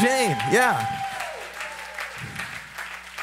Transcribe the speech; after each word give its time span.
Jane, 0.00 0.36
yeah. 0.48 0.97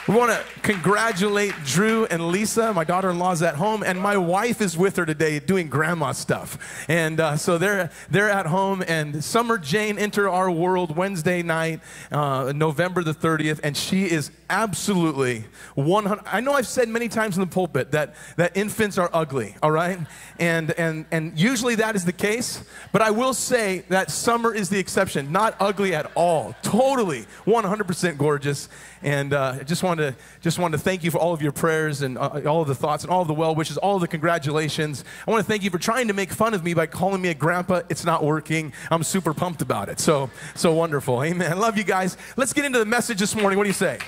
We 0.07 0.13
want 0.13 0.29
to 0.29 0.59
congratulate 0.61 1.55
Drew 1.66 2.05
and 2.05 2.27
Lisa. 2.27 2.71
My 2.75 2.83
daughter 2.83 3.09
in 3.09 3.17
law's 3.17 3.42
at 3.42 3.55
home, 3.55 3.82
and 3.82 4.00
my 4.00 4.17
wife 4.17 4.62
is 4.62 4.78
with 4.78 4.98
her 4.98 5.05
today 5.05 5.39
doing 5.39 5.67
grandma 5.67 6.12
stuff. 6.12 6.85
And 6.87 7.19
uh, 7.19 7.37
so 7.37 7.58
they're, 7.58 7.89
they're 8.12 8.30
at 8.30 8.46
home, 8.46 8.84
and 8.88 9.23
Summer 9.23 9.57
Jane 9.57 9.98
entered 9.98 10.30
our 10.30 10.52
world 10.52 10.96
Wednesday 10.96 11.41
night, 11.41 11.82
uh, 12.12 12.54
November 12.55 13.02
the 13.02 13.16
30th, 13.16 13.60
and 13.64 13.76
she 13.76 14.04
is 14.04 14.30
absolutely 14.48 15.46
100. 15.73 16.24
I 16.28 16.40
know 16.40 16.54
I've 16.54 16.68
said 16.68 16.88
many 16.88 17.08
times 17.08 17.36
in 17.36 17.42
the 17.42 17.48
pulpit 17.48 17.92
that, 17.94 18.14
that 18.38 18.56
infants 18.56 19.00
are 19.00 19.10
ugly, 19.12 19.56
all 19.64 19.72
right? 19.72 19.98
And, 20.38 20.70
and, 20.74 21.08
and 21.10 21.36
usually 21.40 21.74
that 21.76 21.96
is 21.96 22.06
the 22.06 22.14
case, 22.14 22.64
but 22.92 23.02
I 23.02 23.10
will 23.10 23.34
say 23.34 23.86
that 23.90 24.12
Summer 24.12 24.54
is 24.54 24.70
the 24.70 24.78
exception. 24.78 25.32
Not 25.32 25.56
ugly 25.60 25.96
at 25.96 26.12
all, 26.14 26.54
totally 26.62 27.26
100% 27.48 28.20
gorgeous. 28.20 28.70
And 29.05 29.33
uh, 29.33 29.64
just 29.64 29.83
wanted, 29.83 30.15
to, 30.15 30.23
just 30.41 30.57
wanted 30.57 30.77
to 30.77 30.83
thank 30.83 31.04
you 31.04 31.11
for 31.11 31.19
all 31.19 31.32
of 31.32 31.39
your 31.39 31.51
prayers 31.51 32.01
and 32.01 32.17
uh, 32.17 32.41
all 32.47 32.63
of 32.63 32.67
the 32.67 32.73
thoughts 32.73 33.03
and 33.03 33.13
all 33.13 33.21
of 33.21 33.27
the 33.27 33.35
well 33.35 33.53
wishes, 33.53 33.77
all 33.77 33.93
of 33.93 34.01
the 34.01 34.07
congratulations. 34.07 35.05
I 35.27 35.31
want 35.31 35.45
to 35.45 35.47
thank 35.47 35.61
you 35.61 35.69
for 35.69 35.77
trying 35.77 36.07
to 36.07 36.13
make 36.13 36.31
fun 36.31 36.55
of 36.55 36.63
me 36.63 36.73
by 36.73 36.87
calling 36.87 37.21
me 37.21 37.29
a 37.29 37.35
grandpa. 37.35 37.83
It's 37.87 38.03
not 38.03 38.23
working. 38.23 38.73
I'm 38.89 39.03
super 39.03 39.35
pumped 39.35 39.61
about 39.61 39.89
it. 39.89 39.99
So, 39.99 40.31
so 40.55 40.73
wonderful. 40.73 41.23
Amen. 41.23 41.51
I 41.51 41.55
love 41.55 41.77
you 41.77 41.83
guys. 41.83 42.17
Let's 42.35 42.51
get 42.51 42.65
into 42.65 42.79
the 42.79 42.85
message 42.85 43.19
this 43.19 43.35
morning. 43.35 43.57
What 43.57 43.65
do 43.65 43.69
you 43.69 43.73
say? 43.73 43.99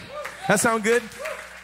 That 0.48 0.60
sound 0.60 0.84
good? 0.84 1.04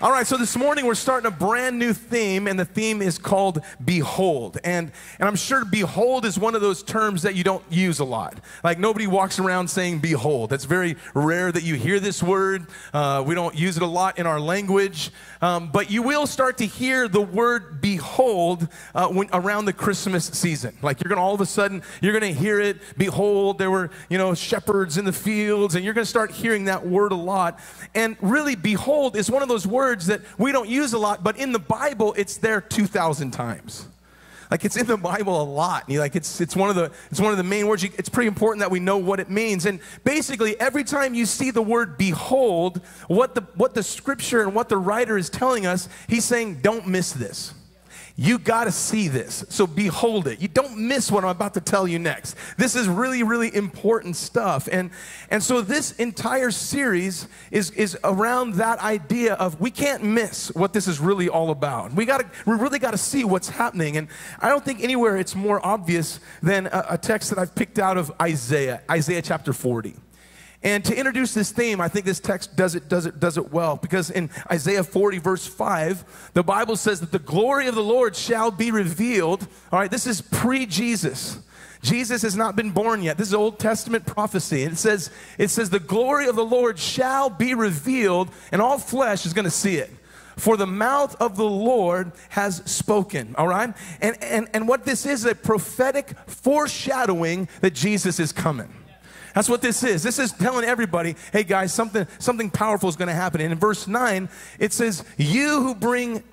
All 0.04 0.12
right, 0.12 0.28
so 0.28 0.36
this 0.36 0.58
morning 0.58 0.86
we're 0.86 0.96
starting 0.96 1.28
a 1.28 1.32
brand 1.32 1.80
new 1.80 1.94
theme, 1.94 2.46
and 2.50 2.60
the 2.60 2.66
theme 2.66 3.02
is 3.02 3.18
called 3.18 3.64
Behold. 3.86 4.58
And, 4.66 4.92
and 5.18 5.30
I'm 5.30 5.38
sure 5.38 5.64
behold 5.64 6.26
is 6.26 6.38
one 6.38 6.56
of 6.56 6.62
those 6.62 6.84
terms 6.84 7.22
that 7.22 7.36
you 7.36 7.46
don't 7.46 7.64
use 7.70 8.00
a 8.00 8.04
lot. 8.04 8.38
Like 8.66 8.80
nobody 8.80 9.08
walks 9.08 9.40
around 9.40 9.70
saying 9.70 10.00
behold. 10.00 10.50
That's 10.50 10.66
very 10.66 10.98
rare 11.14 11.54
that 11.54 11.64
you 11.64 11.76
hear 11.76 12.02
this 12.02 12.22
word. 12.22 12.68
Uh, 12.94 13.24
we 13.26 13.34
don't 13.34 13.56
use 13.56 13.78
it 13.78 13.84
a 13.84 13.88
lot 13.88 14.20
in 14.20 14.28
our 14.28 14.42
language. 14.42 15.10
Um, 15.42 15.72
but 15.72 15.90
you 15.90 16.02
will 16.02 16.28
start 16.28 16.58
to 16.58 16.66
hear 16.66 17.08
the 17.08 17.22
word 17.22 17.80
behold 17.80 18.68
uh, 18.94 19.08
when, 19.08 19.30
around 19.32 19.64
the 19.64 19.74
Christmas 19.74 20.26
season. 20.26 20.78
Like 20.82 21.02
you're 21.02 21.08
going 21.08 21.18
to 21.18 21.24
all 21.24 21.34
of 21.34 21.40
a 21.40 21.46
sudden, 21.46 21.82
you're 22.02 22.20
going 22.20 22.34
to 22.34 22.38
hear 22.38 22.60
it. 22.60 22.82
Behold, 22.98 23.58
there 23.58 23.72
were, 23.72 23.90
you 24.10 24.18
know, 24.18 24.34
shepherds 24.34 24.98
in 24.98 25.06
the 25.06 25.14
fields, 25.14 25.76
and 25.76 25.86
you're 25.86 25.94
going 25.94 26.04
to 26.04 26.10
start 26.10 26.30
hearing 26.30 26.66
that 26.66 26.86
word 26.86 27.14
a 27.14 27.16
lot. 27.16 27.58
And 27.96 28.18
really, 28.20 28.56
behold 28.56 29.16
is 29.16 29.32
one 29.32 29.42
of 29.42 29.48
those 29.48 29.66
words 29.66 29.93
words 29.94 30.08
that 30.08 30.22
we 30.40 30.52
don't 30.52 30.68
use 30.68 30.94
a 30.94 30.98
lot, 30.98 31.24
but 31.24 31.38
in 31.38 31.52
the 31.52 31.60
Bible, 31.60 32.16
it's 32.18 32.38
there 32.38 32.60
2,000 32.60 33.30
times. 33.30 33.88
Like 34.50 34.66
it's 34.66 34.76
in 34.76 34.88
the 34.88 34.98
Bible 34.98 35.40
a 35.40 35.46
lot. 35.46 35.88
You 35.88 36.00
like 36.00 36.16
it's 36.16 36.40
it's 36.40 36.56
one 36.56 36.70
of 36.70 36.76
the 36.76 36.92
it's 37.10 37.20
one 37.20 37.32
of 37.32 37.38
the 37.38 37.44
main 37.44 37.66
words. 37.66 37.84
It's 37.84 38.10
pretty 38.10 38.28
important 38.28 38.60
that 38.60 38.70
we 38.70 38.80
know 38.80 38.98
what 38.98 39.20
it 39.20 39.28
means. 39.28 39.66
And 39.66 39.80
basically, 40.04 40.60
every 40.60 40.84
time 40.84 41.16
you 41.16 41.26
see 41.26 41.50
the 41.50 41.62
word 41.62 41.98
"behold," 41.98 42.80
what 43.08 43.34
the 43.34 43.42
what 43.56 43.74
the 43.74 43.82
scripture 43.82 44.44
and 44.44 44.54
what 44.54 44.70
the 44.70 44.78
writer 44.78 45.18
is 45.18 45.28
telling 45.28 45.66
us, 45.66 45.90
he's 46.08 46.24
saying, 46.26 46.60
"Don't 46.62 46.86
miss 46.86 47.14
this." 47.14 47.54
You 48.16 48.38
got 48.38 48.66
to 48.66 48.72
see 48.72 49.08
this. 49.08 49.44
So 49.50 49.66
behold 49.66 50.28
it. 50.28 50.40
You 50.40 50.48
don't 50.48 50.78
miss 50.78 51.12
what 51.12 51.24
I'm 51.24 51.32
about 51.32 51.56
to 51.56 51.62
tell 51.62 51.88
you 51.88 51.98
next. 51.98 52.36
This 52.58 52.76
is 52.76 52.88
really, 52.88 53.24
really 53.24 53.54
important 53.56 54.16
stuff. 54.16 54.70
And, 54.72 54.92
and 55.32 55.42
so 55.42 55.62
this 55.62 55.94
entire 55.94 56.52
series 56.52 57.28
is, 57.50 57.72
is 57.72 57.98
around 58.04 58.56
that 58.56 58.78
idea 58.80 59.34
of 59.34 59.60
we 59.60 59.72
can't 59.72 60.04
miss 60.04 60.54
what 60.54 60.74
this 60.74 60.88
is 60.88 61.00
really 61.00 61.28
all 61.28 61.50
about. 61.50 61.92
We, 61.94 62.06
gotta, 62.06 62.30
we 62.46 62.54
really 62.54 62.78
got 62.78 62.92
to 62.92 63.00
see 63.00 63.24
what's 63.24 63.50
happening. 63.50 63.98
And 63.98 64.08
I 64.40 64.50
don't 64.50 64.64
think 64.64 64.84
anywhere 64.84 65.18
it's 65.18 65.36
more 65.36 65.66
obvious 65.66 66.20
than 66.44 66.68
a, 66.68 66.86
a 66.92 66.98
text 67.00 67.32
that 67.32 67.40
I've 67.40 67.56
picked 67.56 67.80
out 67.80 67.98
of 67.98 68.12
Isaiah, 68.22 68.84
Isaiah 68.92 69.24
chapter 69.24 69.54
40. 69.54 69.96
And 70.64 70.84
to 70.86 70.98
introduce 70.98 71.34
this 71.34 71.52
theme, 71.52 71.82
I 71.82 71.90
think 71.90 72.06
this 72.06 72.22
text 72.22 72.56
does 72.56 72.74
it, 72.74 72.88
does 72.88 73.06
it, 73.06 73.20
does 73.20 73.38
it 73.38 73.52
well 73.52 73.76
because 73.76 74.10
in 74.10 74.30
Isaiah 74.50 74.84
40, 74.84 75.18
verse 75.18 75.46
5, 75.46 76.32
the 76.34 76.44
Bible 76.44 76.78
says 76.78 77.02
that 77.02 77.12
the 77.12 77.20
glory 77.20 77.68
of 77.68 77.76
the 77.76 77.84
Lord 77.84 78.16
shall 78.16 78.50
be 78.50 78.72
revealed. 78.72 79.46
All 79.72 79.80
right, 79.80 79.92
this 79.92 80.08
is 80.08 80.22
pre 80.22 80.66
Jesus. 80.66 81.40
Jesus 81.82 82.22
has 82.22 82.38
not 82.38 82.56
been 82.56 82.72
born 82.72 83.04
yet. 83.04 83.18
This 83.18 83.28
is 83.28 83.34
Old 83.34 83.60
Testament 83.60 84.06
prophecy. 84.06 84.64
It 84.64 84.78
says, 84.78 85.12
it 85.38 85.50
says, 85.50 85.70
the 85.70 85.82
glory 85.82 86.28
of 86.28 86.38
the 86.38 86.46
Lord 86.46 86.80
shall 86.80 87.30
be 87.30 87.54
revealed, 87.54 88.30
and 88.54 88.62
all 88.62 88.78
flesh 88.78 89.26
is 89.26 89.34
going 89.34 89.44
to 89.44 89.52
see 89.52 89.76
it. 89.76 89.92
For 90.38 90.56
the 90.56 90.66
mouth 90.66 91.22
of 91.22 91.36
the 91.36 91.44
Lord 91.44 92.14
has 92.30 92.64
spoken, 92.66 93.36
all 93.38 93.50
right? 93.50 93.74
And, 94.02 94.24
and, 94.24 94.48
and 94.54 94.68
what 94.68 94.86
this 94.86 95.06
is 95.06 95.26
a 95.26 95.36
prophetic 95.36 96.18
foreshadowing 96.26 97.50
that 97.60 97.74
Jesus 97.76 98.18
is 98.18 98.32
coming. 98.32 98.74
That's 99.34 99.50
what 99.50 99.62
this 99.62 99.84
is. 99.84 100.04
This 100.04 100.20
is 100.20 100.32
telling 100.32 100.66
everybody, 100.66 101.16
hey 101.32 101.44
guys, 101.44 101.74
something, 101.74 102.06
something 102.20 102.50
powerful 102.50 102.90
is 102.90 102.96
going 102.96 103.08
to 103.08 103.14
happen. 103.14 103.42
And 103.42 103.52
in 103.52 103.60
verse 103.60 103.88
9, 103.88 104.30
it 104.60 104.74
says, 104.74 105.04
You 105.18 105.62
who 105.62 105.76
bring 105.76 106.24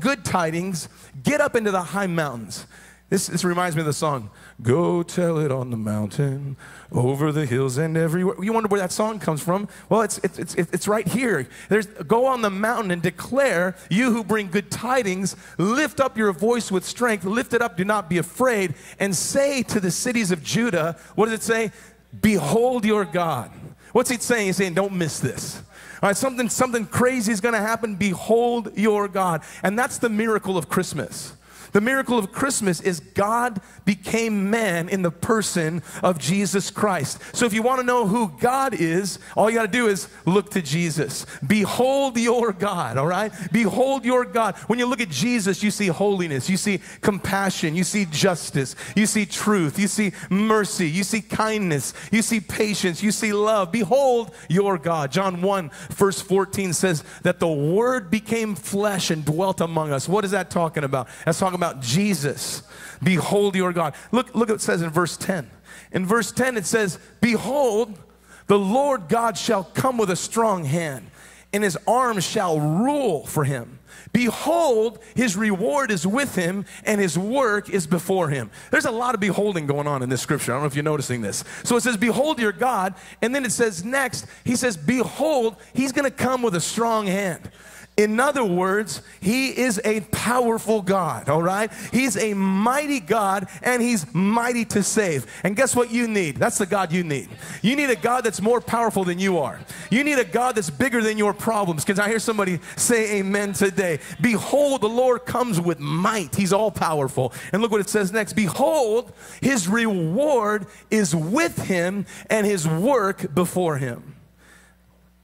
good 0.00 0.24
tidings, 0.24 0.88
get 1.22 1.40
up 1.40 1.54
into 1.54 1.70
the 1.70 1.82
high 1.82 2.08
mountains. 2.08 2.66
This, 3.10 3.26
this 3.26 3.42
reminds 3.42 3.74
me 3.74 3.80
of 3.80 3.86
the 3.86 3.92
song, 3.92 4.30
Go 4.62 5.02
tell 5.02 5.38
it 5.38 5.50
on 5.50 5.70
the 5.70 5.76
mountain, 5.76 6.56
over 6.92 7.32
the 7.32 7.44
hills 7.44 7.76
and 7.76 7.96
everywhere. 7.96 8.36
You 8.40 8.52
wonder 8.52 8.68
where 8.68 8.80
that 8.80 8.92
song 8.92 9.18
comes 9.18 9.42
from? 9.42 9.68
Well, 9.88 10.02
it's, 10.02 10.18
it's, 10.18 10.38
it's, 10.38 10.54
it's 10.54 10.86
right 10.86 11.06
here. 11.06 11.48
There's, 11.68 11.86
go 11.86 12.26
on 12.26 12.42
the 12.42 12.50
mountain 12.50 12.92
and 12.92 13.02
declare, 13.02 13.74
you 13.90 14.12
who 14.12 14.22
bring 14.22 14.48
good 14.48 14.70
tidings, 14.70 15.34
lift 15.58 15.98
up 15.98 16.16
your 16.16 16.32
voice 16.32 16.70
with 16.70 16.84
strength, 16.84 17.24
lift 17.24 17.52
it 17.52 17.60
up, 17.60 17.76
do 17.76 17.84
not 17.84 18.08
be 18.08 18.18
afraid, 18.18 18.74
and 19.00 19.14
say 19.14 19.64
to 19.64 19.80
the 19.80 19.90
cities 19.90 20.30
of 20.30 20.44
Judah, 20.44 20.96
what 21.16 21.26
does 21.26 21.34
it 21.34 21.42
say? 21.42 21.72
Behold 22.18 22.84
your 22.84 23.04
God. 23.04 23.50
What's 23.92 24.10
he 24.10 24.18
saying? 24.18 24.46
He's 24.46 24.56
saying, 24.56 24.74
don't 24.74 24.92
miss 24.92 25.20
this. 25.20 25.62
All 26.02 26.08
right, 26.08 26.16
something, 26.16 26.48
something 26.48 26.86
crazy 26.86 27.32
is 27.32 27.40
going 27.40 27.54
to 27.54 27.60
happen. 27.60 27.96
Behold 27.96 28.76
your 28.76 29.08
God. 29.08 29.42
And 29.62 29.78
that's 29.78 29.98
the 29.98 30.08
miracle 30.08 30.56
of 30.56 30.68
Christmas. 30.68 31.34
The 31.72 31.80
miracle 31.80 32.18
of 32.18 32.32
Christmas 32.32 32.80
is 32.80 33.00
God 33.00 33.60
became 33.84 34.50
man 34.50 34.88
in 34.88 35.02
the 35.02 35.10
person 35.10 35.82
of 36.02 36.18
Jesus 36.18 36.70
Christ. 36.70 37.20
So 37.34 37.46
if 37.46 37.52
you 37.52 37.62
want 37.62 37.80
to 37.80 37.86
know 37.86 38.06
who 38.06 38.32
God 38.40 38.74
is, 38.74 39.18
all 39.36 39.50
you 39.50 39.56
got 39.56 39.66
to 39.66 39.72
do 39.72 39.86
is 39.86 40.08
look 40.26 40.50
to 40.50 40.62
Jesus. 40.62 41.26
Behold 41.46 42.18
your 42.18 42.52
God, 42.52 42.96
all 42.96 43.06
right? 43.06 43.32
Behold 43.52 44.04
your 44.04 44.24
God. 44.24 44.56
When 44.66 44.78
you 44.78 44.86
look 44.86 45.00
at 45.00 45.10
Jesus, 45.10 45.62
you 45.62 45.70
see 45.70 45.88
holiness, 45.88 46.48
you 46.48 46.56
see 46.56 46.80
compassion, 47.00 47.74
you 47.76 47.84
see 47.84 48.06
justice, 48.06 48.74
you 48.96 49.06
see 49.06 49.26
truth, 49.26 49.78
you 49.78 49.88
see 49.88 50.12
mercy, 50.28 50.88
you 50.88 51.04
see 51.04 51.20
kindness, 51.20 51.94
you 52.10 52.22
see 52.22 52.40
patience, 52.40 53.02
you 53.02 53.12
see 53.12 53.32
love. 53.32 53.72
Behold 53.72 54.32
your 54.48 54.78
God. 54.78 55.12
John 55.12 55.42
1, 55.42 55.70
verse 55.90 56.20
14 56.20 56.72
says 56.72 57.04
that 57.22 57.40
the 57.40 57.48
Word 57.48 58.10
became 58.10 58.54
flesh 58.54 59.10
and 59.10 59.24
dwelt 59.24 59.60
among 59.60 59.92
us. 59.92 60.08
What 60.08 60.24
is 60.24 60.30
that 60.32 60.50
talking 60.50 60.84
about? 60.84 61.08
That's 61.24 61.38
talking 61.38 61.59
about 61.60 61.80
Jesus. 61.80 62.62
Behold 63.02 63.54
your 63.54 63.72
God. 63.72 63.94
Look, 64.12 64.34
look 64.34 64.48
what 64.48 64.56
it 64.56 64.60
says 64.60 64.82
in 64.82 64.90
verse 64.90 65.16
10. 65.16 65.50
In 65.92 66.06
verse 66.06 66.32
10, 66.32 66.56
it 66.56 66.66
says, 66.66 66.98
Behold, 67.20 67.98
the 68.46 68.58
Lord 68.58 69.08
God 69.08 69.38
shall 69.38 69.64
come 69.64 69.96
with 69.96 70.10
a 70.10 70.16
strong 70.16 70.64
hand, 70.64 71.10
and 71.52 71.62
his 71.62 71.78
arm 71.86 72.20
shall 72.20 72.60
rule 72.60 73.26
for 73.26 73.44
him. 73.44 73.78
Behold, 74.12 74.98
his 75.14 75.36
reward 75.36 75.90
is 75.90 76.06
with 76.06 76.34
him, 76.34 76.64
and 76.84 77.00
his 77.00 77.16
work 77.16 77.70
is 77.70 77.86
before 77.86 78.28
him. 78.28 78.50
There's 78.70 78.86
a 78.86 78.90
lot 78.90 79.14
of 79.14 79.20
beholding 79.20 79.66
going 79.66 79.86
on 79.86 80.02
in 80.02 80.08
this 80.08 80.20
scripture. 80.20 80.52
I 80.52 80.54
don't 80.56 80.62
know 80.62 80.66
if 80.66 80.74
you're 80.74 80.82
noticing 80.82 81.20
this. 81.20 81.44
So 81.62 81.76
it 81.76 81.82
says, 81.82 81.96
Behold 81.96 82.40
your 82.40 82.52
God, 82.52 82.94
and 83.22 83.34
then 83.34 83.44
it 83.44 83.52
says 83.52 83.84
next, 83.84 84.26
he 84.44 84.56
says, 84.56 84.76
Behold, 84.76 85.56
he's 85.72 85.92
going 85.92 86.10
to 86.10 86.16
come 86.16 86.42
with 86.42 86.54
a 86.56 86.60
strong 86.60 87.06
hand. 87.06 87.50
In 87.96 88.18
other 88.18 88.44
words, 88.44 89.02
he 89.20 89.48
is 89.48 89.78
a 89.84 90.00
powerful 90.00 90.80
God, 90.80 91.28
all 91.28 91.42
right? 91.42 91.70
He's 91.92 92.16
a 92.16 92.32
mighty 92.32 92.98
God 92.98 93.46
and 93.62 93.82
he's 93.82 94.06
mighty 94.14 94.64
to 94.66 94.82
save. 94.82 95.26
And 95.44 95.54
guess 95.54 95.76
what 95.76 95.90
you 95.90 96.08
need? 96.08 96.36
That's 96.36 96.56
the 96.56 96.64
God 96.64 96.92
you 96.92 97.04
need. 97.04 97.28
You 97.60 97.76
need 97.76 97.90
a 97.90 97.96
God 97.96 98.24
that's 98.24 98.40
more 98.40 98.62
powerful 98.62 99.04
than 99.04 99.18
you 99.18 99.38
are. 99.38 99.60
You 99.90 100.02
need 100.02 100.18
a 100.18 100.24
God 100.24 100.54
that's 100.54 100.70
bigger 100.70 101.02
than 101.02 101.18
your 101.18 101.34
problems. 101.34 101.84
Can 101.84 102.00
I 102.00 102.08
hear 102.08 102.20
somebody 102.20 102.60
say 102.76 103.18
amen 103.18 103.52
today? 103.52 103.98
Behold, 104.22 104.80
the 104.80 104.88
Lord 104.88 105.26
comes 105.26 105.60
with 105.60 105.78
might. 105.78 106.34
He's 106.34 106.54
all 106.54 106.70
powerful. 106.70 107.34
And 107.52 107.60
look 107.60 107.70
what 107.70 107.82
it 107.82 107.90
says 107.90 108.12
next. 108.12 108.32
Behold, 108.32 109.12
his 109.42 109.68
reward 109.68 110.66
is 110.90 111.14
with 111.14 111.58
him 111.64 112.06
and 112.30 112.46
his 112.46 112.66
work 112.66 113.34
before 113.34 113.76
him. 113.76 114.09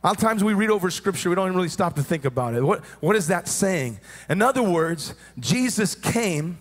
A 0.07 0.11
lot 0.11 0.19
of 0.19 0.23
times 0.23 0.45
we 0.45 0.55
read 0.55 0.71
over 0.71 0.89
scripture, 0.89 1.31
we 1.31 1.35
don't 1.35 1.49
even 1.49 1.57
really 1.57 1.69
stop 1.69 1.97
to 1.97 2.03
think 2.05 2.25
about 2.25 2.55
it. 2.55 2.63
What, 2.63 2.85
what 3.01 3.17
is 3.17 3.27
that 3.27 3.49
saying? 3.49 3.99
In 4.29 4.41
other 4.41 4.63
words, 4.63 5.17
Jesus 5.41 5.97
came 5.97 6.59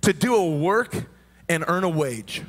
to 0.00 0.14
do 0.14 0.34
a 0.34 0.56
work 0.56 1.04
and 1.46 1.62
earn 1.68 1.84
a 1.84 1.90
wage. 1.90 2.42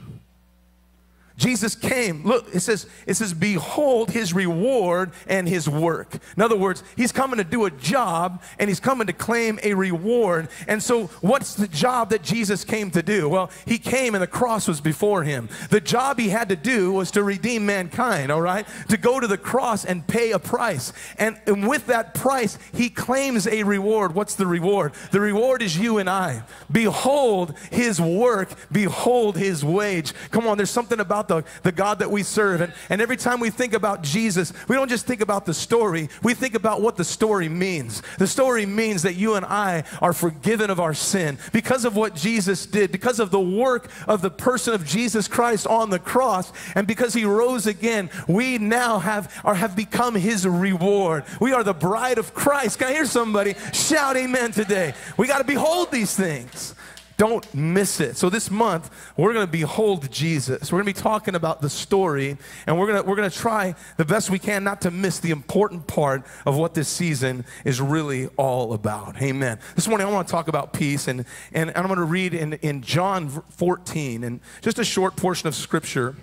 Jesus 1.37 1.75
came. 1.75 2.23
Look, 2.23 2.47
it 2.53 2.61
says, 2.61 2.87
it 3.05 3.13
says, 3.13 3.31
behold 3.31 4.09
his 4.09 4.33
reward 4.33 5.11
and 5.27 5.47
his 5.47 5.69
work. 5.69 6.17
In 6.35 6.41
other 6.41 6.57
words, 6.57 6.83
he's 6.95 7.11
coming 7.11 7.37
to 7.37 7.43
do 7.43 7.65
a 7.65 7.71
job 7.71 8.41
and 8.57 8.69
he's 8.69 8.79
coming 8.79 9.05
to 9.05 9.13
claim 9.13 9.59
a 9.61 9.75
reward. 9.75 10.49
And 10.67 10.81
so, 10.81 11.05
what's 11.21 11.53
the 11.53 11.67
job 11.67 12.09
that 12.09 12.23
Jesus 12.23 12.63
came 12.63 12.89
to 12.91 13.03
do? 13.03 13.29
Well, 13.29 13.51
he 13.65 13.77
came 13.77 14.15
and 14.15 14.21
the 14.21 14.27
cross 14.27 14.67
was 14.67 14.81
before 14.81 15.23
him. 15.23 15.47
The 15.69 15.79
job 15.79 16.19
he 16.19 16.29
had 16.29 16.49
to 16.49 16.55
do 16.55 16.91
was 16.91 17.11
to 17.11 17.21
redeem 17.23 17.67
mankind, 17.67 18.31
all 18.31 18.41
right? 18.41 18.67
To 18.89 18.97
go 18.97 19.19
to 19.19 19.27
the 19.27 19.37
cross 19.37 19.85
and 19.85 20.07
pay 20.07 20.31
a 20.31 20.39
price. 20.39 20.91
And, 21.19 21.39
and 21.45 21.67
with 21.67 21.85
that 21.87 22.15
price, 22.15 22.57
he 22.73 22.89
claims 22.89 23.47
a 23.47 23.61
reward. 23.61 24.15
What's 24.15 24.33
the 24.33 24.47
reward? 24.47 24.93
The 25.11 25.21
reward 25.21 25.61
is 25.61 25.77
you 25.77 25.99
and 25.99 26.09
I. 26.09 26.41
Behold 26.71 27.53
his 27.71 28.01
work, 28.01 28.49
behold 28.71 29.37
his 29.37 29.63
wage. 29.63 30.13
Come 30.31 30.47
on, 30.47 30.57
there's 30.57 30.71
something 30.71 30.99
about 30.99 31.26
the, 31.27 31.43
the 31.63 31.71
God 31.71 31.99
that 31.99 32.11
we 32.11 32.23
serve. 32.23 32.61
And, 32.61 32.73
and 32.89 33.01
every 33.01 33.17
time 33.17 33.39
we 33.39 33.49
think 33.49 33.73
about 33.73 34.03
Jesus, 34.03 34.53
we 34.67 34.75
don't 34.75 34.89
just 34.89 35.05
think 35.05 35.21
about 35.21 35.45
the 35.45 35.53
story, 35.53 36.09
we 36.23 36.33
think 36.33 36.55
about 36.55 36.81
what 36.81 36.95
the 36.95 37.03
story 37.03 37.49
means. 37.49 38.01
The 38.17 38.27
story 38.27 38.65
means 38.65 39.03
that 39.03 39.15
you 39.15 39.35
and 39.35 39.45
I 39.45 39.83
are 40.01 40.13
forgiven 40.13 40.69
of 40.69 40.79
our 40.79 40.93
sin 40.93 41.37
because 41.51 41.85
of 41.85 41.95
what 41.95 42.15
Jesus 42.15 42.65
did, 42.65 42.91
because 42.91 43.19
of 43.19 43.31
the 43.31 43.39
work 43.39 43.89
of 44.07 44.21
the 44.21 44.29
person 44.29 44.73
of 44.73 44.85
Jesus 44.85 45.27
Christ 45.27 45.67
on 45.67 45.89
the 45.89 45.99
cross, 45.99 46.51
and 46.75 46.87
because 46.87 47.13
he 47.13 47.25
rose 47.25 47.67
again, 47.67 48.09
we 48.27 48.57
now 48.57 48.99
have, 48.99 49.33
or 49.43 49.55
have 49.55 49.75
become 49.75 50.15
his 50.15 50.47
reward. 50.47 51.23
We 51.39 51.53
are 51.53 51.63
the 51.63 51.73
bride 51.73 52.17
of 52.17 52.33
Christ. 52.33 52.79
Can 52.79 52.87
I 52.87 52.93
hear 52.93 53.05
somebody 53.05 53.55
shout 53.73 54.17
amen 54.17 54.51
today? 54.51 54.93
We 55.17 55.27
got 55.27 55.39
to 55.39 55.43
behold 55.43 55.91
these 55.91 56.15
things. 56.15 56.75
Don't 57.17 57.51
miss 57.55 57.99
it. 57.99 58.15
So 58.15 58.29
this 58.29 58.51
month, 58.51 58.91
we're 59.17 59.33
going 59.33 59.45
to 59.45 59.51
behold 59.51 60.11
Jesus. 60.11 60.71
We're 60.71 60.83
going 60.83 60.93
to 60.93 60.99
be 60.99 61.01
talking 61.01 61.33
about 61.33 61.61
the 61.61 61.69
story, 61.69 62.37
and 62.67 62.79
we're 62.79 62.85
going 62.85 63.01
to, 63.01 63.09
we're 63.09 63.15
going 63.15 63.29
to 63.29 63.35
try 63.35 63.73
the 63.97 64.05
best 64.05 64.29
we 64.29 64.37
can 64.37 64.63
not 64.63 64.81
to 64.81 64.91
miss 64.91 65.17
the 65.17 65.31
important 65.31 65.87
part 65.87 66.23
of 66.45 66.55
what 66.55 66.75
this 66.75 66.87
season 66.87 67.43
is 67.65 67.81
really 67.81 68.27
all 68.37 68.73
about. 68.73 69.19
Amen. 69.19 69.57
This 69.73 69.87
morning, 69.87 70.05
I 70.05 70.11
want 70.11 70.27
to 70.27 70.31
talk 70.31 70.47
about 70.47 70.73
peace, 70.73 71.07
and, 71.07 71.25
and 71.53 71.71
I'm 71.75 71.87
going 71.87 71.97
to 71.97 72.03
read 72.03 72.35
in, 72.35 72.53
in 72.53 72.83
John 72.83 73.29
14, 73.49 74.23
and 74.23 74.39
just 74.61 74.77
a 74.77 74.85
short 74.85 75.15
portion 75.15 75.47
of 75.47 75.55
scripture. 75.55 76.15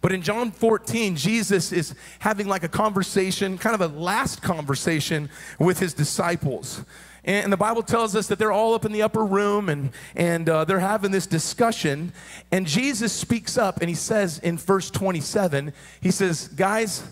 But 0.00 0.10
in 0.10 0.20
John 0.20 0.50
14, 0.50 1.14
Jesus 1.14 1.70
is 1.70 1.94
having 2.18 2.48
like 2.48 2.64
a 2.64 2.68
conversation, 2.68 3.56
kind 3.56 3.80
of 3.80 3.80
a 3.80 3.96
last 3.96 4.42
conversation 4.42 5.30
with 5.60 5.78
his 5.78 5.94
disciples. 5.94 6.84
And 7.26 7.52
the 7.52 7.56
Bible 7.56 7.82
tells 7.82 8.14
us 8.14 8.28
that 8.28 8.38
they're 8.38 8.52
all 8.52 8.74
up 8.74 8.84
in 8.84 8.92
the 8.92 9.02
upper 9.02 9.24
room 9.24 9.68
and, 9.68 9.90
and 10.14 10.48
uh, 10.48 10.64
they're 10.64 10.78
having 10.78 11.10
this 11.10 11.26
discussion. 11.26 12.12
And 12.52 12.66
Jesus 12.66 13.12
speaks 13.12 13.58
up 13.58 13.80
and 13.80 13.88
he 13.88 13.96
says 13.96 14.38
in 14.38 14.56
verse 14.56 14.90
27, 14.92 15.72
he 16.00 16.12
says, 16.12 16.46
Guys, 16.46 17.02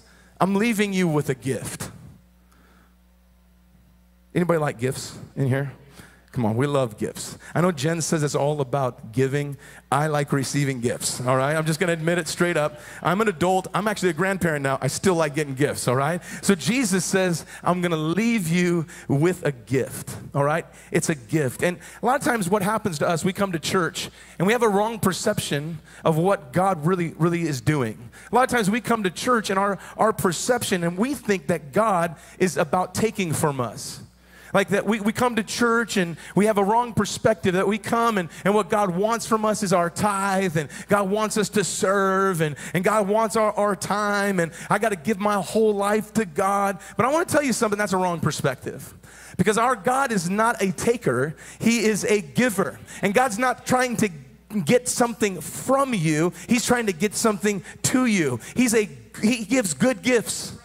I'm 0.40 0.55
leaving 0.55 0.93
you 0.93 1.08
with 1.08 1.31
a 1.31 1.34
gift. 1.34 1.90
Anybody 4.37 4.58
like 4.58 4.78
gifts 4.78 5.19
in 5.34 5.49
here? 5.49 5.72
Come 6.34 6.46
on, 6.46 6.56
we 6.56 6.66
love 6.66 6.98
gifts. 6.98 7.38
I 7.54 7.60
know 7.60 7.70
Jen 7.70 8.00
says 8.00 8.25
it's 8.25 8.34
all 8.34 8.60
about 8.60 9.12
giving. 9.12 9.56
I 9.92 10.08
like 10.08 10.32
receiving 10.32 10.81
gifts, 10.81 11.20
all 11.20 11.36
right? 11.36 11.54
I'm 11.54 11.64
just 11.64 11.78
gonna 11.78 11.92
admit 11.92 12.19
it 12.19 12.26
straight 12.26 12.56
up. 12.56 12.81
I'm 13.04 13.20
an 13.20 13.28
adult. 13.28 13.69
I'm 13.72 13.86
actually 13.86 14.08
a 14.08 14.14
grandparent 14.14 14.64
now. 14.64 14.78
I 14.82 14.88
still 14.88 15.14
like 15.14 15.36
getting 15.36 15.54
gifts, 15.54 15.86
all 15.86 15.94
right? 15.94 16.20
So 16.42 16.56
Jesus 16.56 17.04
says, 17.04 17.46
I'm 17.62 17.81
gonna 17.81 17.94
leave 17.94 18.48
you 18.48 18.84
with 19.06 19.46
a 19.46 19.52
gift, 19.52 20.16
all 20.34 20.42
right? 20.42 20.66
It's 20.90 21.08
a 21.08 21.14
gift. 21.14 21.62
And 21.62 21.78
a 22.02 22.06
lot 22.06 22.19
of 22.19 22.26
times, 22.26 22.50
what 22.50 22.62
happens 22.62 22.98
to 22.98 23.08
us, 23.08 23.25
we 23.25 23.32
come 23.32 23.52
to 23.52 23.60
church 23.60 24.10
and 24.40 24.48
we 24.48 24.52
have 24.54 24.64
a 24.64 24.69
wrong 24.69 24.98
perception 24.98 25.78
of 26.04 26.19
what 26.19 26.52
God 26.52 26.84
really, 26.84 27.14
really 27.16 27.42
is 27.42 27.60
doing. 27.60 28.10
A 28.32 28.34
lot 28.34 28.42
of 28.42 28.50
times, 28.50 28.69
we 28.69 28.81
come 28.81 29.04
to 29.04 29.10
church 29.10 29.50
and 29.50 29.58
our, 29.58 29.78
our 29.96 30.12
perception, 30.12 30.82
and 30.82 30.98
we 30.98 31.14
think 31.14 31.46
that 31.46 31.72
God 31.72 32.16
is 32.40 32.56
about 32.56 32.92
taking 32.92 33.32
from 33.32 33.60
us. 33.60 34.00
Like 34.55 34.69
that 34.69 34.87
we, 34.87 35.01
we 35.01 35.12
come 35.12 35.35
to 35.37 35.43
church 35.43 35.97
and 35.97 36.17
we 36.37 36.47
have 36.47 36.59
a 36.59 36.65
wrong 36.65 36.95
perspective 36.95 37.55
that 37.55 37.67
we 37.67 37.77
come 37.77 38.17
and, 38.19 38.29
and 38.45 38.55
what 38.55 38.71
God 38.71 38.95
wants 38.95 39.27
from 39.27 39.45
us 39.45 39.65
is 39.65 39.73
our 39.73 39.91
tithe 39.91 40.56
and 40.56 40.71
God 40.89 41.11
wants 41.11 41.37
us 41.37 41.49
to 41.51 41.65
serve 41.65 42.41
and, 42.41 42.55
and 42.73 42.85
God 42.85 43.09
wants 43.09 43.35
our, 43.35 43.53
our 43.55 43.75
time 43.75 44.39
and 44.39 44.53
I 44.71 44.79
got 44.79 44.91
to 44.91 44.97
give 44.97 45.19
my 45.19 45.43
whole 45.43 45.75
life 45.75 46.15
to 46.15 46.25
God. 46.25 46.79
But 46.97 47.05
I 47.05 47.12
want 47.12 47.29
to 47.29 47.35
tell 47.35 47.43
you 47.43 47.53
something 47.53 47.79
that's 47.79 47.93
a 47.93 47.97
wrong 47.97 48.21
perspective. 48.21 48.95
Because 49.37 49.59
our 49.59 49.75
God 49.75 50.12
is 50.12 50.31
not 50.31 50.62
a 50.62 50.71
taker, 50.71 51.35
He 51.59 51.81
is 51.81 52.05
a 52.05 52.21
giver. 52.21 52.79
And 53.03 53.12
God's 53.12 53.39
not 53.39 53.67
trying 53.67 53.97
to 53.97 54.09
get 54.65 54.89
something 54.89 55.41
from 55.41 55.95
you, 55.95 56.33
He's 56.49 56.65
trying 56.65 56.87
to 56.87 56.93
get 56.93 57.15
something 57.15 57.65
to 57.83 58.06
you. 58.06 58.39
He's 58.55 58.75
a 58.75 58.89
He 59.21 59.45
gives 59.45 59.75
good 59.75 60.03
gifts. 60.03 60.56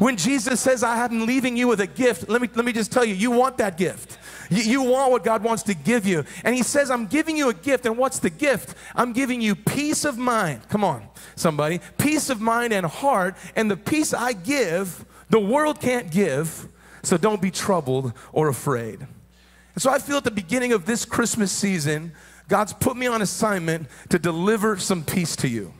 When 0.00 0.16
Jesus 0.16 0.62
says, 0.62 0.82
I 0.82 1.04
am 1.04 1.26
leaving 1.26 1.58
you 1.58 1.68
with 1.68 1.78
a 1.82 1.86
gift, 1.86 2.30
let 2.30 2.40
me, 2.40 2.48
let 2.54 2.64
me 2.64 2.72
just 2.72 2.90
tell 2.90 3.04
you, 3.04 3.12
you 3.12 3.30
want 3.30 3.58
that 3.58 3.76
gift. 3.76 4.16
You, 4.48 4.62
you 4.62 4.82
want 4.82 5.12
what 5.12 5.22
God 5.22 5.42
wants 5.42 5.62
to 5.64 5.74
give 5.74 6.06
you. 6.06 6.24
And 6.42 6.54
He 6.54 6.62
says, 6.62 6.90
I'm 6.90 7.06
giving 7.06 7.36
you 7.36 7.50
a 7.50 7.54
gift. 7.54 7.84
And 7.84 7.98
what's 7.98 8.18
the 8.18 8.30
gift? 8.30 8.74
I'm 8.96 9.12
giving 9.12 9.42
you 9.42 9.54
peace 9.54 10.06
of 10.06 10.16
mind. 10.16 10.66
Come 10.70 10.84
on, 10.84 11.06
somebody. 11.36 11.82
Peace 11.98 12.30
of 12.30 12.40
mind 12.40 12.72
and 12.72 12.86
heart. 12.86 13.36
And 13.54 13.70
the 13.70 13.76
peace 13.76 14.14
I 14.14 14.32
give, 14.32 15.04
the 15.28 15.38
world 15.38 15.82
can't 15.82 16.10
give. 16.10 16.66
So 17.02 17.18
don't 17.18 17.42
be 17.42 17.50
troubled 17.50 18.14
or 18.32 18.48
afraid. 18.48 19.00
And 19.00 19.82
so 19.82 19.90
I 19.90 19.98
feel 19.98 20.16
at 20.16 20.24
the 20.24 20.30
beginning 20.30 20.72
of 20.72 20.86
this 20.86 21.04
Christmas 21.04 21.52
season, 21.52 22.12
God's 22.48 22.72
put 22.72 22.96
me 22.96 23.06
on 23.06 23.20
assignment 23.20 23.86
to 24.08 24.18
deliver 24.18 24.78
some 24.78 25.04
peace 25.04 25.36
to 25.36 25.48
you. 25.48 25.74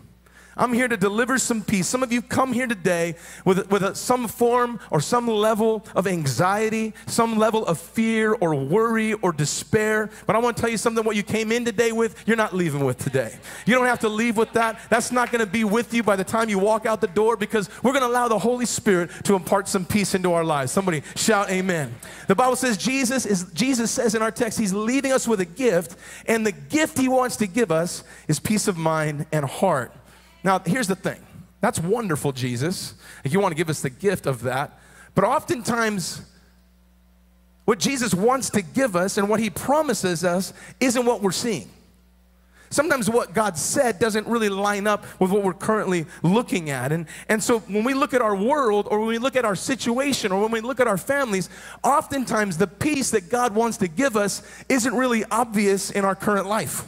I'm 0.60 0.74
here 0.74 0.88
to 0.88 0.96
deliver 0.98 1.38
some 1.38 1.62
peace. 1.62 1.88
Some 1.88 2.02
of 2.02 2.12
you 2.12 2.20
come 2.20 2.52
here 2.52 2.66
today 2.66 3.14
with, 3.46 3.70
with 3.70 3.82
a, 3.82 3.94
some 3.94 4.28
form 4.28 4.78
or 4.90 5.00
some 5.00 5.26
level 5.26 5.86
of 5.96 6.06
anxiety, 6.06 6.92
some 7.06 7.38
level 7.38 7.64
of 7.64 7.78
fear 7.78 8.34
or 8.34 8.54
worry 8.54 9.14
or 9.14 9.32
despair. 9.32 10.10
But 10.26 10.36
I 10.36 10.38
want 10.38 10.58
to 10.58 10.60
tell 10.60 10.70
you 10.70 10.76
something 10.76 11.02
what 11.02 11.16
you 11.16 11.22
came 11.22 11.50
in 11.50 11.64
today 11.64 11.92
with, 11.92 12.22
you're 12.28 12.36
not 12.36 12.54
leaving 12.54 12.84
with 12.84 12.98
today. 12.98 13.38
You 13.64 13.74
don't 13.74 13.86
have 13.86 14.00
to 14.00 14.10
leave 14.10 14.36
with 14.36 14.52
that. 14.52 14.78
That's 14.90 15.10
not 15.10 15.32
going 15.32 15.42
to 15.42 15.50
be 15.50 15.64
with 15.64 15.94
you 15.94 16.02
by 16.02 16.16
the 16.16 16.24
time 16.24 16.50
you 16.50 16.58
walk 16.58 16.84
out 16.84 17.00
the 17.00 17.06
door 17.06 17.38
because 17.38 17.70
we're 17.82 17.92
going 17.92 18.02
to 18.02 18.08
allow 18.08 18.28
the 18.28 18.38
Holy 18.38 18.66
Spirit 18.66 19.10
to 19.24 19.34
impart 19.34 19.66
some 19.66 19.86
peace 19.86 20.14
into 20.14 20.34
our 20.34 20.44
lives. 20.44 20.72
Somebody 20.72 21.02
shout 21.16 21.48
amen. 21.48 21.94
The 22.28 22.34
Bible 22.34 22.56
says 22.56 22.76
Jesus 22.76 23.24
is 23.24 23.44
Jesus 23.54 23.90
says 23.90 24.14
in 24.14 24.20
our 24.20 24.30
text 24.30 24.58
he's 24.58 24.74
leaving 24.74 25.10
us 25.10 25.26
with 25.26 25.40
a 25.40 25.46
gift 25.46 25.96
and 26.26 26.44
the 26.44 26.52
gift 26.52 26.98
he 26.98 27.08
wants 27.08 27.36
to 27.36 27.46
give 27.46 27.72
us 27.72 28.04
is 28.28 28.38
peace 28.38 28.68
of 28.68 28.76
mind 28.76 29.24
and 29.32 29.46
heart. 29.46 29.92
Now, 30.42 30.58
here's 30.58 30.88
the 30.88 30.96
thing 30.96 31.20
that's 31.60 31.78
wonderful, 31.78 32.32
Jesus. 32.32 32.94
If 33.24 33.32
you 33.32 33.40
want 33.40 33.52
to 33.52 33.56
give 33.56 33.68
us 33.68 33.82
the 33.82 33.90
gift 33.90 34.26
of 34.26 34.42
that. 34.42 34.78
But 35.14 35.24
oftentimes, 35.24 36.22
what 37.64 37.78
Jesus 37.78 38.14
wants 38.14 38.50
to 38.50 38.62
give 38.62 38.96
us 38.96 39.18
and 39.18 39.28
what 39.28 39.40
he 39.40 39.50
promises 39.50 40.24
us 40.24 40.52
isn't 40.80 41.04
what 41.04 41.22
we're 41.22 41.32
seeing. 41.32 41.68
Sometimes 42.72 43.10
what 43.10 43.34
God 43.34 43.58
said 43.58 43.98
doesn't 43.98 44.28
really 44.28 44.48
line 44.48 44.86
up 44.86 45.04
with 45.20 45.32
what 45.32 45.42
we're 45.42 45.52
currently 45.52 46.06
looking 46.22 46.70
at. 46.70 46.92
And, 46.92 47.06
and 47.28 47.42
so 47.42 47.58
when 47.60 47.82
we 47.82 47.94
look 47.94 48.14
at 48.14 48.22
our 48.22 48.36
world 48.36 48.86
or 48.90 49.00
when 49.00 49.08
we 49.08 49.18
look 49.18 49.34
at 49.34 49.44
our 49.44 49.56
situation 49.56 50.30
or 50.30 50.40
when 50.40 50.52
we 50.52 50.60
look 50.60 50.78
at 50.78 50.86
our 50.86 50.96
families, 50.96 51.50
oftentimes 51.82 52.58
the 52.58 52.68
peace 52.68 53.10
that 53.10 53.28
God 53.28 53.56
wants 53.56 53.76
to 53.78 53.88
give 53.88 54.16
us 54.16 54.42
isn't 54.68 54.94
really 54.94 55.24
obvious 55.32 55.90
in 55.90 56.04
our 56.04 56.14
current 56.14 56.46
life. 56.46 56.84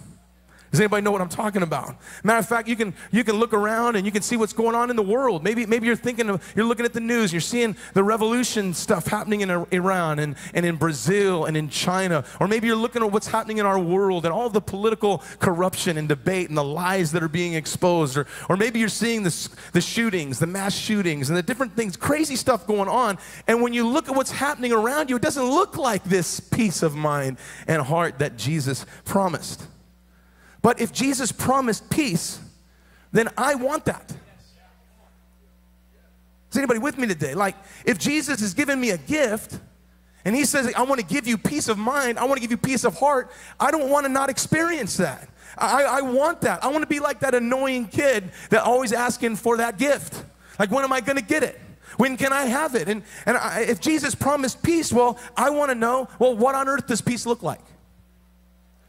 Does 0.73 0.81
anybody 0.81 1.05
know 1.05 1.11
what 1.11 1.21
I'm 1.21 1.29
talking 1.29 1.63
about? 1.63 1.97
Matter 2.25 2.39
of 2.39 2.49
fact, 2.49 2.67
you 2.67 2.77
can 2.77 2.95
you 3.11 3.25
can 3.25 3.37
look 3.37 3.53
around 3.53 3.95
and 3.97 4.07
you 4.07 4.11
can 4.11 4.23
see 4.23 4.39
what's 4.39 4.55
going 4.55 4.75
on 4.75 4.89
in 4.89 4.97
the 4.97 5.03
world. 5.03 5.45
Maybe 5.45 5.67
maybe 5.67 5.87
you're 5.87 5.97
thinking 5.97 6.31
of 6.31 6.53
you're 6.57 6.65
looking 6.65 6.87
at 6.87 6.95
the 6.95 7.01
news, 7.01 7.31
you're 7.31 7.43
seeing 7.43 7.77
the 7.93 8.03
revolution 8.03 8.73
stuff 8.73 9.07
happening 9.07 9.43
in 9.43 9.51
Iran 9.51 10.19
and, 10.19 10.35
and 10.55 10.65
in 10.65 10.77
Brazil 10.77 11.45
and 11.45 11.59
in 11.59 11.69
China. 11.69 12.25
Or 12.41 12.49
maybe 12.49 12.69
you're 12.69 12.77
looking 12.77 13.03
at 13.03 13.13
what's 13.13 13.27
happening 13.27 13.59
in 13.59 13.67
our 13.67 13.79
world 13.79 14.25
and 14.25 14.33
all 14.33 14.49
the 14.49 14.63
political 14.63 15.19
corruption 15.41 15.99
and 15.99 16.09
debate 16.09 16.49
and 16.49 16.57
the 16.57 16.65
lies 16.65 17.13
that 17.13 17.23
are 17.23 17.29
being 17.29 17.53
exposed. 17.53 18.17
Or, 18.17 18.27
or 18.49 18.57
maybe 18.57 18.79
you're 18.79 18.89
seeing 18.89 19.25
the, 19.25 19.49
the 19.75 19.83
shootings, 19.83 20.39
the 20.39 20.47
mass 20.47 20.75
shootings, 20.75 21.29
and 21.29 21.37
the 21.37 21.43
different 21.43 21.77
things, 21.77 21.99
crazy 21.99 22.35
stuff 22.35 22.67
going 22.67 22.89
on. 22.89 23.19
And 23.47 23.61
when 23.61 23.75
you 23.75 23.87
look 23.87 24.09
at 24.09 24.17
what's 24.17 24.31
happening 24.31 24.73
around 24.73 25.11
you, 25.11 25.17
it 25.17 25.23
doesn't 25.23 25.45
look 25.45 25.77
like 25.77 26.03
this 26.05 26.41
peace 26.41 26.83
of 26.83 26.95
mind 26.95 27.37
and 27.67 27.83
heart 27.83 28.21
that 28.21 28.39
Jesus 28.39 28.87
promised. 29.05 29.67
But 30.63 30.81
if 30.81 30.93
Jesus 30.93 31.33
promised 31.33 31.91
peace, 31.91 32.41
then 33.11 33.29
I 33.37 33.57
want 33.57 33.85
that. 33.87 34.15
Is 36.51 36.57
anybody 36.57 36.79
with 36.79 36.99
me 36.99 37.07
today? 37.07 37.35
Like, 37.35 37.57
if 37.85 37.99
Jesus 37.99 38.41
has 38.41 38.55
given 38.55 38.81
me 38.81 38.91
a 38.91 38.99
gift 38.99 39.59
and 40.25 40.37
he 40.37 40.45
says, 40.45 40.73
I 40.75 40.83
want 40.83 41.01
to 41.01 41.07
give 41.07 41.27
you 41.27 41.37
peace 41.37 41.69
of 41.69 41.79
mind, 41.79 42.19
I 42.19 42.25
want 42.25 42.37
to 42.37 42.41
give 42.41 42.51
you 42.51 42.57
peace 42.57 42.85
of 42.85 42.97
heart, 42.99 43.31
I 43.59 43.71
don't 43.71 43.91
want 43.91 44.07
to 44.07 44.13
not 44.13 44.31
experience 44.31 44.99
that. 44.99 45.29
I, 45.59 45.85
I 45.85 46.01
want 46.03 46.43
that. 46.43 46.63
I 46.63 46.69
want 46.69 46.83
to 46.83 46.87
be 46.87 47.01
like 47.01 47.21
that 47.21 47.35
annoying 47.35 47.89
kid 47.89 48.31
that 48.51 48.63
always 48.63 48.93
asking 48.93 49.37
for 49.37 49.57
that 49.59 49.79
gift. 49.79 50.23
Like, 50.59 50.71
when 50.71 50.85
am 50.85 50.93
I 50.93 51.01
going 51.01 51.19
to 51.19 51.25
get 51.25 51.43
it? 51.43 51.59
When 51.97 52.17
can 52.17 52.33
I 52.33 52.45
have 52.45 52.75
it? 52.75 52.89
And, 52.89 53.03
and 53.27 53.37
I, 53.37 53.63
if 53.63 53.81
Jesus 53.81 54.15
promised 54.15 54.63
peace, 54.63 54.93
well, 54.93 55.19
I 55.37 55.51
want 55.51 55.71
to 55.71 55.75
know, 55.75 56.09
well, 56.19 56.37
what 56.37 56.55
on 56.55 56.69
earth 56.69 56.87
does 56.87 57.01
peace 57.01 57.27
look 57.27 57.43
like? 57.43 57.61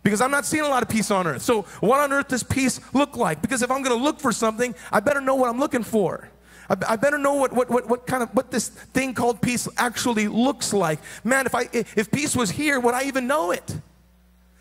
Because 0.04 0.20
I'm 0.20 0.32
not 0.32 0.46
seeing 0.46 0.64
a 0.64 0.68
lot 0.68 0.84
of 0.84 0.90
peace 0.90 1.10
on 1.12 1.26
earth. 1.26 1.42
So, 1.42 1.62
what 1.80 2.00
on 2.00 2.12
earth 2.12 2.28
does 2.28 2.44
peace 2.44 2.82
look 2.94 3.16
like? 3.16 3.42
Because 3.42 3.62
if 3.62 3.72
I'm 3.72 3.82
going 3.82 3.98
to 3.98 4.04
look 4.04 4.20
for 4.20 4.34
something, 4.34 4.76
I 4.92 5.00
better 5.00 5.22
know 5.22 5.36
what 5.36 5.50
I'm 5.50 5.60
looking 5.60 5.84
for. 5.84 6.30
I, 6.70 6.96
better 6.96 7.18
know 7.18 7.34
what, 7.34 7.54
what, 7.54 7.70
what, 7.70 7.88
what 7.88 8.08
kind 8.08 8.24
of 8.24 8.30
what 8.34 8.50
this 8.50 8.70
thing 8.70 9.14
called 9.14 9.42
peace 9.42 9.68
actually 9.78 10.28
looks 10.28 10.74
like. 10.74 11.00
Man, 11.24 11.46
if 11.46 11.54
I 11.54 11.70
if 11.72 12.10
peace 12.10 12.36
was 12.36 12.50
here, 12.50 12.80
would 12.80 12.94
I 12.94 13.04
even 13.04 13.28
know 13.28 13.52
it? 13.52 13.78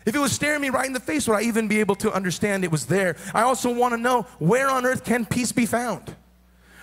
If 0.05 0.15
it 0.15 0.19
was 0.19 0.33
staring 0.33 0.61
me 0.61 0.69
right 0.69 0.85
in 0.85 0.93
the 0.93 0.99
face, 0.99 1.27
would 1.27 1.35
I 1.35 1.43
even 1.43 1.67
be 1.67 1.79
able 1.79 1.95
to 1.95 2.11
understand 2.11 2.63
it 2.63 2.71
was 2.71 2.85
there? 2.85 3.15
I 3.33 3.43
also 3.43 3.73
want 3.73 3.93
to 3.93 3.97
know 3.97 4.23
where 4.39 4.69
on 4.69 4.85
earth 4.85 5.05
can 5.05 5.25
peace 5.25 5.51
be 5.51 5.65
found? 5.65 6.13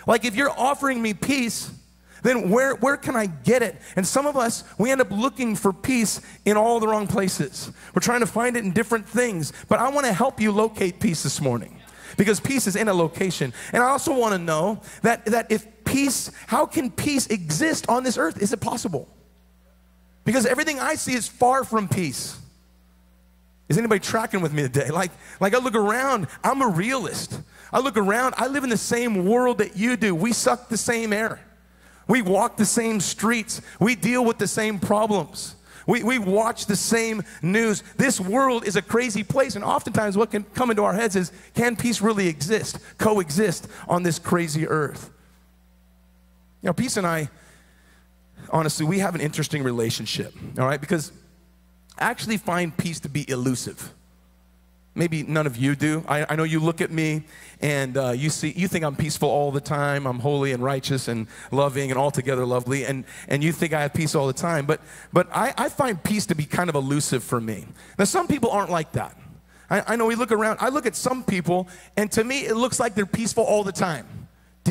Like 0.06 0.24
if 0.24 0.34
you're 0.34 0.50
offering 0.50 1.02
me 1.02 1.12
peace, 1.12 1.70
then 2.22 2.50
where, 2.50 2.74
where 2.76 2.96
can 2.96 3.16
I 3.16 3.26
get 3.26 3.62
it? 3.62 3.80
And 3.96 4.06
some 4.06 4.26
of 4.26 4.36
us, 4.36 4.64
we 4.78 4.90
end 4.90 5.00
up 5.00 5.10
looking 5.10 5.56
for 5.56 5.72
peace 5.72 6.20
in 6.44 6.56
all 6.56 6.80
the 6.80 6.88
wrong 6.88 7.06
places. 7.06 7.72
We're 7.94 8.00
trying 8.00 8.20
to 8.20 8.26
find 8.26 8.56
it 8.56 8.64
in 8.64 8.72
different 8.72 9.08
things. 9.08 9.52
But 9.68 9.78
I 9.78 9.88
want 9.90 10.06
to 10.06 10.12
help 10.12 10.40
you 10.40 10.52
locate 10.52 11.00
peace 11.00 11.22
this 11.22 11.40
morning 11.40 11.80
because 12.16 12.40
peace 12.40 12.66
is 12.66 12.76
in 12.76 12.88
a 12.88 12.94
location. 12.94 13.52
And 13.72 13.82
I 13.82 13.88
also 13.88 14.16
want 14.16 14.32
to 14.32 14.38
know 14.38 14.80
that, 15.02 15.24
that 15.26 15.50
if 15.50 15.66
peace, 15.84 16.30
how 16.46 16.66
can 16.66 16.90
peace 16.90 17.26
exist 17.28 17.88
on 17.88 18.02
this 18.02 18.18
earth? 18.18 18.42
Is 18.42 18.52
it 18.52 18.60
possible? 18.60 19.08
Because 20.24 20.46
everything 20.46 20.78
I 20.78 20.94
see 20.94 21.14
is 21.14 21.26
far 21.26 21.64
from 21.64 21.88
peace. 21.88 22.38
Is 23.68 23.78
anybody 23.78 24.00
tracking 24.00 24.40
with 24.40 24.52
me 24.52 24.62
today? 24.62 24.90
Like, 24.92 25.12
like 25.40 25.54
I 25.54 25.58
look 25.58 25.74
around, 25.74 26.26
I'm 26.44 26.60
a 26.60 26.68
realist. 26.68 27.40
I 27.72 27.78
look 27.78 27.96
around, 27.96 28.34
I 28.36 28.48
live 28.48 28.64
in 28.64 28.70
the 28.70 28.76
same 28.76 29.24
world 29.24 29.58
that 29.58 29.76
you 29.76 29.96
do. 29.96 30.14
We 30.14 30.32
suck 30.32 30.68
the 30.68 30.76
same 30.76 31.12
air. 31.12 31.40
We 32.10 32.22
walk 32.22 32.56
the 32.56 32.66
same 32.66 32.98
streets. 32.98 33.62
We 33.78 33.94
deal 33.94 34.24
with 34.24 34.38
the 34.38 34.48
same 34.48 34.80
problems. 34.80 35.54
We, 35.86 36.02
we 36.02 36.18
watch 36.18 36.66
the 36.66 36.74
same 36.74 37.22
news. 37.40 37.84
This 37.98 38.20
world 38.20 38.66
is 38.66 38.74
a 38.74 38.82
crazy 38.82 39.22
place, 39.22 39.54
and 39.54 39.64
oftentimes 39.64 40.16
what 40.16 40.32
can 40.32 40.42
come 40.42 40.70
into 40.70 40.82
our 40.82 40.92
heads 40.92 41.14
is 41.14 41.30
can 41.54 41.76
peace 41.76 42.00
really 42.00 42.26
exist, 42.26 42.80
coexist 42.98 43.68
on 43.88 44.02
this 44.02 44.18
crazy 44.18 44.66
earth? 44.66 45.08
You 46.62 46.66
know, 46.66 46.72
peace 46.72 46.96
and 46.96 47.06
I, 47.06 47.30
honestly, 48.50 48.84
we 48.84 48.98
have 48.98 49.14
an 49.14 49.20
interesting 49.20 49.62
relationship, 49.62 50.34
all 50.58 50.66
right? 50.66 50.80
Because 50.80 51.12
I 51.96 52.10
actually 52.10 52.38
find 52.38 52.76
peace 52.76 52.98
to 53.00 53.08
be 53.08 53.28
elusive. 53.30 53.94
Maybe 54.94 55.23
none 55.23 55.47
of 55.47 55.56
you 55.56 55.76
do. 55.76 56.04
I, 56.09 56.26
I 56.28 56.37
know 56.37 56.42
you 56.42 56.59
look 56.59 56.80
at 56.80 56.90
me 56.90 57.23
and 57.61 57.97
uh, 57.97 58.11
you 58.11 58.28
see, 58.28 58.52
you 58.56 58.66
think 58.66 58.85
I'm 58.85 58.97
peaceful 58.97 59.28
all 59.28 59.52
the 59.52 59.61
time. 59.61 60.04
I'm 60.06 60.18
holy 60.18 60.50
and 60.50 60.62
righteous 60.62 61.06
and 61.06 61.28
loving 61.52 61.90
and 61.90 61.99
altogether 61.99 62.44
lovely, 62.44 62.85
and, 62.85 63.04
and 63.28 63.44
you 63.44 63.52
think 63.52 63.73
I 63.73 63.82
have 63.82 63.94
peace 63.94 64.14
all 64.14 64.26
the 64.26 64.32
time. 64.32 64.66
But, 64.66 64.80
but 65.12 65.28
I, 65.32 65.54
I 65.56 65.68
find 65.68 66.02
peace 66.02 66.26
to 66.26 66.35
be 66.35 66.44
kind 66.44 66.68
of 66.68 66.75
elusive 66.75 67.23
for 67.23 67.40
me. 67.40 67.66
Now, 67.99 68.04
some 68.04 68.26
people 68.26 68.50
aren't 68.50 68.70
like 68.70 68.92
that. 68.92 69.16
I, 69.68 69.92
I 69.92 69.97
know 69.97 70.06
we 70.06 70.16
look 70.16 70.32
around, 70.32 70.59
I 70.61 70.70
look 70.70 70.87
at 70.87 70.97
some 70.97 71.23
people, 71.23 71.68
and 71.97 72.11
to 72.12 72.25
me, 72.25 72.47
it 72.47 72.56
looks 72.56 72.80
like 72.80 72.94
they're 72.97 73.06
peaceful 73.06 73.44
all 73.44 73.62
the 73.62 73.73
time. 73.73 74.06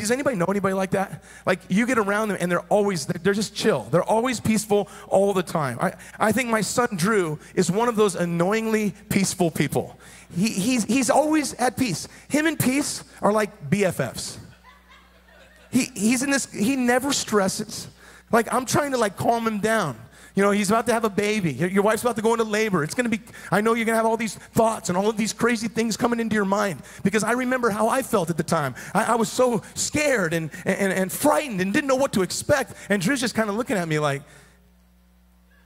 Does 0.00 0.10
anybody 0.10 0.36
know 0.36 0.46
anybody 0.46 0.74
like 0.74 0.90
that? 0.90 1.22
Like 1.46 1.60
you 1.68 1.86
get 1.86 1.98
around 1.98 2.28
them 2.28 2.38
and 2.40 2.50
they're 2.50 2.60
always, 2.62 3.06
they're 3.06 3.34
just 3.34 3.54
chill. 3.54 3.86
They're 3.90 4.02
always 4.02 4.40
peaceful 4.40 4.88
all 5.08 5.32
the 5.32 5.42
time. 5.42 5.78
I, 5.80 5.94
I 6.18 6.32
think 6.32 6.48
my 6.48 6.60
son 6.60 6.88
Drew 6.96 7.38
is 7.54 7.70
one 7.70 7.88
of 7.88 7.96
those 7.96 8.14
annoyingly 8.14 8.94
peaceful 9.08 9.50
people. 9.50 9.98
He, 10.34 10.48
he's, 10.48 10.84
he's 10.84 11.10
always 11.10 11.54
at 11.54 11.76
peace. 11.76 12.08
Him 12.28 12.46
and 12.46 12.58
peace 12.58 13.04
are 13.22 13.32
like 13.32 13.70
BFFs. 13.70 14.38
He, 15.70 15.84
he's 15.94 16.22
in 16.22 16.30
this, 16.30 16.50
he 16.50 16.76
never 16.76 17.12
stresses. 17.12 17.88
Like 18.32 18.52
I'm 18.52 18.66
trying 18.66 18.92
to 18.92 18.98
like 18.98 19.16
calm 19.16 19.46
him 19.46 19.60
down. 19.60 19.96
You 20.34 20.42
know, 20.42 20.50
he's 20.52 20.70
about 20.70 20.86
to 20.86 20.92
have 20.92 21.04
a 21.04 21.10
baby. 21.10 21.52
Your 21.52 21.82
wife's 21.82 22.02
about 22.02 22.16
to 22.16 22.22
go 22.22 22.32
into 22.32 22.44
labor. 22.44 22.84
It's 22.84 22.94
going 22.94 23.10
to 23.10 23.16
be, 23.16 23.22
I 23.50 23.60
know 23.60 23.74
you're 23.74 23.84
going 23.84 23.94
to 23.94 23.98
have 23.98 24.06
all 24.06 24.16
these 24.16 24.36
thoughts 24.36 24.88
and 24.88 24.96
all 24.96 25.08
of 25.08 25.16
these 25.16 25.32
crazy 25.32 25.68
things 25.68 25.96
coming 25.96 26.20
into 26.20 26.34
your 26.34 26.44
mind 26.44 26.82
because 27.02 27.24
I 27.24 27.32
remember 27.32 27.70
how 27.70 27.88
I 27.88 28.02
felt 28.02 28.30
at 28.30 28.36
the 28.36 28.44
time. 28.44 28.74
I, 28.94 29.12
I 29.12 29.14
was 29.16 29.30
so 29.30 29.62
scared 29.74 30.32
and, 30.32 30.50
and, 30.64 30.92
and 30.92 31.12
frightened 31.12 31.60
and 31.60 31.72
didn't 31.72 31.88
know 31.88 31.96
what 31.96 32.12
to 32.12 32.22
expect. 32.22 32.74
And 32.88 33.02
Drew's 33.02 33.20
just 33.20 33.34
kind 33.34 33.50
of 33.50 33.56
looking 33.56 33.76
at 33.76 33.88
me 33.88 33.98
like, 33.98 34.22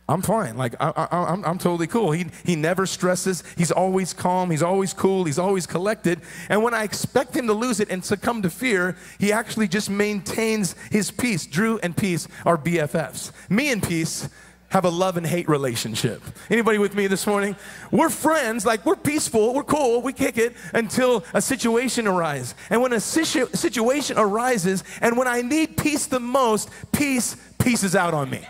I'm 0.07 0.21
fine. 0.21 0.59
Like, 0.59 0.75
I, 0.81 1.09
I'm, 1.11 1.45
I'm 1.45 1.59
totally 1.59 1.87
cool. 1.87 2.13
He, 2.13 2.27
he 2.45 2.57
never 2.57 2.85
stresses. 2.85 3.43
He's 3.57 3.71
always 3.71 4.13
calm. 4.13 4.51
He's 4.51 4.63
always 4.63 4.93
cool. 4.93 5.25
He's 5.25 5.39
always 5.39 5.67
collected. 5.67 6.21
And 6.51 6.63
when 6.63 6.75
I 6.75 6.85
expect 6.85 7.35
him 7.35 7.47
to 7.47 7.55
lose 7.55 7.81
it 7.81 7.89
and 7.89 8.05
succumb 8.05 8.43
to 8.43 8.51
fear, 8.51 8.97
he 9.19 9.33
actually 9.33 9.67
just 9.67 9.89
maintains 9.89 10.77
his 10.91 11.11
peace. 11.11 11.47
Drew 11.47 11.79
and 11.79 11.97
Peace 11.97 12.29
are 12.45 12.59
BFFs. 12.59 13.33
Me 13.49 13.73
and 13.73 13.83
Peace 13.83 14.29
have 14.75 14.85
a 14.85 14.89
love 14.91 15.17
and 15.17 15.25
hate 15.25 15.49
relationship. 15.49 16.21
Anybody 16.51 16.79
with 16.79 16.97
me 16.97 17.07
this 17.07 17.29
morning? 17.29 17.55
We're 17.93 18.11
friends, 18.11 18.67
like 18.67 18.85
we're 18.85 18.97
peaceful, 18.97 19.55
we're 19.55 19.63
cool, 19.63 20.03
we 20.03 20.13
kick 20.13 20.37
it 20.37 20.53
until 20.73 21.25
a 21.33 21.41
situation 21.41 22.09
arises. 22.09 22.57
And 22.71 22.83
when 22.83 22.93
a 22.93 22.99
situ- 22.99 23.49
situation 23.55 24.19
arises, 24.19 24.83
and 25.01 25.17
when 25.17 25.29
I 25.29 25.43
need 25.43 25.77
peace 25.77 26.07
the 26.07 26.19
most, 26.19 26.71
peace 26.91 27.37
pieces 27.61 27.95
out 27.95 28.15
on 28.15 28.29
me. 28.29 28.45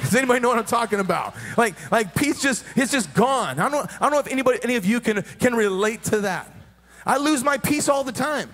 Does 0.00 0.16
anybody 0.16 0.40
know 0.40 0.48
what 0.48 0.58
I'm 0.58 0.64
talking 0.64 0.98
about? 0.98 1.36
Like, 1.56 1.92
like 1.92 2.12
peace 2.16 2.42
just, 2.42 2.64
it's 2.74 2.90
just 2.90 3.14
gone. 3.14 3.60
I 3.60 3.68
don't, 3.68 3.88
I 3.88 3.98
don't 4.00 4.10
know 4.10 4.18
if 4.18 4.26
anybody, 4.26 4.58
any 4.64 4.74
of 4.74 4.84
you 4.84 4.98
can, 4.98 5.22
can 5.38 5.54
relate 5.54 6.02
to 6.04 6.22
that. 6.22 6.52
I 7.06 7.18
lose 7.18 7.44
my 7.44 7.56
peace 7.56 7.88
all 7.88 8.02
the 8.02 8.10
time. 8.10 8.50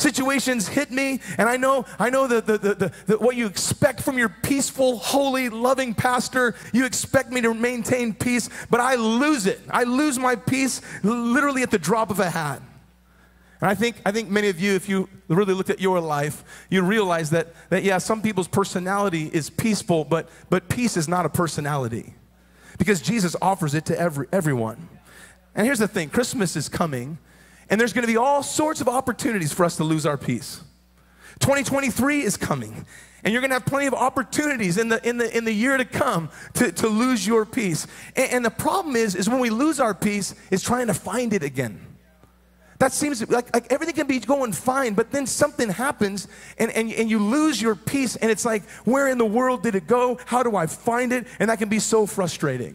Situations 0.00 0.66
hit 0.66 0.90
me, 0.90 1.20
and 1.36 1.46
I 1.46 1.58
know, 1.58 1.84
I 1.98 2.08
know 2.08 2.26
the, 2.26 2.40
the, 2.40 2.56
the, 2.56 2.92
the, 3.06 3.18
what 3.18 3.36
you 3.36 3.46
expect 3.46 4.00
from 4.00 4.16
your 4.16 4.30
peaceful, 4.30 4.96
holy, 4.96 5.50
loving 5.50 5.92
pastor. 5.92 6.54
You 6.72 6.86
expect 6.86 7.30
me 7.30 7.42
to 7.42 7.52
maintain 7.52 8.14
peace, 8.14 8.48
but 8.70 8.80
I 8.80 8.94
lose 8.94 9.44
it. 9.44 9.60
I 9.68 9.84
lose 9.84 10.18
my 10.18 10.36
peace 10.36 10.80
literally 11.02 11.62
at 11.62 11.70
the 11.70 11.78
drop 11.78 12.10
of 12.10 12.18
a 12.18 12.30
hat. 12.30 12.62
And 13.60 13.68
I 13.68 13.74
think, 13.74 14.00
I 14.06 14.10
think 14.10 14.30
many 14.30 14.48
of 14.48 14.58
you, 14.58 14.72
if 14.72 14.88
you 14.88 15.06
really 15.28 15.52
looked 15.52 15.68
at 15.68 15.80
your 15.80 16.00
life, 16.00 16.44
you 16.70 16.80
realize 16.80 17.28
that, 17.30 17.48
that 17.68 17.82
yeah, 17.82 17.98
some 17.98 18.22
people's 18.22 18.48
personality 18.48 19.30
is 19.30 19.50
peaceful, 19.50 20.06
but, 20.06 20.30
but 20.48 20.70
peace 20.70 20.96
is 20.96 21.08
not 21.08 21.26
a 21.26 21.28
personality 21.28 22.14
because 22.78 23.02
Jesus 23.02 23.36
offers 23.42 23.74
it 23.74 23.84
to 23.84 24.00
every, 24.00 24.28
everyone. 24.32 24.88
And 25.54 25.66
here's 25.66 25.78
the 25.78 25.88
thing 25.88 26.08
Christmas 26.08 26.56
is 26.56 26.70
coming, 26.70 27.18
and 27.70 27.80
there's 27.80 27.92
going 27.92 28.02
to 28.02 28.12
be 28.12 28.16
all 28.16 28.42
sorts 28.42 28.80
of 28.80 28.88
opportunities 28.88 29.52
for 29.52 29.64
us 29.64 29.76
to 29.76 29.84
lose 29.84 30.04
our 30.04 30.18
peace. 30.18 30.60
2023 31.38 32.22
is 32.22 32.36
coming, 32.36 32.84
and 33.24 33.32
you're 33.32 33.40
going 33.40 33.50
to 33.50 33.54
have 33.54 33.64
plenty 33.64 33.86
of 33.86 33.94
opportunities 33.94 34.76
in 34.76 34.88
the, 34.88 35.08
in 35.08 35.16
the, 35.16 35.34
in 35.34 35.44
the 35.44 35.52
year 35.52 35.76
to 35.76 35.84
come 35.84 36.28
to, 36.54 36.70
to 36.72 36.88
lose 36.88 37.26
your 37.26 37.46
peace. 37.46 37.86
And, 38.16 38.32
and 38.32 38.44
the 38.44 38.50
problem 38.50 38.96
is, 38.96 39.14
is 39.14 39.28
when 39.28 39.40
we 39.40 39.48
lose 39.48 39.80
our 39.80 39.94
peace, 39.94 40.34
is 40.50 40.62
trying 40.62 40.88
to 40.88 40.94
find 40.94 41.32
it 41.32 41.42
again. 41.42 41.80
That 42.80 42.92
seems 42.92 43.26
like, 43.30 43.54
like 43.54 43.70
everything 43.70 43.94
can 43.94 44.06
be 44.06 44.18
going 44.20 44.52
fine, 44.52 44.94
but 44.94 45.12
then 45.12 45.26
something 45.26 45.68
happens 45.68 46.28
and, 46.58 46.70
and, 46.72 46.90
and 46.92 47.10
you 47.10 47.18
lose 47.18 47.60
your 47.60 47.74
peace, 47.74 48.16
and 48.16 48.30
it's 48.30 48.44
like, 48.44 48.68
where 48.84 49.08
in 49.08 49.18
the 49.18 49.26
world 49.26 49.62
did 49.62 49.74
it 49.74 49.86
go? 49.86 50.18
How 50.26 50.42
do 50.42 50.56
I 50.56 50.66
find 50.66 51.12
it? 51.12 51.26
And 51.38 51.50
that 51.50 51.58
can 51.58 51.68
be 51.68 51.78
so 51.78 52.06
frustrating. 52.06 52.74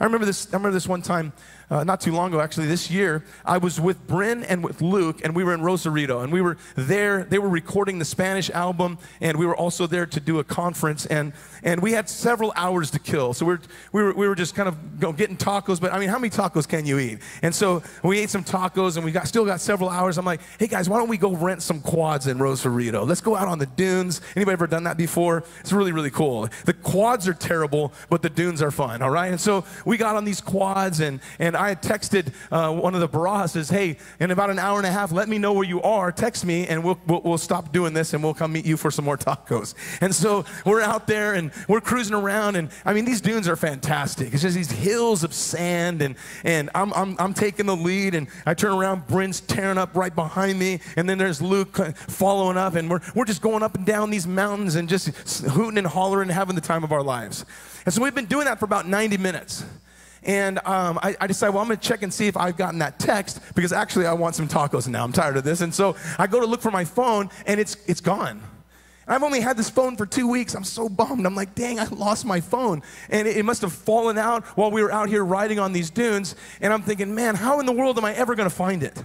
I 0.00 0.04
remember 0.04 0.26
this, 0.26 0.46
I 0.52 0.56
remember 0.56 0.72
this 0.72 0.88
one 0.88 1.02
time 1.02 1.32
uh, 1.70 1.84
not 1.84 2.00
too 2.00 2.12
long 2.12 2.28
ago, 2.28 2.40
actually, 2.40 2.66
this 2.66 2.90
year, 2.90 3.24
I 3.44 3.58
was 3.58 3.80
with 3.80 4.06
Bryn 4.06 4.44
and 4.44 4.62
with 4.62 4.80
Luke, 4.80 5.20
and 5.24 5.34
we 5.34 5.42
were 5.42 5.52
in 5.52 5.62
Rosarito, 5.62 6.20
and 6.20 6.32
we 6.32 6.40
were 6.40 6.56
there. 6.76 7.24
They 7.24 7.38
were 7.38 7.48
recording 7.48 7.98
the 7.98 8.04
Spanish 8.04 8.50
album, 8.50 8.98
and 9.20 9.36
we 9.36 9.46
were 9.46 9.56
also 9.56 9.86
there 9.86 10.06
to 10.06 10.20
do 10.20 10.38
a 10.38 10.44
conference, 10.44 11.06
and, 11.06 11.32
and 11.62 11.82
we 11.82 11.92
had 11.92 12.08
several 12.08 12.52
hours 12.54 12.90
to 12.92 12.98
kill. 12.98 13.34
So 13.34 13.46
we're, 13.46 13.60
we, 13.92 14.02
were, 14.02 14.12
we 14.14 14.28
were 14.28 14.34
just 14.34 14.54
kind 14.54 14.68
of 14.68 15.16
getting 15.16 15.36
tacos, 15.36 15.80
but 15.80 15.92
I 15.92 15.98
mean, 15.98 16.08
how 16.08 16.18
many 16.18 16.30
tacos 16.30 16.68
can 16.68 16.86
you 16.86 16.98
eat? 16.98 17.18
And 17.42 17.54
so 17.54 17.82
we 18.02 18.20
ate 18.20 18.30
some 18.30 18.44
tacos, 18.44 18.96
and 18.96 19.04
we 19.04 19.10
got, 19.10 19.26
still 19.26 19.44
got 19.44 19.60
several 19.60 19.90
hours. 19.90 20.18
I'm 20.18 20.24
like, 20.24 20.40
hey 20.58 20.68
guys, 20.68 20.88
why 20.88 20.98
don't 20.98 21.08
we 21.08 21.18
go 21.18 21.34
rent 21.34 21.62
some 21.62 21.80
quads 21.80 22.28
in 22.28 22.38
Rosarito? 22.38 23.04
Let's 23.04 23.20
go 23.20 23.34
out 23.34 23.48
on 23.48 23.58
the 23.58 23.66
dunes. 23.66 24.20
Anybody 24.36 24.52
ever 24.52 24.66
done 24.66 24.84
that 24.84 24.96
before? 24.96 25.42
It's 25.60 25.72
really, 25.72 25.92
really 25.92 26.10
cool. 26.10 26.48
The 26.64 26.74
quads 26.74 27.26
are 27.26 27.34
terrible, 27.34 27.92
but 28.08 28.22
the 28.22 28.30
dunes 28.30 28.62
are 28.62 28.70
fun, 28.70 29.02
all 29.02 29.10
right? 29.10 29.32
And 29.32 29.40
so 29.40 29.64
we 29.84 29.96
got 29.96 30.14
on 30.14 30.24
these 30.24 30.40
quads, 30.40 31.00
and, 31.00 31.20
and 31.38 31.55
I 31.56 31.68
had 31.68 31.82
texted 31.82 32.32
uh, 32.50 32.72
one 32.72 32.94
of 32.94 33.00
the 33.00 33.08
barajas, 33.08 33.50
says, 33.50 33.68
hey, 33.68 33.96
in 34.20 34.30
about 34.30 34.50
an 34.50 34.58
hour 34.58 34.78
and 34.78 34.86
a 34.86 34.90
half, 34.90 35.12
let 35.12 35.28
me 35.28 35.38
know 35.38 35.52
where 35.52 35.64
you 35.64 35.82
are. 35.82 36.12
Text 36.12 36.44
me, 36.44 36.66
and 36.66 36.84
we'll, 36.84 36.98
we'll, 37.06 37.22
we'll 37.22 37.38
stop 37.38 37.72
doing 37.72 37.94
this, 37.94 38.14
and 38.14 38.22
we'll 38.22 38.34
come 38.34 38.52
meet 38.52 38.64
you 38.64 38.76
for 38.76 38.90
some 38.90 39.04
more 39.04 39.16
tacos. 39.16 39.74
And 40.00 40.14
so 40.14 40.44
we're 40.64 40.80
out 40.80 41.06
there, 41.06 41.34
and 41.34 41.50
we're 41.68 41.80
cruising 41.80 42.14
around, 42.14 42.56
and 42.56 42.68
I 42.84 42.92
mean, 42.92 43.04
these 43.04 43.20
dunes 43.20 43.48
are 43.48 43.56
fantastic. 43.56 44.32
It's 44.32 44.42
just 44.42 44.56
these 44.56 44.70
hills 44.70 45.24
of 45.24 45.32
sand, 45.32 46.02
and, 46.02 46.16
and 46.44 46.70
I'm, 46.74 46.92
I'm, 46.94 47.16
I'm 47.18 47.34
taking 47.34 47.66
the 47.66 47.76
lead, 47.76 48.14
and 48.14 48.28
I 48.44 48.54
turn 48.54 48.72
around, 48.72 49.06
Bryn's 49.06 49.40
tearing 49.40 49.78
up 49.78 49.94
right 49.96 50.14
behind 50.14 50.58
me, 50.58 50.80
and 50.96 51.08
then 51.08 51.18
there's 51.18 51.40
Luke 51.40 51.76
following 51.96 52.56
up, 52.56 52.74
and 52.74 52.90
we're, 52.90 53.00
we're 53.14 53.24
just 53.24 53.42
going 53.42 53.62
up 53.62 53.74
and 53.74 53.86
down 53.86 54.10
these 54.10 54.26
mountains 54.26 54.74
and 54.74 54.88
just 54.88 55.08
hooting 55.46 55.78
and 55.78 55.86
hollering 55.86 56.28
and 56.28 56.32
having 56.32 56.54
the 56.54 56.60
time 56.60 56.84
of 56.84 56.92
our 56.92 57.02
lives. 57.02 57.44
And 57.84 57.94
so 57.94 58.02
we've 58.02 58.14
been 58.14 58.26
doing 58.26 58.46
that 58.46 58.58
for 58.58 58.64
about 58.64 58.86
90 58.88 59.16
minutes. 59.18 59.64
And 60.26 60.58
um, 60.66 60.98
I, 61.02 61.16
I 61.20 61.26
decided, 61.28 61.54
well, 61.54 61.62
I'm 61.62 61.68
going 61.68 61.78
to 61.78 61.88
check 61.88 62.02
and 62.02 62.12
see 62.12 62.26
if 62.26 62.36
I've 62.36 62.56
gotten 62.56 62.80
that 62.80 62.98
text 62.98 63.40
because 63.54 63.72
actually 63.72 64.06
I 64.06 64.12
want 64.12 64.34
some 64.34 64.48
tacos 64.48 64.88
now. 64.88 65.04
I'm 65.04 65.12
tired 65.12 65.36
of 65.36 65.44
this. 65.44 65.60
And 65.60 65.72
so 65.72 65.96
I 66.18 66.26
go 66.26 66.40
to 66.40 66.46
look 66.46 66.60
for 66.60 66.72
my 66.72 66.84
phone 66.84 67.30
and 67.46 67.60
it's, 67.60 67.76
it's 67.86 68.00
gone. 68.00 68.42
I've 69.08 69.22
only 69.22 69.40
had 69.40 69.56
this 69.56 69.70
phone 69.70 69.96
for 69.96 70.04
two 70.04 70.26
weeks. 70.26 70.54
I'm 70.54 70.64
so 70.64 70.88
bummed. 70.88 71.26
I'm 71.26 71.36
like, 71.36 71.54
dang, 71.54 71.78
I 71.78 71.84
lost 71.84 72.24
my 72.24 72.40
phone. 72.40 72.82
And 73.08 73.28
it, 73.28 73.36
it 73.36 73.44
must 73.44 73.62
have 73.62 73.72
fallen 73.72 74.18
out 74.18 74.44
while 74.56 74.72
we 74.72 74.82
were 74.82 74.90
out 74.90 75.08
here 75.08 75.24
riding 75.24 75.60
on 75.60 75.72
these 75.72 75.90
dunes. 75.90 76.34
And 76.60 76.72
I'm 76.72 76.82
thinking, 76.82 77.14
man, 77.14 77.36
how 77.36 77.60
in 77.60 77.66
the 77.66 77.72
world 77.72 77.96
am 77.96 78.04
I 78.04 78.12
ever 78.14 78.34
going 78.34 78.50
to 78.50 78.54
find 78.54 78.82
it? 78.82 79.04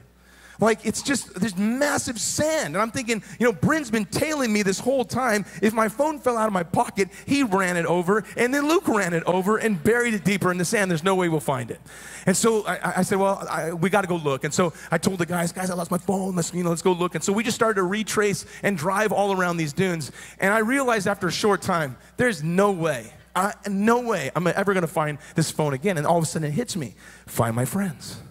Like 0.61 0.85
it's 0.85 1.01
just 1.01 1.33
there's 1.33 1.57
massive 1.57 2.21
sand. 2.21 2.75
And 2.75 2.77
I'm 2.77 2.91
thinking, 2.91 3.23
you 3.39 3.47
know, 3.47 3.51
Bryn's 3.51 3.89
been 3.89 4.05
tailing 4.05 4.53
me 4.53 4.61
this 4.61 4.79
whole 4.79 5.03
time. 5.03 5.43
If 5.61 5.73
my 5.73 5.89
phone 5.89 6.19
fell 6.19 6.37
out 6.37 6.45
of 6.45 6.53
my 6.53 6.63
pocket, 6.63 7.09
he 7.25 7.41
ran 7.41 7.77
it 7.77 7.85
over, 7.87 8.23
and 8.37 8.53
then 8.53 8.67
Luke 8.67 8.87
ran 8.87 9.13
it 9.13 9.23
over 9.23 9.57
and 9.57 9.81
buried 9.83 10.13
it 10.13 10.23
deeper 10.23 10.51
in 10.51 10.59
the 10.59 10.65
sand. 10.65 10.91
There's 10.91 11.03
no 11.03 11.15
way 11.15 11.29
we'll 11.29 11.39
find 11.39 11.71
it. 11.71 11.81
And 12.27 12.37
so 12.37 12.65
I, 12.67 12.99
I 12.99 13.01
said, 13.01 13.17
well, 13.17 13.45
I, 13.49 13.73
we 13.73 13.89
got 13.89 14.01
to 14.01 14.07
go 14.07 14.17
look. 14.17 14.43
And 14.43 14.53
so 14.53 14.71
I 14.91 14.99
told 14.99 15.17
the 15.17 15.25
guys, 15.25 15.51
guys, 15.51 15.71
I 15.71 15.73
lost 15.73 15.89
my 15.89 15.97
phone. 15.97 16.35
Let's 16.35 16.53
you 16.53 16.63
know, 16.63 16.69
let's 16.69 16.83
go 16.83 16.91
look. 16.93 17.15
And 17.15 17.23
so 17.23 17.33
we 17.33 17.43
just 17.43 17.55
started 17.55 17.75
to 17.75 17.83
retrace 17.83 18.45
and 18.61 18.77
drive 18.77 19.11
all 19.11 19.31
around 19.31 19.57
these 19.57 19.73
dunes. 19.73 20.11
And 20.39 20.53
I 20.53 20.59
realized 20.59 21.07
after 21.07 21.27
a 21.27 21.31
short 21.31 21.63
time, 21.63 21.97
there's 22.17 22.43
no 22.43 22.71
way. 22.71 23.11
I, 23.35 23.53
no 23.67 24.01
way 24.01 24.29
I'm 24.35 24.45
ever 24.45 24.73
going 24.73 24.81
to 24.81 24.87
find 24.87 25.17
this 25.35 25.49
phone 25.49 25.73
again. 25.73 25.97
And 25.97 26.05
all 26.05 26.17
of 26.17 26.23
a 26.23 26.27
sudden 26.27 26.49
it 26.49 26.51
hits 26.51 26.75
me 26.75 26.95
find 27.25 27.55
my 27.55 27.65
friends 27.65 28.21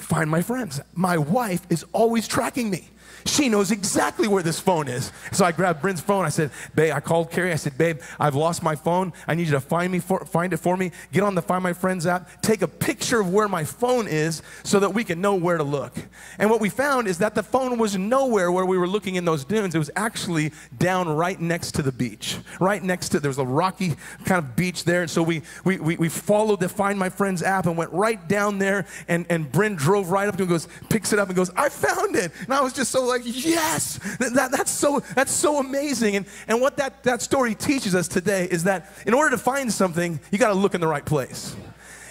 find 0.00 0.30
my 0.30 0.42
friends. 0.42 0.80
My 0.94 1.16
wife 1.16 1.62
is 1.70 1.84
always 1.92 2.26
tracking 2.28 2.70
me. 2.70 2.88
She 3.26 3.48
knows 3.48 3.70
exactly 3.70 4.28
where 4.28 4.42
this 4.42 4.60
phone 4.60 4.88
is. 4.88 5.12
So 5.32 5.44
I 5.44 5.52
grabbed 5.52 5.82
Bryn's 5.82 6.00
phone. 6.00 6.24
I 6.24 6.28
said, 6.28 6.50
Babe, 6.74 6.92
I 6.94 7.00
called 7.00 7.30
Carrie. 7.30 7.52
I 7.52 7.56
said, 7.56 7.76
Babe, 7.76 8.00
I've 8.18 8.34
lost 8.34 8.62
my 8.62 8.74
phone. 8.74 9.12
I 9.26 9.34
need 9.34 9.46
you 9.46 9.52
to 9.52 9.60
find 9.60 9.92
me 9.92 9.98
for, 9.98 10.24
find 10.24 10.52
it 10.52 10.58
for 10.58 10.76
me. 10.76 10.92
Get 11.12 11.22
on 11.22 11.34
the 11.34 11.42
Find 11.42 11.62
My 11.62 11.72
Friends 11.72 12.06
app. 12.06 12.42
Take 12.42 12.62
a 12.62 12.68
picture 12.68 13.20
of 13.20 13.32
where 13.32 13.48
my 13.48 13.64
phone 13.64 14.08
is 14.08 14.42
so 14.62 14.80
that 14.80 14.94
we 14.94 15.04
can 15.04 15.20
know 15.20 15.34
where 15.34 15.56
to 15.56 15.64
look. 15.64 15.94
And 16.38 16.50
what 16.50 16.60
we 16.60 16.68
found 16.68 17.08
is 17.08 17.18
that 17.18 17.34
the 17.34 17.42
phone 17.42 17.78
was 17.78 17.96
nowhere 17.96 18.50
where 18.52 18.66
we 18.66 18.78
were 18.78 18.88
looking 18.88 19.16
in 19.16 19.24
those 19.24 19.44
dunes. 19.44 19.74
It 19.74 19.78
was 19.78 19.90
actually 19.96 20.52
down 20.78 21.08
right 21.08 21.40
next 21.40 21.72
to 21.72 21.82
the 21.82 21.92
beach. 21.92 22.38
Right 22.60 22.82
next 22.82 23.10
to 23.10 23.20
there 23.20 23.28
was 23.28 23.38
a 23.38 23.44
rocky 23.44 23.94
kind 24.24 24.38
of 24.38 24.56
beach 24.56 24.84
there. 24.84 25.02
And 25.02 25.10
so 25.10 25.22
we 25.22 25.42
we, 25.64 25.78
we, 25.78 25.96
we 25.96 26.08
followed 26.08 26.60
the 26.60 26.68
Find 26.68 26.98
My 26.98 27.08
Friends 27.08 27.42
app 27.42 27.66
and 27.66 27.76
went 27.76 27.92
right 27.92 28.26
down 28.28 28.58
there. 28.58 28.86
And, 29.08 29.26
and 29.28 29.50
Bryn 29.50 29.76
drove 29.76 30.10
right 30.10 30.28
up 30.28 30.36
to 30.36 30.42
him 30.42 30.48
and 30.48 30.50
goes, 30.50 30.68
picks 30.88 31.12
it 31.12 31.18
up 31.18 31.28
and 31.28 31.36
goes, 31.36 31.50
I 31.56 31.68
found 31.68 32.16
it. 32.16 32.32
And 32.40 32.52
I 32.52 32.60
was 32.60 32.72
just 32.72 32.90
so 32.90 33.04
like, 33.10 33.22
yes, 33.24 33.98
that, 34.18 34.50
that's, 34.50 34.70
so, 34.70 35.00
that's 35.14 35.32
so 35.32 35.58
amazing. 35.58 36.16
And, 36.16 36.26
and 36.48 36.60
what 36.60 36.76
that, 36.78 37.02
that 37.02 37.20
story 37.20 37.54
teaches 37.54 37.94
us 37.94 38.08
today 38.08 38.48
is 38.50 38.64
that 38.64 38.90
in 39.06 39.12
order 39.12 39.30
to 39.30 39.38
find 39.38 39.72
something, 39.72 40.18
you 40.30 40.38
got 40.38 40.48
to 40.48 40.54
look 40.54 40.74
in 40.74 40.80
the 40.80 40.86
right 40.86 41.04
place. 41.04 41.54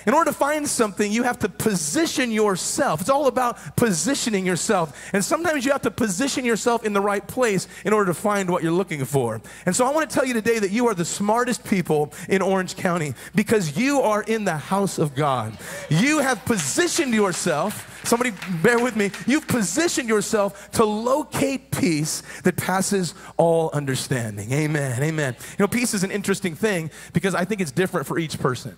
In 0.09 0.15
order 0.15 0.31
to 0.31 0.35
find 0.35 0.67
something, 0.67 1.11
you 1.11 1.21
have 1.21 1.37
to 1.37 1.47
position 1.47 2.31
yourself. 2.31 2.99
It's 2.99 3.11
all 3.11 3.27
about 3.27 3.59
positioning 3.75 4.43
yourself. 4.43 4.99
And 5.13 5.23
sometimes 5.23 5.65
you 5.65 5.71
have 5.71 5.83
to 5.83 5.91
position 5.91 6.43
yourself 6.43 6.83
in 6.83 6.93
the 6.93 6.99
right 6.99 7.27
place 7.27 7.67
in 7.85 7.93
order 7.93 8.07
to 8.11 8.15
find 8.15 8.49
what 8.49 8.63
you're 8.63 8.71
looking 8.71 9.05
for. 9.05 9.39
And 9.67 9.75
so 9.75 9.85
I 9.85 9.91
want 9.91 10.09
to 10.09 10.15
tell 10.15 10.25
you 10.25 10.33
today 10.33 10.57
that 10.57 10.71
you 10.71 10.87
are 10.87 10.95
the 10.95 11.05
smartest 11.05 11.63
people 11.63 12.11
in 12.27 12.41
Orange 12.41 12.75
County 12.75 13.13
because 13.35 13.77
you 13.77 14.01
are 14.01 14.23
in 14.23 14.45
the 14.45 14.57
house 14.57 14.97
of 14.97 15.13
God. 15.13 15.55
You 15.91 16.17
have 16.17 16.43
positioned 16.43 17.13
yourself 17.13 17.85
Somebody 18.05 18.31
bear 18.63 18.81
with 18.81 18.95
me. 18.95 19.11
You've 19.27 19.47
positioned 19.47 20.07
yourself 20.07 20.71
to 20.71 20.85
locate 20.85 21.69
peace 21.69 22.23
that 22.43 22.55
passes 22.55 23.13
all 23.35 23.69
understanding. 23.71 24.51
Amen. 24.53 25.03
Amen. 25.03 25.35
You 25.37 25.55
know, 25.59 25.67
peace 25.67 25.93
is 25.93 26.03
an 26.03 26.09
interesting 26.09 26.55
thing 26.55 26.89
because 27.11 27.35
I 27.35 27.43
think 27.43 27.59
it's 27.59 27.71
different 27.71 28.07
for 28.07 28.17
each 28.17 28.39
person. 28.39 28.75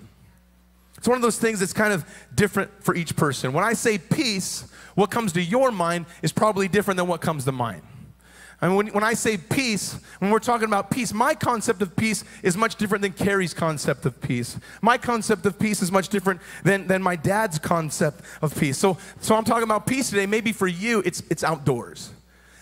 It's 1.02 1.08
one 1.08 1.16
of 1.16 1.24
those 1.24 1.40
things 1.40 1.62
that's 1.62 1.74
kind 1.74 1.92
of 1.92 2.06
different 2.36 2.70
for 2.84 2.94
each 2.94 3.16
person. 3.16 3.54
When 3.54 3.64
I 3.64 3.74
say 3.74 3.98
peace, 3.98 4.66
what 4.94 5.10
comes 5.10 5.34
to 5.34 5.42
your 5.42 5.72
mind 5.72 6.06
is 6.22 6.32
probably 6.32 6.68
different 6.68 7.00
than 7.00 7.08
what 7.08 7.22
comes 7.22 7.44
to 7.46 7.52
mine. 7.52 7.82
I 8.62 8.68
mean, 8.68 8.76
when, 8.76 8.88
when 8.90 9.04
I 9.04 9.16
say 9.16 9.36
peace, 9.38 9.98
when 10.20 10.30
we're 10.30 10.38
talking 10.38 10.68
about 10.68 10.92
peace, 10.92 11.12
my 11.12 11.34
concept 11.34 11.82
of 11.82 11.96
peace 11.96 12.24
is 12.44 12.56
much 12.56 12.76
different 12.76 13.02
than 13.02 13.14
Carrie's 13.14 13.56
concept 13.56 14.06
of 14.06 14.22
peace. 14.22 14.60
My 14.84 15.00
concept 15.00 15.48
of 15.48 15.58
peace 15.58 15.82
is 15.82 15.92
much 15.92 16.10
different 16.10 16.40
than, 16.64 16.86
than 16.86 17.02
my 17.02 17.16
dad's 17.16 17.58
concept 17.58 18.24
of 18.44 18.56
peace. 18.56 18.78
So, 18.78 19.00
so 19.22 19.34
I'm 19.34 19.44
talking 19.44 19.64
about 19.64 19.88
peace 19.88 20.12
today. 20.12 20.28
Maybe 20.28 20.52
for 20.52 20.68
you, 20.68 21.02
it's, 21.04 21.24
it's 21.32 21.44
outdoors. 21.44 22.12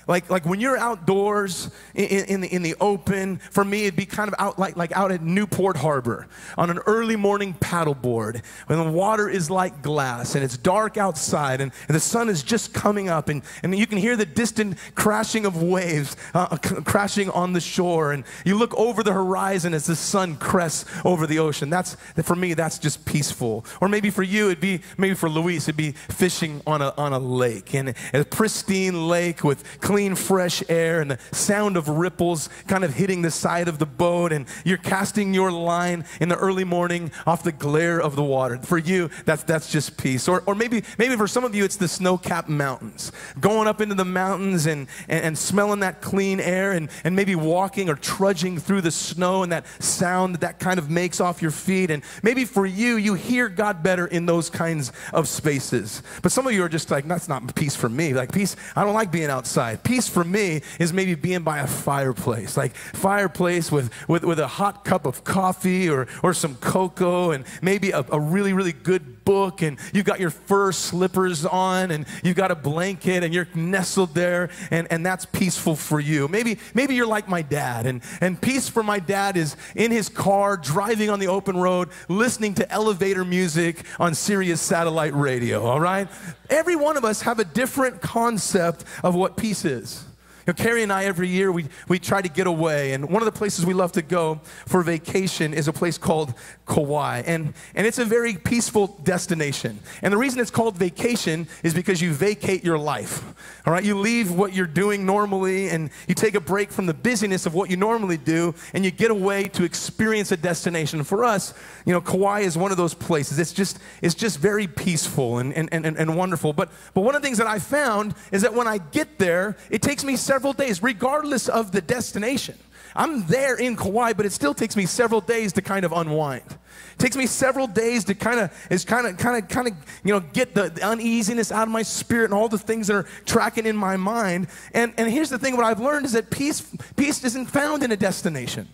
Like, 0.10 0.28
like 0.32 0.44
when 0.44 0.60
you're 0.60 0.76
outdoors 0.76 1.70
in, 1.94 2.26
in, 2.26 2.42
the, 2.42 2.48
in 2.48 2.64
the 2.64 2.76
open, 2.82 3.38
for 3.38 3.64
me, 3.64 3.84
it'd 3.84 3.96
be 3.96 4.08
kind 4.08 4.28
of 4.28 4.34
out 4.40 4.58
like, 4.58 4.76
like 4.76 4.92
out 4.94 5.12
at 5.12 5.22
Newport 5.22 5.78
Harbor 5.78 6.28
on 6.58 6.72
an 6.72 6.80
early 6.88 7.16
morning 7.16 7.54
paddleboard 7.54 8.44
when 8.66 8.80
the 8.80 8.92
water 8.92 9.30
is 9.30 9.52
like 9.52 9.84
glass 9.84 10.34
and 10.34 10.44
it's 10.44 10.58
dark 10.58 10.98
outside 10.98 11.62
and, 11.62 11.72
and 11.88 11.96
the 11.96 12.00
sun 12.00 12.28
is 12.28 12.42
just 12.42 12.74
coming 12.74 13.08
up 13.08 13.30
and, 13.30 13.44
and 13.62 13.78
you 13.78 13.86
can 13.86 14.00
hear 14.00 14.16
the 14.16 14.26
distant 14.26 14.80
crashing 14.96 15.46
of 15.46 15.62
waves 15.62 16.18
uh, 16.34 16.58
crashing 16.58 17.30
on 17.30 17.54
the 17.54 17.62
shore. 17.62 18.12
And 18.12 18.24
you 18.44 18.58
look 18.58 18.76
over 18.80 19.04
the 19.04 19.14
horizon 19.14 19.76
as 19.76 19.86
the 19.86 19.96
sun 19.96 20.38
crests 20.38 20.86
over 21.06 21.28
the 21.28 21.38
ocean. 21.38 21.70
That's, 21.70 21.96
for 22.24 22.36
me, 22.36 22.56
that's 22.56 22.80
just 22.80 23.06
peaceful. 23.06 23.64
Or 23.80 23.88
maybe 23.88 24.10
for 24.10 24.24
you, 24.24 24.48
it'd 24.48 24.60
be, 24.60 24.82
maybe 24.98 25.14
for 25.14 25.30
Luis, 25.30 25.66
it'd 25.66 25.78
be 25.78 25.92
fishing 25.92 26.64
on 26.66 26.82
a, 26.82 26.96
on 26.98 27.14
a 27.14 27.20
lake 27.20 27.76
and 27.76 27.94
a 28.12 28.26
pristine 28.26 29.08
lake 29.08 29.44
with 29.44 29.64
clean 29.82 29.99
clean, 30.00 30.16
fresh 30.16 30.64
air 30.70 31.02
and 31.02 31.12
the 31.12 31.20
sound 31.34 31.76
of 31.76 31.90
ripples 31.90 32.48
kind 32.68 32.86
of 32.86 32.94
hitting 32.94 33.22
the 33.22 33.30
side 33.30 33.68
of 33.68 33.80
the 33.80 33.86
boat, 33.86 34.32
and 34.32 34.46
you're 34.64 34.78
casting 34.78 35.34
your 35.34 35.52
line 35.52 36.06
in 36.22 36.30
the 36.30 36.38
early 36.38 36.64
morning 36.64 37.12
off 37.28 37.44
the 37.44 37.52
glare 37.52 38.00
of 38.00 38.16
the 38.16 38.24
water. 38.24 38.58
For 38.60 38.78
you, 38.78 39.10
that's, 39.26 39.44
that's 39.44 39.70
just 39.70 39.98
peace. 39.98 40.30
Or, 40.30 40.42
or 40.46 40.56
maybe, 40.56 40.86
maybe 40.98 41.18
for 41.18 41.28
some 41.28 41.44
of 41.44 41.54
you, 41.54 41.66
it's 41.66 41.76
the 41.76 41.90
snow 41.90 42.18
capped 42.18 42.48
mountains. 42.48 43.12
Going 43.42 43.68
up 43.68 43.82
into 43.82 43.94
the 43.94 44.06
mountains 44.06 44.68
and, 44.68 44.88
and, 45.10 45.22
and 45.26 45.38
smelling 45.38 45.82
that 45.82 46.00
clean 46.00 46.40
air, 46.40 46.72
and, 46.72 46.90
and 47.04 47.14
maybe 47.14 47.36
walking 47.36 47.90
or 47.90 47.96
trudging 47.96 48.58
through 48.58 48.80
the 48.80 48.92
snow 48.92 49.44
and 49.44 49.52
that 49.52 49.66
sound 49.84 50.36
that 50.36 50.42
that 50.42 50.60
kind 50.60 50.80
of 50.80 50.90
makes 50.90 51.20
off 51.20 51.42
your 51.42 51.52
feet. 51.52 51.92
And 51.92 52.04
maybe 52.24 52.46
for 52.46 52.66
you, 52.66 52.96
you 52.96 53.16
hear 53.16 53.50
God 53.50 53.84
better 53.84 54.08
in 54.08 54.26
those 54.26 54.50
kinds 54.50 54.94
of 55.12 55.28
spaces. 55.28 56.04
But 56.22 56.32
some 56.32 56.48
of 56.48 56.54
you 56.54 56.64
are 56.64 56.70
just 56.70 56.90
like, 56.90 57.06
that's 57.06 57.28
not 57.28 57.54
peace 57.54 57.76
for 57.76 57.90
me. 57.90 58.14
Like, 58.14 58.32
peace, 58.32 58.56
I 58.78 58.86
don't 58.86 58.94
like 58.94 59.12
being 59.12 59.30
outside 59.30 59.84
peace 59.90 60.08
for 60.08 60.24
me 60.24 60.62
is 60.78 60.94
maybe 60.94 61.16
being 61.16 61.42
by 61.42 61.58
a 61.58 61.66
fireplace, 61.66 62.56
like 62.56 62.76
fireplace 62.76 63.72
with, 63.72 63.92
with, 64.08 64.24
with 64.24 64.40
a 64.40 64.46
hot 64.46 64.86
cup 64.86 65.08
of 65.08 65.24
coffee 65.24 65.90
or, 65.90 66.08
or 66.22 66.32
some 66.32 66.54
cocoa 66.58 67.32
and 67.32 67.44
maybe 67.64 67.90
a, 67.90 68.06
a 68.12 68.20
really, 68.20 68.54
really 68.54 68.72
good 68.72 69.19
book 69.30 69.62
and 69.62 69.78
you've 69.94 70.06
got 70.06 70.20
your 70.20 70.32
fur 70.32 70.72
slippers 70.72 71.46
on 71.46 71.92
and 71.92 72.08
you've 72.24 72.36
got 72.36 72.50
a 72.50 72.56
blanket 72.56 73.24
and 73.24 73.32
you're 73.32 73.48
nestled 73.54 74.16
there 74.16 74.50
and, 74.72 74.88
and 74.90 75.06
that's 75.06 75.24
peaceful 75.26 75.76
for 75.76 76.00
you. 76.00 76.28
Maybe, 76.28 76.58
maybe 76.74 76.96
you're 76.96 77.06
like 77.06 77.30
my 77.30 77.44
dad 77.44 77.86
and, 77.86 78.02
and 78.22 78.42
peace 78.42 78.68
for 78.68 78.82
my 78.82 78.98
dad 78.98 79.38
is 79.38 79.56
in 79.76 79.92
his 79.92 80.10
car 80.10 80.58
driving 80.58 81.12
on 81.12 81.20
the 81.20 81.28
open 81.28 81.58
road 81.58 81.90
listening 82.08 82.56
to 82.56 82.72
elevator 82.72 83.24
music 83.24 83.86
on 84.00 84.16
Sirius 84.16 84.62
satellite 84.62 85.14
radio, 85.14 85.64
all 85.64 85.80
right? 85.80 86.08
Every 86.50 86.76
one 86.76 86.98
of 86.98 87.06
us 87.06 87.22
have 87.22 87.38
a 87.38 87.46
different 87.46 88.02
concept 88.02 88.84
of 89.04 89.14
what 89.14 89.38
peace 89.38 89.64
is. 89.64 90.09
You 90.46 90.54
know, 90.54 90.54
Carrie 90.54 90.84
and 90.84 90.92
I, 90.92 91.06
every 91.06 91.28
year, 91.28 91.52
we, 91.52 91.66
we 91.88 92.00
try 92.00 92.22
to 92.22 92.30
get 92.30 92.48
away. 92.48 92.94
And 92.94 93.10
one 93.10 93.22
of 93.22 93.26
the 93.26 93.38
places 93.38 93.66
we 93.66 93.74
love 93.74 93.92
to 93.94 94.02
go 94.02 94.40
for 94.66 94.82
vacation 94.82 95.54
is 95.54 95.68
a 95.68 95.74
place 95.74 95.98
called 95.98 96.34
Kauai. 96.66 97.24
And, 97.26 97.54
and 97.76 97.86
it's 97.86 98.00
a 98.00 98.06
very 98.06 98.36
peaceful 98.36 98.88
destination. 99.04 99.80
And 100.02 100.14
the 100.14 100.18
reason 100.18 100.40
it's 100.40 100.52
called 100.52 100.78
vacation 100.78 101.48
is 101.64 101.74
because 101.74 102.02
you 102.02 102.14
vacate 102.14 102.64
your 102.64 102.78
life. 102.78 103.24
All 103.66 103.74
right? 103.74 103.84
You 103.84 103.98
leave 104.00 104.32
what 104.32 104.54
you're 104.54 104.68
doing 104.68 105.06
normally 105.06 105.70
and 105.70 105.90
you 106.08 106.16
take 106.16 106.36
a 106.36 106.40
break 106.40 106.72
from 106.72 106.86
the 106.86 106.94
busyness 106.94 107.46
of 107.46 107.54
what 107.54 107.70
you 107.70 107.78
normally 107.78 108.18
do 108.18 108.56
and 108.74 108.86
you 108.86 108.92
get 108.92 109.12
away 109.12 109.44
to 109.50 109.64
experience 109.64 110.32
a 110.32 110.38
destination. 110.38 111.04
For 111.04 111.24
us, 111.24 111.54
you 111.86 111.94
know, 111.94 112.02
Kauai 112.02 112.42
is 112.42 112.58
one 112.58 112.72
of 112.72 112.78
those 112.78 112.94
places. 112.94 113.40
It's 113.40 113.54
just, 113.54 113.80
it's 114.02 114.16
just 114.16 114.40
very 114.40 114.68
peaceful 114.68 115.40
and, 115.40 115.54
and, 115.54 115.70
and, 115.74 115.86
and 115.86 116.18
wonderful. 116.18 116.54
But, 116.54 116.72
but 116.94 117.02
one 117.02 117.16
of 117.16 117.22
the 117.22 117.28
things 117.28 117.40
that 117.40 117.48
I 117.48 117.60
found 117.60 118.16
is 118.32 118.42
that 118.44 118.54
when 118.54 118.68
I 118.68 118.78
get 118.78 119.20
there, 119.20 119.58
it 119.70 119.82
takes 119.82 120.04
me 120.04 120.16
several 120.16 120.39
days, 120.54 120.82
regardless 120.82 121.50
of 121.50 121.72
the 121.72 121.82
destination. 121.82 122.58
I'm 122.96 123.26
there 123.28 123.56
in 123.56 123.76
Kauai, 123.76 124.14
but 124.14 124.26
it 124.26 124.32
still 124.32 124.54
takes 124.54 124.76
me 124.76 124.86
several 124.86 125.22
days 125.22 125.54
to 125.54 125.62
kind 125.62 125.86
of 125.86 125.92
unwind. 125.92 126.44
It 126.48 127.00
takes 127.00 127.16
me 127.16 127.28
several 127.28 127.68
days 127.68 128.04
to 128.06 128.16
kind 128.16 128.40
of 128.40 128.68
is 128.70 128.84
kind 128.84 129.08
of 129.08 129.18
kind 129.18 129.42
of 129.42 129.50
kind 129.50 129.68
of 129.68 129.74
you 130.04 130.14
know 130.14 130.20
get 130.20 130.56
the, 130.56 130.70
the, 130.70 130.82
uneasiness 130.82 131.52
out 131.52 131.68
of 131.68 131.72
my 131.72 131.84
spirit 131.84 132.26
and 132.26 132.34
all 132.34 132.50
the 132.50 132.58
things 132.58 132.88
that 132.88 132.96
are 132.96 133.08
tracking 133.26 133.66
in 133.66 133.76
my 133.76 133.96
mind. 133.96 134.48
And 134.74 134.94
and 134.98 135.10
here's 135.10 135.30
the 135.30 135.40
thing: 135.40 135.56
what 135.56 135.66
I've 135.66 135.80
learned 135.80 136.06
is 136.06 136.14
that 136.14 136.30
peace 136.30 136.62
peace 136.96 137.24
isn't 137.24 137.46
found 137.46 137.84
in 137.84 137.92
a 137.92 137.98
destination. 137.98 138.68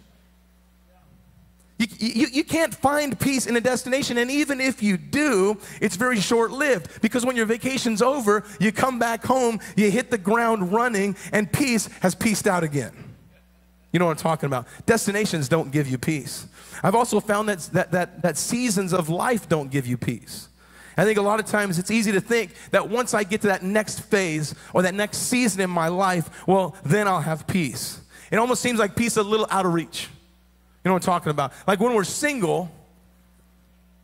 You, 1.78 1.88
you, 2.00 2.28
you, 2.32 2.44
can't 2.46 2.74
find 2.74 3.20
peace 3.20 3.48
in 3.48 3.58
a 3.58 3.62
destination, 3.62 4.18
and 4.18 4.32
even 4.32 4.62
if 4.62 4.82
you 4.82 4.96
do, 4.96 5.58
it's 5.82 5.98
very 5.98 6.22
short 6.22 6.52
lived 6.52 7.02
because 7.02 7.26
when 7.26 7.36
your 7.36 7.46
vacation's 7.46 8.02
over, 8.02 8.46
you 8.62 8.72
come 8.72 8.98
back 8.98 9.26
home, 9.26 9.60
you 9.76 9.92
hit 9.92 10.10
the 10.10 10.18
ground 10.18 10.72
running, 10.72 11.18
and 11.34 11.52
peace 11.52 11.88
has 12.00 12.16
pieced 12.16 12.48
out 12.48 12.64
again. 12.64 12.94
You 13.92 14.00
know 14.00 14.06
what 14.06 14.12
I'm 14.12 14.24
talking 14.24 14.48
about? 14.48 14.68
Destinations 14.86 15.50
don't 15.50 15.70
give 15.70 15.88
you 15.88 15.98
peace. 15.98 16.48
I've 16.82 16.96
also 16.96 17.20
found 17.20 17.50
that, 17.50 17.60
that, 17.74 17.92
that, 17.92 18.22
that 18.22 18.38
seasons 18.38 18.94
of 18.94 19.10
life 19.10 19.50
don't 19.50 19.70
give 19.70 19.86
you 19.86 19.98
peace. 19.98 20.48
I 20.98 21.04
think 21.04 21.18
a 21.18 21.22
lot 21.22 21.42
of 21.42 21.46
times 21.46 21.78
it's 21.78 21.92
easy 21.92 22.14
to 22.14 22.22
think 22.22 22.54
that 22.72 22.90
once 22.90 23.14
I 23.14 23.24
get 23.24 23.42
to 23.42 23.48
that 23.48 23.64
next 23.64 24.00
phase 24.00 24.56
or 24.74 24.82
that 24.84 24.94
next 24.94 25.18
season 25.18 25.60
in 25.60 25.70
my 25.70 25.90
life, 25.90 26.30
well, 26.48 26.76
then 26.86 27.08
I'll 27.08 27.22
have 27.22 27.48
peace. 27.48 28.02
it 28.32 28.38
almost 28.38 28.62
seems 28.62 28.80
like 28.80 28.96
peace 28.96 29.14
is 29.14 29.18
a 29.18 29.24
little 29.24 29.48
out 29.50 29.66
of 29.66 29.74
reach. 29.74 30.08
You 30.86 30.90
know 30.90 30.94
what 30.94 31.08
I'm 31.08 31.14
talking 31.14 31.32
about? 31.32 31.52
Like 31.66 31.80
when 31.80 31.96
we're 31.96 32.04
single, 32.04 32.72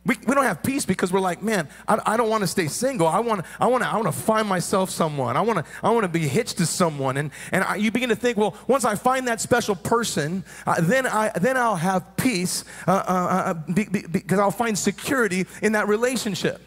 we, 0.04 0.16
we 0.26 0.34
don't 0.34 0.42
have 0.42 0.64
peace 0.64 0.84
because 0.84 1.12
we're 1.12 1.20
like, 1.20 1.40
man, 1.40 1.68
I, 1.86 2.00
I 2.04 2.16
don't 2.16 2.28
want 2.28 2.40
to 2.40 2.48
stay 2.48 2.66
single. 2.66 3.06
I 3.06 3.20
want 3.20 3.46
I 3.60 3.68
want 3.68 3.84
to 3.84 3.88
I 3.88 3.94
want 3.94 4.06
to 4.06 4.12
find 4.12 4.48
myself 4.48 4.90
someone. 4.90 5.36
I 5.36 5.42
want 5.42 5.64
to 5.64 5.72
I 5.80 5.90
want 5.90 6.02
to 6.02 6.08
be 6.08 6.26
hitched 6.26 6.58
to 6.58 6.66
someone. 6.66 7.18
And 7.18 7.30
and 7.52 7.62
I, 7.62 7.76
you 7.76 7.92
begin 7.92 8.08
to 8.08 8.16
think, 8.16 8.36
well, 8.36 8.56
once 8.66 8.84
I 8.84 8.96
find 8.96 9.28
that 9.28 9.40
special 9.40 9.76
person, 9.76 10.44
uh, 10.66 10.80
then 10.80 11.06
I 11.06 11.30
then 11.38 11.56
I'll 11.56 11.76
have 11.76 12.16
peace 12.16 12.64
uh, 12.88 12.90
uh, 12.90 13.12
uh 13.12 13.54
be, 13.72 13.84
be, 13.84 14.02
because 14.02 14.40
I'll 14.40 14.50
find 14.50 14.76
security 14.76 15.46
in 15.62 15.72
that 15.72 15.86
relationship. 15.86 16.60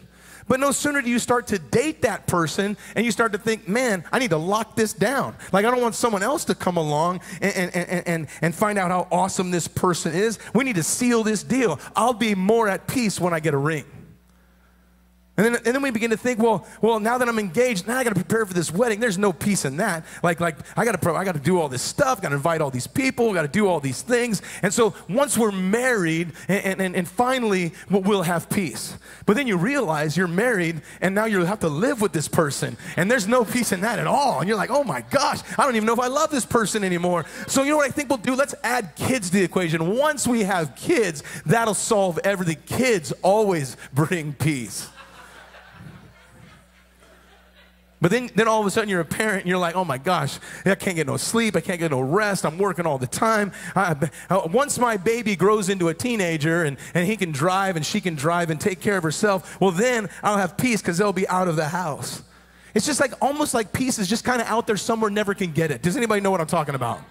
But 0.48 0.60
no 0.60 0.70
sooner 0.70 1.02
do 1.02 1.10
you 1.10 1.18
start 1.18 1.48
to 1.48 1.58
date 1.58 2.02
that 2.02 2.26
person 2.26 2.76
and 2.94 3.04
you 3.04 3.10
start 3.10 3.32
to 3.32 3.38
think, 3.38 3.68
man, 3.68 4.04
I 4.12 4.18
need 4.18 4.30
to 4.30 4.36
lock 4.36 4.76
this 4.76 4.92
down. 4.92 5.34
Like, 5.52 5.64
I 5.64 5.70
don't 5.70 5.80
want 5.80 5.94
someone 5.94 6.22
else 6.22 6.44
to 6.46 6.54
come 6.54 6.76
along 6.76 7.20
and, 7.40 7.74
and, 7.74 8.06
and, 8.06 8.28
and, 8.42 8.54
find 8.54 8.78
out 8.78 8.90
how 8.90 9.08
awesome 9.10 9.50
this 9.50 9.68
person 9.68 10.14
is. 10.14 10.38
We 10.54 10.64
need 10.64 10.76
to 10.76 10.82
seal 10.82 11.22
this 11.22 11.42
deal. 11.42 11.80
I'll 11.94 12.12
be 12.12 12.34
more 12.34 12.68
at 12.68 12.86
peace 12.86 13.20
when 13.20 13.34
I 13.34 13.40
get 13.40 13.54
a 13.54 13.58
ring. 13.58 13.84
And 15.36 15.44
then, 15.44 15.54
and 15.56 15.74
then 15.74 15.82
we 15.82 15.90
begin 15.90 16.10
to 16.10 16.16
think, 16.16 16.38
well, 16.38 16.66
well, 16.80 16.98
now 16.98 17.18
that 17.18 17.28
I'm 17.28 17.38
engaged, 17.38 17.86
now 17.86 17.98
I 17.98 18.04
got 18.04 18.10
to 18.10 18.14
prepare 18.14 18.46
for 18.46 18.54
this 18.54 18.72
wedding. 18.72 19.00
There's 19.00 19.18
no 19.18 19.32
peace 19.32 19.66
in 19.66 19.76
that. 19.76 20.04
Like, 20.22 20.40
like 20.40 20.56
I 20.76 20.84
got 20.84 21.00
to, 21.00 21.12
I 21.12 21.24
got 21.24 21.34
to 21.34 21.40
do 21.40 21.60
all 21.60 21.68
this 21.68 21.82
stuff. 21.82 22.22
Got 22.22 22.30
to 22.30 22.36
invite 22.36 22.62
all 22.62 22.70
these 22.70 22.86
people. 22.86 23.34
Got 23.34 23.42
to 23.42 23.48
do 23.48 23.68
all 23.68 23.78
these 23.80 24.00
things. 24.00 24.40
And 24.62 24.72
so 24.72 24.94
once 25.08 25.36
we're 25.36 25.52
married, 25.52 26.32
and, 26.48 26.80
and, 26.80 26.96
and 26.96 27.06
finally 27.06 27.72
we'll 27.90 28.22
have 28.22 28.48
peace. 28.48 28.96
But 29.26 29.36
then 29.36 29.46
you 29.46 29.58
realize 29.58 30.16
you're 30.16 30.26
married, 30.26 30.80
and 31.00 31.14
now 31.14 31.26
you 31.26 31.44
have 31.44 31.60
to 31.60 31.68
live 31.68 32.00
with 32.00 32.12
this 32.12 32.28
person, 32.28 32.76
and 32.96 33.10
there's 33.10 33.28
no 33.28 33.44
peace 33.44 33.72
in 33.72 33.82
that 33.82 33.98
at 33.98 34.06
all. 34.06 34.40
And 34.40 34.48
you're 34.48 34.56
like, 34.56 34.70
oh 34.70 34.84
my 34.84 35.02
gosh, 35.10 35.40
I 35.58 35.64
don't 35.64 35.76
even 35.76 35.86
know 35.86 35.92
if 35.92 36.00
I 36.00 36.06
love 36.06 36.30
this 36.30 36.46
person 36.46 36.82
anymore. 36.82 37.26
So 37.46 37.62
you 37.62 37.70
know 37.70 37.76
what 37.76 37.86
I 37.86 37.92
think 37.92 38.08
we'll 38.08 38.18
do? 38.18 38.34
Let's 38.34 38.54
add 38.62 38.94
kids 38.96 39.28
to 39.30 39.36
the 39.36 39.44
equation. 39.44 39.96
Once 39.96 40.26
we 40.26 40.44
have 40.44 40.74
kids, 40.76 41.22
that'll 41.44 41.74
solve 41.74 42.18
everything. 42.24 42.56
Kids 42.66 43.12
always 43.22 43.76
bring 43.92 44.32
peace. 44.32 44.88
But 48.06 48.12
then, 48.12 48.30
then 48.36 48.46
all 48.46 48.60
of 48.60 48.66
a 48.68 48.70
sudden 48.70 48.88
you're 48.88 49.00
a 49.00 49.04
parent 49.04 49.40
and 49.40 49.48
you're 49.48 49.58
like, 49.58 49.74
oh 49.74 49.84
my 49.84 49.98
gosh, 49.98 50.38
I 50.64 50.76
can't 50.76 50.94
get 50.94 51.08
no 51.08 51.16
sleep. 51.16 51.56
I 51.56 51.60
can't 51.60 51.80
get 51.80 51.90
no 51.90 52.00
rest. 52.00 52.46
I'm 52.46 52.56
working 52.56 52.86
all 52.86 52.98
the 52.98 53.08
time. 53.08 53.50
I, 53.74 53.96
uh, 54.30 54.42
once 54.52 54.78
my 54.78 54.96
baby 54.96 55.34
grows 55.34 55.68
into 55.68 55.88
a 55.88 55.94
teenager 55.94 56.62
and, 56.62 56.76
and 56.94 57.04
he 57.04 57.16
can 57.16 57.32
drive 57.32 57.74
and 57.74 57.84
she 57.84 58.00
can 58.00 58.14
drive 58.14 58.50
and 58.50 58.60
take 58.60 58.78
care 58.78 58.96
of 58.96 59.02
herself, 59.02 59.60
well, 59.60 59.72
then 59.72 60.08
I'll 60.22 60.36
have 60.36 60.56
peace 60.56 60.80
because 60.80 60.98
they'll 60.98 61.12
be 61.12 61.26
out 61.26 61.48
of 61.48 61.56
the 61.56 61.66
house. 61.66 62.22
It's 62.76 62.86
just 62.86 63.00
like 63.00 63.12
almost 63.20 63.54
like 63.54 63.72
peace 63.72 63.98
is 63.98 64.06
just 64.06 64.22
kind 64.22 64.40
of 64.40 64.46
out 64.46 64.68
there 64.68 64.76
somewhere, 64.76 65.10
never 65.10 65.34
can 65.34 65.50
get 65.50 65.72
it. 65.72 65.82
Does 65.82 65.96
anybody 65.96 66.20
know 66.20 66.30
what 66.30 66.40
I'm 66.40 66.46
talking 66.46 66.76
about? 66.76 67.02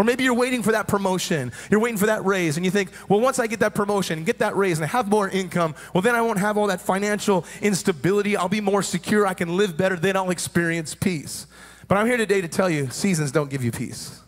Or 0.00 0.04
maybe 0.04 0.24
you're 0.24 0.32
waiting 0.32 0.62
for 0.62 0.72
that 0.72 0.88
promotion, 0.88 1.52
you're 1.70 1.78
waiting 1.78 1.98
for 1.98 2.06
that 2.06 2.24
raise, 2.24 2.56
and 2.56 2.64
you 2.64 2.70
think, 2.70 2.90
well, 3.10 3.20
once 3.20 3.38
I 3.38 3.46
get 3.46 3.60
that 3.60 3.74
promotion 3.74 4.24
get 4.24 4.38
that 4.38 4.56
raise 4.56 4.78
and 4.78 4.84
I 4.86 4.88
have 4.88 5.08
more 5.08 5.28
income, 5.28 5.74
well, 5.92 6.00
then 6.00 6.14
I 6.14 6.22
won't 6.22 6.38
have 6.38 6.56
all 6.56 6.68
that 6.68 6.80
financial 6.80 7.44
instability. 7.60 8.34
I'll 8.34 8.48
be 8.48 8.62
more 8.62 8.82
secure. 8.82 9.26
I 9.26 9.34
can 9.34 9.58
live 9.58 9.76
better. 9.76 9.96
Then 9.96 10.16
I'll 10.16 10.30
experience 10.30 10.94
peace. 10.94 11.46
But 11.86 11.98
I'm 11.98 12.06
here 12.06 12.16
today 12.16 12.40
to 12.40 12.48
tell 12.48 12.70
you 12.70 12.88
seasons 12.88 13.30
don't 13.30 13.50
give 13.50 13.62
you 13.62 13.72
peace. 13.72 14.22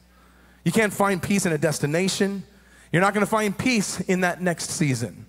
You 0.63 0.73
can't 0.73 0.93
find 0.93 1.23
peace 1.23 1.47
in 1.47 1.55
a 1.55 1.59
destination. 1.59 2.43
You're 2.93 3.01
not 3.01 3.15
going 3.15 3.25
to 3.25 3.31
find 3.31 3.57
peace 3.57 3.99
in 4.01 4.21
that 4.21 4.43
next 4.43 4.69
season. 4.69 5.25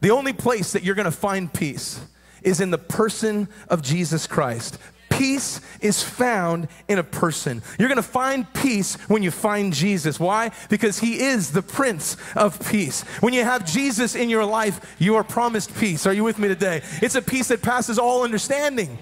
The 0.00 0.10
only 0.10 0.32
place 0.32 0.72
that 0.72 0.82
you're 0.82 0.96
going 0.96 1.04
to 1.04 1.12
find 1.12 1.54
peace 1.54 2.00
is 2.42 2.60
in 2.60 2.72
the 2.72 2.78
person 2.78 3.46
of 3.68 3.80
Jesus 3.80 4.26
Christ. 4.26 4.80
Peace 5.16 5.60
is 5.80 6.02
found 6.02 6.68
in 6.88 6.98
a 6.98 7.04
person. 7.04 7.62
You're 7.78 7.88
going 7.88 7.96
to 7.96 8.02
find 8.02 8.52
peace 8.54 8.96
when 9.08 9.22
you 9.22 9.30
find 9.30 9.72
Jesus. 9.72 10.20
Why? 10.20 10.50
Because 10.68 10.98
he 10.98 11.20
is 11.20 11.52
the 11.52 11.62
Prince 11.62 12.16
of 12.34 12.58
Peace. 12.68 13.02
When 13.20 13.32
you 13.32 13.42
have 13.42 13.64
Jesus 13.64 14.14
in 14.14 14.28
your 14.28 14.44
life, 14.44 14.96
you 14.98 15.16
are 15.16 15.24
promised 15.24 15.74
peace. 15.76 16.06
Are 16.06 16.12
you 16.12 16.24
with 16.24 16.38
me 16.38 16.48
today? 16.48 16.82
It's 17.02 17.14
a 17.14 17.22
peace 17.22 17.48
that 17.48 17.62
passes 17.62 17.98
all 17.98 18.24
understanding. 18.24 18.98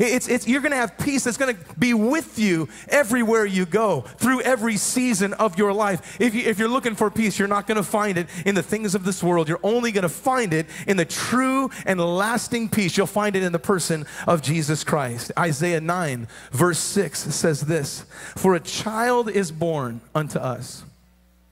It's, 0.00 0.28
it's, 0.28 0.48
you're 0.48 0.62
going 0.62 0.70
to 0.70 0.78
have 0.78 0.96
peace 0.96 1.24
that's 1.24 1.36
going 1.36 1.54
to 1.54 1.74
be 1.74 1.92
with 1.92 2.38
you 2.38 2.70
everywhere 2.88 3.44
you 3.44 3.66
go, 3.66 4.00
through 4.00 4.40
every 4.40 4.78
season 4.78 5.34
of 5.34 5.58
your 5.58 5.74
life. 5.74 6.16
If, 6.18 6.34
you, 6.34 6.48
if 6.48 6.58
you're 6.58 6.70
looking 6.70 6.94
for 6.94 7.10
peace, 7.10 7.38
you're 7.38 7.48
not 7.48 7.66
going 7.66 7.76
to 7.76 7.82
find 7.82 8.16
it 8.16 8.26
in 8.46 8.54
the 8.54 8.62
things 8.62 8.94
of 8.94 9.04
this 9.04 9.22
world. 9.22 9.46
You're 9.46 9.60
only 9.62 9.92
going 9.92 10.04
to 10.04 10.08
find 10.08 10.54
it 10.54 10.66
in 10.86 10.96
the 10.96 11.04
true 11.04 11.68
and 11.84 12.00
lasting 12.00 12.70
peace. 12.70 12.96
You'll 12.96 13.06
find 13.06 13.36
it 13.36 13.42
in 13.42 13.52
the 13.52 13.58
person 13.58 14.06
of 14.26 14.40
Jesus 14.40 14.84
Christ. 14.84 15.32
Isaiah 15.38 15.82
9, 15.82 16.28
verse 16.50 16.78
6 16.78 17.18
says 17.18 17.60
this 17.60 18.06
For 18.38 18.54
a 18.54 18.60
child 18.60 19.28
is 19.28 19.52
born 19.52 20.00
unto 20.14 20.38
us. 20.38 20.82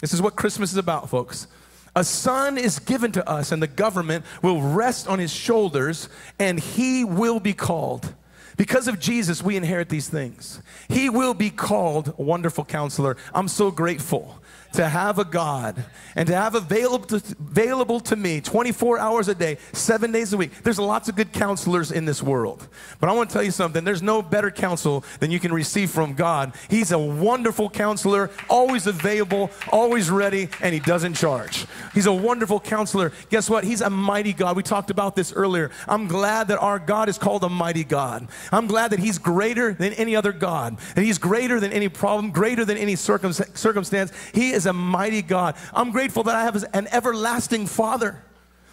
This 0.00 0.14
is 0.14 0.22
what 0.22 0.36
Christmas 0.36 0.72
is 0.72 0.78
about, 0.78 1.10
folks. 1.10 1.48
A 1.94 2.04
son 2.04 2.56
is 2.56 2.78
given 2.78 3.12
to 3.12 3.28
us, 3.28 3.52
and 3.52 3.62
the 3.62 3.66
government 3.66 4.24
will 4.40 4.62
rest 4.62 5.06
on 5.06 5.18
his 5.18 5.32
shoulders, 5.32 6.08
and 6.38 6.58
he 6.58 7.04
will 7.04 7.40
be 7.40 7.52
called 7.52 8.14
because 8.58 8.88
of 8.88 8.98
Jesus, 8.98 9.42
we 9.42 9.56
inherit 9.56 9.88
these 9.88 10.08
things. 10.08 10.60
He 10.88 11.08
will 11.08 11.32
be 11.32 11.48
called 11.48 12.12
a 12.18 12.22
Wonderful 12.22 12.64
Counselor. 12.64 13.16
I'm 13.32 13.48
so 13.48 13.70
grateful 13.70 14.42
to 14.72 14.88
have 14.88 15.18
a 15.18 15.24
God 15.24 15.84
and 16.14 16.26
to 16.28 16.34
have 16.34 16.54
available 16.54 17.06
to, 17.06 17.16
available 17.40 18.00
to 18.00 18.16
me 18.16 18.40
24 18.40 18.98
hours 18.98 19.28
a 19.28 19.34
day, 19.34 19.58
seven 19.72 20.12
days 20.12 20.32
a 20.32 20.36
week. 20.36 20.62
There's 20.62 20.78
lots 20.78 21.08
of 21.08 21.16
good 21.16 21.32
counselors 21.32 21.90
in 21.92 22.04
this 22.04 22.22
world. 22.22 22.66
But 23.00 23.08
I 23.08 23.12
want 23.12 23.30
to 23.30 23.32
tell 23.32 23.42
you 23.42 23.50
something 23.50 23.84
there's 23.84 24.02
no 24.02 24.22
better 24.22 24.50
counsel 24.50 25.04
than 25.20 25.30
you 25.30 25.40
can 25.40 25.52
receive 25.52 25.90
from 25.90 26.14
God. 26.14 26.54
He's 26.68 26.92
a 26.92 26.98
wonderful 26.98 27.70
counselor, 27.70 28.30
always 28.48 28.86
available, 28.86 29.50
always 29.70 30.10
ready, 30.10 30.48
and 30.60 30.74
He 30.74 30.80
doesn't 30.80 31.14
charge. 31.14 31.66
He's 31.94 32.06
a 32.06 32.12
wonderful 32.12 32.60
counselor. 32.60 33.12
Guess 33.30 33.48
what? 33.48 33.64
He's 33.64 33.80
a 33.80 33.90
mighty 33.90 34.32
God. 34.32 34.56
We 34.56 34.62
talked 34.62 34.90
about 34.90 35.16
this 35.16 35.32
earlier. 35.32 35.70
I'm 35.86 36.06
glad 36.06 36.48
that 36.48 36.58
our 36.58 36.78
God 36.78 37.08
is 37.08 37.18
called 37.18 37.44
a 37.44 37.48
mighty 37.48 37.84
God. 37.84 38.28
I'm 38.52 38.66
glad 38.66 38.92
that 38.92 38.98
He's 39.00 39.18
greater 39.18 39.72
than 39.72 39.92
any 39.94 40.14
other 40.16 40.32
God, 40.32 40.78
that 40.94 41.02
He's 41.02 41.18
greater 41.18 41.60
than 41.60 41.72
any 41.72 41.88
problem, 41.88 42.30
greater 42.30 42.64
than 42.64 42.76
any 42.76 42.96
circumstance. 42.96 44.12
He 44.34 44.57
is 44.58 44.66
a 44.66 44.72
mighty 44.74 45.22
God. 45.22 45.56
I'm 45.72 45.90
grateful 45.90 46.24
that 46.24 46.36
I 46.36 46.42
have 46.42 46.62
an 46.74 46.86
everlasting 46.92 47.66
Father. 47.66 48.22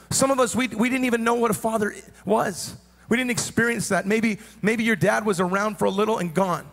Some 0.10 0.32
of 0.32 0.40
us, 0.40 0.56
we, 0.56 0.68
we 0.68 0.90
didn't 0.90 1.06
even 1.06 1.24
know 1.24 1.36
what 1.36 1.52
a 1.52 1.56
father 1.56 1.96
was. 2.26 2.76
We 3.08 3.18
didn't 3.18 3.32
experience 3.32 3.90
that. 3.90 4.06
Maybe, 4.06 4.40
maybe 4.62 4.84
your 4.84 4.96
dad 4.96 5.26
was 5.26 5.40
around 5.40 5.78
for 5.78 5.86
a 5.86 5.90
little 5.90 6.18
and 6.18 6.34
gone. 6.34 6.68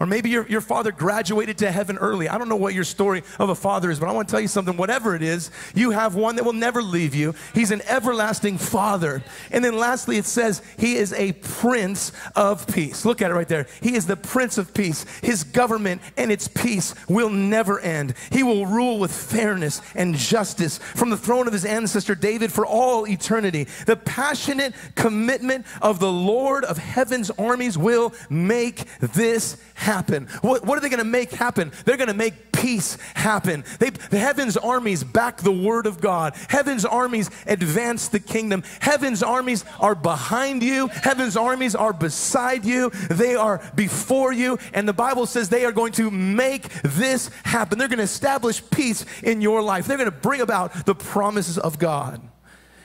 Or 0.00 0.06
maybe 0.06 0.30
your, 0.30 0.46
your 0.48 0.62
father 0.62 0.92
graduated 0.92 1.58
to 1.58 1.70
heaven 1.70 1.98
early. 1.98 2.26
I 2.26 2.38
don't 2.38 2.48
know 2.48 2.56
what 2.56 2.72
your 2.72 2.84
story 2.84 3.22
of 3.38 3.50
a 3.50 3.54
father 3.54 3.90
is, 3.90 4.00
but 4.00 4.08
I 4.08 4.12
want 4.12 4.28
to 4.28 4.32
tell 4.32 4.40
you 4.40 4.48
something. 4.48 4.78
Whatever 4.78 5.14
it 5.14 5.20
is, 5.20 5.50
you 5.74 5.90
have 5.90 6.14
one 6.14 6.36
that 6.36 6.44
will 6.44 6.54
never 6.54 6.82
leave 6.82 7.14
you. 7.14 7.34
He's 7.52 7.70
an 7.70 7.82
everlasting 7.86 8.56
father. 8.56 9.22
And 9.50 9.62
then 9.62 9.76
lastly, 9.76 10.16
it 10.16 10.24
says 10.24 10.62
he 10.78 10.94
is 10.94 11.12
a 11.12 11.32
prince 11.32 12.12
of 12.34 12.66
peace. 12.66 13.04
Look 13.04 13.20
at 13.20 13.30
it 13.30 13.34
right 13.34 13.46
there. 13.46 13.66
He 13.82 13.94
is 13.94 14.06
the 14.06 14.16
prince 14.16 14.56
of 14.56 14.72
peace. 14.72 15.04
His 15.20 15.44
government 15.44 16.00
and 16.16 16.32
its 16.32 16.48
peace 16.48 16.94
will 17.06 17.28
never 17.28 17.78
end. 17.78 18.14
He 18.32 18.42
will 18.42 18.64
rule 18.64 18.98
with 18.98 19.12
fairness 19.12 19.82
and 19.94 20.14
justice 20.14 20.78
from 20.78 21.10
the 21.10 21.18
throne 21.18 21.46
of 21.46 21.52
his 21.52 21.66
ancestor 21.66 22.14
David 22.14 22.50
for 22.50 22.64
all 22.64 23.06
eternity. 23.06 23.66
The 23.84 23.96
passionate 23.96 24.72
commitment 24.94 25.66
of 25.82 26.00
the 26.00 26.10
Lord 26.10 26.64
of 26.64 26.78
heaven's 26.78 27.30
armies 27.32 27.76
will 27.76 28.14
make 28.30 28.84
this 28.98 29.58
happen 29.74 29.89
happen. 29.90 30.26
What, 30.42 30.64
what 30.64 30.78
are 30.78 30.80
they 30.80 30.88
going 30.88 30.98
to 30.98 31.04
make 31.04 31.32
happen? 31.32 31.72
They're 31.84 31.96
going 31.96 32.08
to 32.08 32.14
make 32.14 32.52
peace 32.52 32.96
happen. 33.14 33.64
They, 33.80 33.90
the 33.90 34.18
heaven's 34.18 34.56
armies 34.56 35.02
back 35.02 35.38
the 35.38 35.50
word 35.50 35.86
of 35.86 36.00
God. 36.00 36.34
Heaven's 36.48 36.84
armies 36.84 37.28
advance 37.46 38.08
the 38.08 38.20
kingdom. 38.20 38.62
Heaven's 38.80 39.22
armies 39.22 39.64
are 39.80 39.96
behind 39.96 40.62
you. 40.62 40.86
Heaven's 40.88 41.36
armies 41.36 41.74
are 41.74 41.92
beside 41.92 42.64
you. 42.64 42.90
They 43.10 43.34
are 43.34 43.60
before 43.74 44.32
you. 44.32 44.58
And 44.72 44.86
the 44.86 44.92
Bible 44.92 45.26
says 45.26 45.48
they 45.48 45.64
are 45.64 45.72
going 45.72 45.92
to 45.94 46.10
make 46.10 46.68
this 46.82 47.30
happen. 47.44 47.78
They're 47.78 47.88
going 47.88 47.98
to 47.98 48.04
establish 48.04 48.62
peace 48.70 49.04
in 49.22 49.40
your 49.40 49.60
life. 49.60 49.86
They're 49.86 49.96
going 49.96 50.10
to 50.10 50.16
bring 50.16 50.40
about 50.40 50.86
the 50.86 50.94
promises 50.94 51.58
of 51.58 51.78
God. 51.78 52.20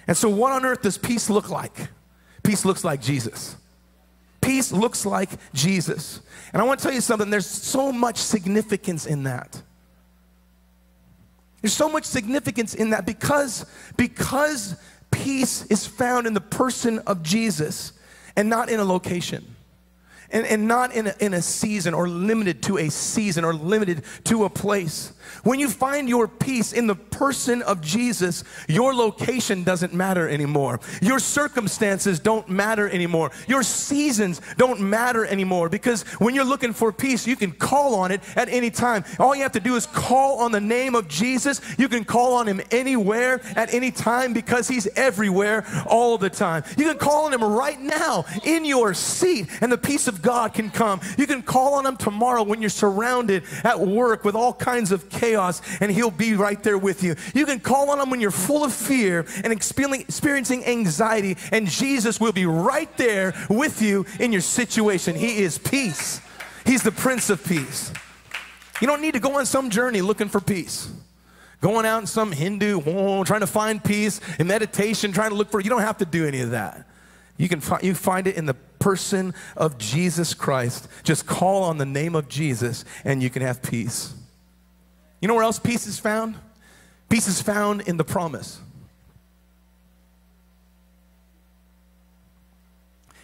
And 0.08 0.18
so, 0.18 0.30
what 0.30 0.52
on 0.52 0.66
earth 0.66 0.82
does 0.82 0.98
peace 0.98 1.30
look 1.30 1.50
like? 1.50 1.90
Peace 2.44 2.64
looks 2.66 2.84
like 2.84 3.02
Jesus. 3.02 3.58
Peace 4.46 4.72
looks 4.72 5.06
like 5.06 5.30
Jesus. 5.54 6.22
And 6.54 6.62
I 6.62 6.66
want 6.66 6.80
to 6.80 6.84
tell 6.84 6.94
you 6.94 7.02
something, 7.02 7.30
there's 7.30 7.48
so 7.48 7.92
much 7.92 8.18
significance 8.18 9.06
in 9.06 9.24
that. 9.24 9.62
There's 11.62 11.74
so 11.74 11.90
much 11.90 12.06
significance 12.06 12.76
in 12.76 12.92
that 12.92 13.06
because, 13.06 13.66
because 13.98 14.76
peace 15.10 15.66
is 15.66 15.88
found 15.88 16.28
in 16.28 16.34
the 16.34 16.42
person 16.42 17.00
of 17.00 17.24
Jesus 17.24 17.94
and 18.36 18.50
not 18.50 18.70
in 18.70 18.80
a 18.80 18.84
location. 18.84 19.56
and, 20.32 20.46
and 20.46 20.68
not 20.68 20.94
in 20.94 21.08
a, 21.08 21.16
in 21.20 21.34
a 21.34 21.42
season 21.42 21.94
or 21.94 22.08
limited 22.10 22.62
to 22.64 22.78
a 22.78 22.90
season 22.90 23.46
or 23.46 23.54
limited 23.54 24.04
to 24.26 24.46
a 24.46 24.50
place. 24.50 25.14
When 25.44 25.60
you 25.60 25.70
find 25.70 26.10
your 26.10 26.28
peace 26.28 26.74
in 26.74 26.88
the 26.88 26.96
person 26.96 27.62
of 27.62 27.82
Jesus, 27.82 28.44
your 28.68 28.94
location 28.94 29.64
doesn't 29.64 29.94
matter 29.94 30.28
anymore. 30.28 30.80
Your 31.02 31.20
circumstances 31.20 32.20
don't 32.20 32.50
matter 32.50 32.90
anymore. 32.90 33.32
Your 33.48 33.64
seasons 33.64 34.42
don't 34.58 34.82
matter 34.82 35.26
anymore 35.26 35.70
because 35.70 36.04
when 36.20 36.36
you're 36.36 36.46
looking 36.46 36.74
for 36.74 36.92
peace, 36.92 37.28
you 37.28 37.36
can 37.36 37.52
call 37.52 37.96
on 37.96 38.12
it 38.12 38.22
at 38.36 38.50
any 38.50 38.72
time. 38.72 39.04
All 39.20 39.36
you 39.36 39.44
have 39.44 39.54
to 39.54 39.60
do 39.60 39.76
is 39.76 39.86
call 39.86 40.40
on 40.40 40.52
the 40.52 40.62
name 40.62 40.96
of 40.96 41.08
Jesus. 41.08 41.62
You 41.78 41.90
can 41.90 42.04
call 42.06 42.34
on 42.36 42.48
him 42.48 42.62
anywhere 42.72 43.42
at 43.56 43.74
any 43.74 43.92
time 43.92 44.34
because 44.34 44.68
he's 44.68 44.88
everywhere 44.96 45.66
all 45.88 46.18
the 46.18 46.30
time. 46.30 46.64
You 46.78 46.86
can 46.86 46.98
call 46.98 47.26
on 47.26 47.34
him 47.34 47.44
right 47.44 47.80
now 47.80 48.26
in 48.44 48.66
your 48.66 48.94
seat 48.94 49.48
and 49.62 49.72
the 49.72 49.78
peace 49.78 50.08
of 50.08 50.22
God 50.22 50.54
can 50.54 50.70
come. 50.70 51.02
You 51.18 51.28
can 51.28 51.42
call 51.42 51.76
on 51.76 51.86
him 51.86 51.98
tomorrow 51.98 52.44
when 52.44 52.62
you're 52.62 52.70
surrounded 52.70 53.44
at 53.64 53.80
work 53.80 54.24
with 54.24 54.36
all 54.36 54.54
kinds 54.54 54.92
of 54.92 55.10
chaos, 55.16 55.62
and 55.80 55.92
He'll 55.92 56.12
be 56.12 56.36
right 56.36 56.62
there 56.62 56.78
with 56.78 57.04
you. 57.04 57.16
You 57.34 57.46
can 57.46 57.60
call 57.60 57.90
on 57.90 58.00
Him 58.00 58.10
when 58.10 58.22
you're 58.22 58.32
full 58.32 58.64
of 58.64 58.74
fear 58.74 59.26
and 59.44 59.52
experiencing 59.52 60.66
anxiety, 60.66 61.38
and 61.52 61.68
Jesus 61.68 62.20
will 62.20 62.34
be 62.34 62.46
right 62.46 62.96
there 62.98 63.34
with 63.50 63.82
you 63.82 64.06
in 64.20 64.32
your 64.32 64.42
situation. 64.42 65.16
He 65.16 65.40
is 65.40 65.58
peace, 65.58 66.22
He's 66.66 66.84
the 66.84 66.92
Prince 66.92 67.30
of 67.30 67.44
Peace. 67.44 67.92
You 68.82 68.88
don't 68.88 69.02
need 69.02 69.14
to 69.14 69.20
go 69.20 69.38
on 69.38 69.46
some 69.46 69.70
journey 69.70 70.02
looking 70.02 70.28
for 70.28 70.42
peace. 70.42 70.92
Going 71.62 71.86
out 71.86 72.02
in 72.02 72.08
some 72.08 72.32
Hindu, 72.32 72.82
oh, 72.86 73.24
trying 73.24 73.40
to 73.40 73.48
find 73.48 73.84
peace 73.84 74.20
in 74.38 74.48
meditation, 74.48 75.12
trying 75.12 75.30
to 75.30 75.36
look 75.36 75.50
for, 75.50 75.62
you 75.62 75.70
don't 75.70 75.82
have 75.82 75.98
to 76.00 76.06
do 76.06 76.26
any 76.26 76.42
of 76.42 76.52
that. 76.52 76.86
You 77.38 77.50
can 77.50 77.60
find, 77.62 77.84
you 77.84 77.96
find 77.96 78.28
it 78.28 78.36
in 78.36 78.46
the 78.46 78.54
person 78.54 79.34
of 79.58 79.78
Jesus 79.78 80.34
Christ. 80.34 80.88
Just 81.04 81.26
call 81.26 81.64
on 81.64 81.78
the 81.78 81.86
name 81.86 82.16
of 82.16 82.30
Jesus 82.30 82.86
and 83.04 83.24
you 83.24 83.30
can 83.30 83.42
have 83.42 83.62
peace. 83.62 84.14
You 85.26 85.28
know 85.28 85.34
where 85.34 85.44
else 85.44 85.58
peace 85.58 85.88
is 85.88 85.98
found? 85.98 86.36
Peace 87.10 87.28
is 87.28 87.42
found 87.42 87.82
in 87.88 87.98
the 87.98 88.04
promise. 88.04 88.62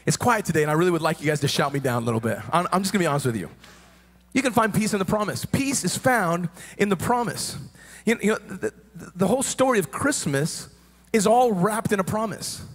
It's 0.07 0.17
quiet 0.17 0.45
today, 0.45 0.63
and 0.63 0.71
I 0.71 0.73
really 0.73 0.89
would 0.89 1.03
like 1.03 1.21
you 1.21 1.27
guys 1.27 1.41
to 1.41 1.47
shout 1.47 1.71
me 1.71 1.79
down 1.79 2.01
a 2.01 2.05
little 2.07 2.19
bit. 2.19 2.39
I'm, 2.51 2.67
I'm 2.73 2.81
just 2.81 2.91
gonna 2.91 3.03
be 3.03 3.05
honest 3.05 3.27
with 3.27 3.35
you. 3.35 3.51
You 4.33 4.41
can 4.41 4.51
find 4.51 4.73
peace 4.73 4.93
in 4.93 4.97
the 4.97 5.05
promise. 5.05 5.45
Peace 5.45 5.83
is 5.83 5.95
found 5.95 6.49
in 6.79 6.89
the 6.89 6.95
promise. 6.95 7.59
You 8.07 8.17
you 8.19 8.31
know 8.31 8.37
the, 8.39 8.73
the 8.95 9.27
whole 9.27 9.43
story 9.43 9.77
of 9.77 9.91
Christmas 9.91 10.69
is 11.13 11.27
all 11.27 11.51
wrapped 11.51 11.91
in 11.91 11.99
a 11.99 12.03
promise. 12.03 12.65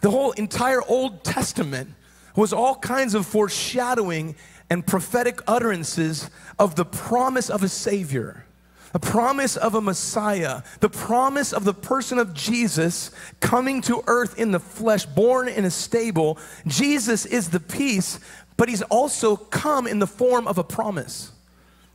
The 0.00 0.12
whole 0.12 0.30
entire 0.30 0.80
Old 0.82 1.24
Testament 1.24 1.90
was 2.36 2.52
all 2.52 2.76
kinds 2.76 3.14
of 3.14 3.26
foreshadowing 3.26 4.36
and 4.70 4.86
prophetic 4.86 5.40
utterances 5.48 6.30
of 6.56 6.76
the 6.76 6.84
promise 6.84 7.50
of 7.50 7.64
a 7.64 7.68
Savior 7.68 8.44
a 8.92 8.98
promise 8.98 9.56
of 9.56 9.74
a 9.74 9.80
Messiah, 9.80 10.62
the 10.80 10.88
promise 10.88 11.52
of 11.52 11.64
the 11.64 11.74
person 11.74 12.18
of 12.18 12.34
Jesus 12.34 13.10
coming 13.38 13.80
to 13.82 14.02
earth 14.06 14.38
in 14.38 14.50
the 14.50 14.60
flesh, 14.60 15.06
born 15.06 15.48
in 15.48 15.64
a 15.64 15.70
stable. 15.70 16.38
Jesus 16.66 17.24
is 17.24 17.50
the 17.50 17.60
peace, 17.60 18.18
but 18.56 18.68
he's 18.68 18.82
also 18.82 19.36
come 19.36 19.86
in 19.86 20.00
the 20.00 20.06
form 20.06 20.48
of 20.48 20.58
a 20.58 20.64
promise. 20.64 21.32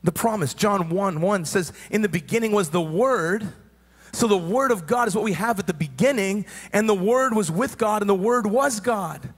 The 0.03 0.11
promise, 0.11 0.53
John 0.53 0.89
1 0.89 1.19
1 1.19 1.45
says, 1.45 1.73
In 1.89 2.01
the 2.01 2.09
beginning 2.09 2.51
was 2.51 2.69
the 2.69 2.81
Word. 2.81 3.47
So 4.13 4.27
the 4.27 4.37
Word 4.37 4.71
of 4.71 4.87
God 4.87 5.09
is 5.09 5.15
what 5.15 5.25
we 5.25 5.33
have 5.33 5.59
at 5.59 5.67
the 5.67 5.73
beginning, 5.73 6.45
and 6.71 6.87
the 6.87 6.93
Word 6.93 7.35
was 7.35 7.51
with 7.51 7.77
God, 7.77 8.01
and 8.01 8.09
the 8.09 8.15
Word 8.15 8.45
was 8.45 8.79
God. 8.79 9.33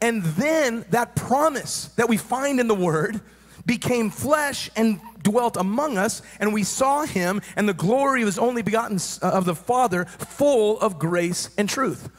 And 0.00 0.22
then 0.22 0.86
that 0.90 1.14
promise 1.14 1.86
that 1.96 2.08
we 2.08 2.16
find 2.16 2.58
in 2.58 2.66
the 2.66 2.74
Word 2.74 3.20
became 3.66 4.10
flesh 4.10 4.70
and 4.74 5.00
dwelt 5.22 5.56
among 5.56 5.98
us, 5.98 6.22
and 6.40 6.52
we 6.52 6.62
saw 6.62 7.04
him 7.04 7.40
and 7.56 7.68
the 7.68 7.74
glory 7.74 8.22
of 8.22 8.26
his 8.26 8.38
only 8.38 8.62
begotten 8.62 8.98
uh, 9.22 9.28
of 9.30 9.44
the 9.44 9.54
Father, 9.54 10.04
full 10.04 10.78
of 10.80 10.98
grace 10.98 11.50
and 11.56 11.68
truth. 11.68 12.10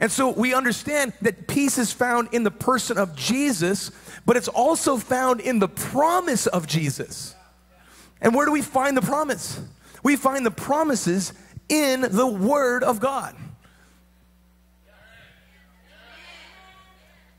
And 0.00 0.10
so 0.10 0.30
we 0.30 0.54
understand 0.54 1.12
that 1.22 1.46
peace 1.46 1.78
is 1.78 1.92
found 1.92 2.28
in 2.32 2.42
the 2.42 2.50
person 2.50 2.98
of 2.98 3.14
Jesus, 3.14 3.90
but 4.26 4.36
it's 4.36 4.48
also 4.48 4.96
found 4.96 5.40
in 5.40 5.58
the 5.58 5.68
promise 5.68 6.46
of 6.46 6.66
Jesus. 6.66 7.34
And 8.20 8.34
where 8.34 8.46
do 8.46 8.52
we 8.52 8.62
find 8.62 8.96
the 8.96 9.02
promise? 9.02 9.60
We 10.02 10.16
find 10.16 10.44
the 10.44 10.50
promises 10.50 11.32
in 11.68 12.02
the 12.02 12.26
Word 12.26 12.82
of 12.82 13.00
God. 13.00 13.36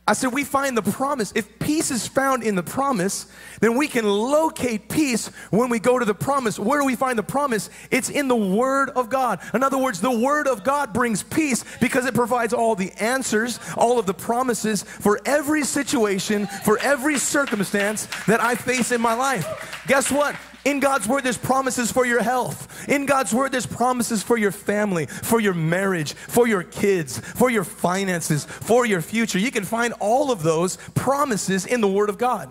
I 0.08 0.13
said, 0.13 0.32
we 0.34 0.44
find 0.44 0.78
the 0.78 0.84
promise. 0.84 1.34
If 1.36 1.58
peace 1.58 1.89
is 1.89 2.08
found 2.08 2.44
in 2.44 2.56
the 2.56 2.62
promise, 2.62 3.26
then 3.60 3.76
we 3.76 3.88
can 3.88 4.06
locate 4.06 4.88
peace 4.88 5.28
when 5.50 5.70
we 5.70 5.80
go 5.80 5.98
to 5.98 6.06
the 6.06 6.13
promise. 6.13 6.60
Where 6.60 6.80
do 6.80 6.86
we 6.86 6.96
find 6.96 7.18
the 7.18 7.24
promise? 7.24 7.72
It's 7.89 8.12
in 8.12 8.28
the 8.28 8.36
Word 8.36 8.91
of 8.91 9.10
God. 9.10 9.39
In 9.56 9.63
other 9.63 9.80
words, 9.80 10.02
the 10.02 10.12
Word 10.12 10.48
of 10.48 10.63
God 10.63 10.94
brings 10.94 11.24
peace 11.24 11.65
because 11.82 12.06
it 12.06 12.13
provides 12.13 12.54
all 12.54 12.76
the 12.76 12.91
answers, 13.02 13.60
all 13.76 13.98
of 13.98 14.06
the 14.06 14.13
promises 14.13 14.84
for 14.84 15.20
every 15.26 15.63
situation, 15.63 16.46
for 16.63 16.78
every 16.80 17.18
circumstance 17.18 18.08
that 18.28 18.39
I 18.39 18.54
face 18.54 18.91
in 18.91 19.02
my 19.02 19.15
life. 19.15 19.84
Guess 19.88 20.12
what? 20.12 20.36
In 20.65 20.80
God's 20.80 21.08
word, 21.08 21.23
there's 21.23 21.38
promises 21.38 21.91
for 21.91 22.06
your 22.06 22.23
health. 22.23 22.89
In 22.89 23.06
God's 23.06 23.34
word, 23.34 23.51
there's 23.51 23.67
promises 23.67 24.23
for 24.23 24.36
your 24.36 24.51
family, 24.51 25.06
for 25.06 25.39
your 25.39 25.54
marriage, 25.54 26.13
for 26.13 26.47
your 26.47 26.63
kids, 26.63 27.19
for 27.19 27.51
your 27.51 27.63
finances, 27.63 28.45
for 28.45 28.84
your 28.86 29.01
future. 29.01 29.38
You 29.38 29.51
can 29.51 29.63
find 29.63 29.93
all 29.99 30.32
of 30.32 30.41
those 30.41 30.78
promises 30.95 31.67
in 31.67 31.82
the 31.82 31.88
word 31.88 32.10
of 32.10 32.17
God. 32.17 32.49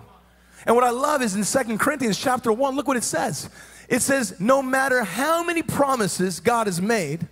And 0.65 0.75
what 0.75 0.85
I 0.85 0.91
love 0.91 1.21
is 1.21 1.35
in 1.35 1.43
Second 1.43 1.79
Corinthians 1.79 2.17
chapter 2.17 2.51
1, 2.53 2.75
look 2.75 2.87
what 2.87 2.97
it 2.97 3.03
says. 3.03 3.49
It 3.89 4.01
says, 4.01 4.39
no 4.39 4.61
matter 4.63 5.03
how 5.03 5.43
many 5.43 5.61
promises 5.61 6.39
God 6.39 6.67
has 6.67 6.81
made, 6.81 7.27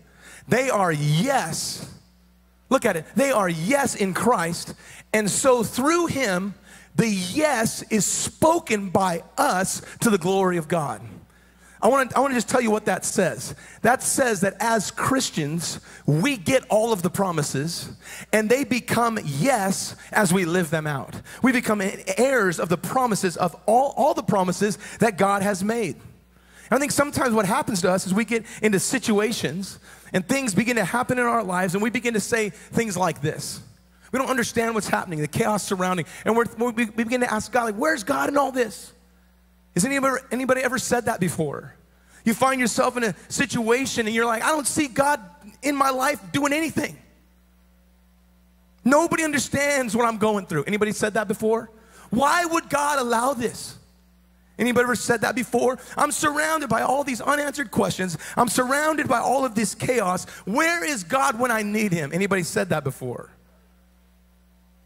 they 0.50 0.70
are 0.70 0.92
yes. 0.92 1.90
Look 2.70 2.86
at 2.86 2.98
it. 2.98 3.06
They 3.16 3.32
are 3.32 3.48
yes 3.48 3.96
in 3.96 4.14
Christ. 4.14 4.76
And 5.14 5.30
so 5.30 5.64
through 5.64 6.08
him, 6.08 6.56
the 6.96 7.08
yes 7.08 7.82
is 7.84 8.06
spoken 8.06 8.90
by 8.90 9.24
us 9.38 9.82
to 10.02 10.10
the 10.10 10.18
glory 10.18 10.58
of 10.58 10.68
God. 10.68 11.02
I 11.84 11.88
want 11.90 12.12
to 12.12 12.18
I 12.18 12.22
want 12.22 12.32
to 12.32 12.38
just 12.38 12.48
tell 12.48 12.62
you 12.62 12.72
what 12.72 12.86
that 12.86 13.04
says. 13.04 13.56
That 13.82 14.02
says 14.02 14.40
that 14.40 14.56
as 14.62 14.90
Christians, 14.90 15.82
we 16.06 16.38
get 16.38 16.64
all 16.70 16.94
of 16.94 17.02
the 17.02 17.10
promises 17.10 17.92
and 18.32 18.50
they 18.50 18.64
become 18.64 19.20
yes 19.22 19.98
as 20.14 20.32
we 20.32 20.46
live 20.46 20.70
them 20.70 20.88
out. 20.88 21.14
We 21.42 21.52
become 21.52 21.82
heirs 22.18 22.58
of 22.58 22.70
the 22.70 22.78
promises 22.78 23.36
of 23.36 23.54
all, 23.66 23.94
all 23.98 24.14
the 24.14 24.24
promises 24.24 24.78
that 25.00 25.18
God 25.18 25.42
has 25.42 25.62
made. 25.62 25.96
And 25.96 26.78
I 26.78 26.80
think 26.80 26.94
sometimes 26.94 27.34
what 27.34 27.46
happens 27.46 27.82
to 27.82 27.92
us 27.92 28.08
is 28.08 28.14
we 28.14 28.24
get 28.24 28.46
into 28.62 28.80
situations 28.80 29.78
and 30.14 30.26
things 30.26 30.56
begin 30.56 30.78
to 30.78 30.86
happen 30.86 31.20
in 31.20 31.26
our 31.26 31.44
lives 31.44 31.74
and 31.74 31.84
we 31.84 31.90
begin 31.90 32.14
to 32.14 32.22
say 32.22 32.50
things 32.50 32.96
like 32.96 33.22
this. 33.22 33.60
We 34.14 34.20
don't 34.20 34.30
understand 34.30 34.76
what's 34.76 34.88
happening, 34.88 35.22
the 35.22 35.28
chaos 35.28 35.64
surrounding. 35.64 36.06
And 36.24 36.38
we 36.38 36.86
begin 36.86 37.22
to 37.22 37.34
ask 37.34 37.52
God, 37.52 37.64
like, 37.64 37.76
where's 37.76 38.04
God 38.04 38.30
in 38.30 38.38
all 38.38 38.52
this? 38.52 38.94
Has 39.74 39.84
anybody, 39.86 40.22
anybody 40.32 40.62
ever 40.62 40.78
said 40.78 41.06
that 41.06 41.20
before? 41.20 41.76
You 42.24 42.36
find 42.36 42.62
yourself 42.62 42.96
in 42.96 43.04
a 43.04 43.16
situation 43.28 44.06
and 44.06 44.16
you're 44.16 44.28
like, 44.28 44.44
I 44.44 44.50
don't 44.50 44.68
see 44.68 44.88
God 44.88 45.20
in 45.64 45.76
my 45.76 45.90
life 45.90 46.22
doing 46.32 46.54
anything. 46.54 46.96
Nobody 48.86 49.24
understands 49.24 49.96
what 49.96 50.06
I'm 50.06 50.20
going 50.20 50.46
through. 50.46 50.66
Anybody 50.66 50.92
said 50.92 51.16
that 51.16 51.28
before? 51.28 51.72
Why 52.12 52.46
would 52.46 52.70
God 52.70 53.00
allow 53.00 53.34
this? 53.34 53.76
Anybody 54.60 54.84
ever 54.84 54.96
said 54.96 55.22
that 55.22 55.34
before? 55.34 55.80
I'm 55.98 56.12
surrounded 56.12 56.70
by 56.70 56.84
all 56.84 57.04
these 57.04 57.20
unanswered 57.20 57.72
questions. 57.72 58.20
I'm 58.38 58.48
surrounded 58.48 59.08
by 59.08 59.18
all 59.18 59.44
of 59.44 59.56
this 59.56 59.74
chaos. 59.74 60.26
Where 60.46 60.86
is 60.86 61.04
God 61.04 61.40
when 61.40 61.50
I 61.50 61.64
need 61.64 61.92
him? 61.92 62.12
Anybody 62.14 62.44
said 62.44 62.70
that 62.70 62.84
before? 62.84 63.32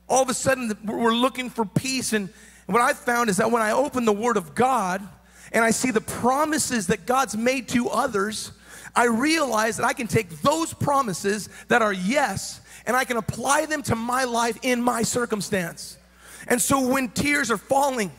All 0.08 0.22
of 0.22 0.30
a 0.30 0.34
sudden 0.34 0.78
we're 0.86 1.14
looking 1.14 1.50
for 1.50 1.66
peace. 1.66 2.14
And 2.14 2.30
what 2.66 2.82
I 2.82 2.94
found 2.94 3.30
is 3.30 3.38
that 3.38 3.52
when 3.52 3.62
I 3.62 3.72
open 3.72 4.06
the 4.06 4.14
Word 4.14 4.38
of 4.38 4.56
God 4.56 5.02
and 5.52 5.64
I 5.64 5.72
see 5.72 5.92
the 5.92 6.02
promises 6.02 6.88
that 6.88 7.06
God's 7.06 7.36
made 7.36 7.68
to 7.70 7.90
others, 7.90 8.52
I 8.96 9.06
realize 9.06 9.78
that 9.78 9.86
I 9.86 9.94
can 9.94 10.08
take 10.08 10.30
those 10.42 10.74
promises 10.74 11.50
that 11.68 11.82
are 11.82 11.94
yes 11.94 12.62
and 12.86 12.96
I 12.96 13.04
can 13.04 13.18
apply 13.18 13.66
them 13.66 13.84
to 13.84 13.96
my 13.96 14.24
life 14.24 14.58
in 14.64 14.82
my 14.82 15.04
circumstance. 15.04 15.98
And 16.48 16.62
so 16.62 16.88
when 16.88 17.10
tears 17.10 17.52
are 17.52 17.58
falling 17.58 18.12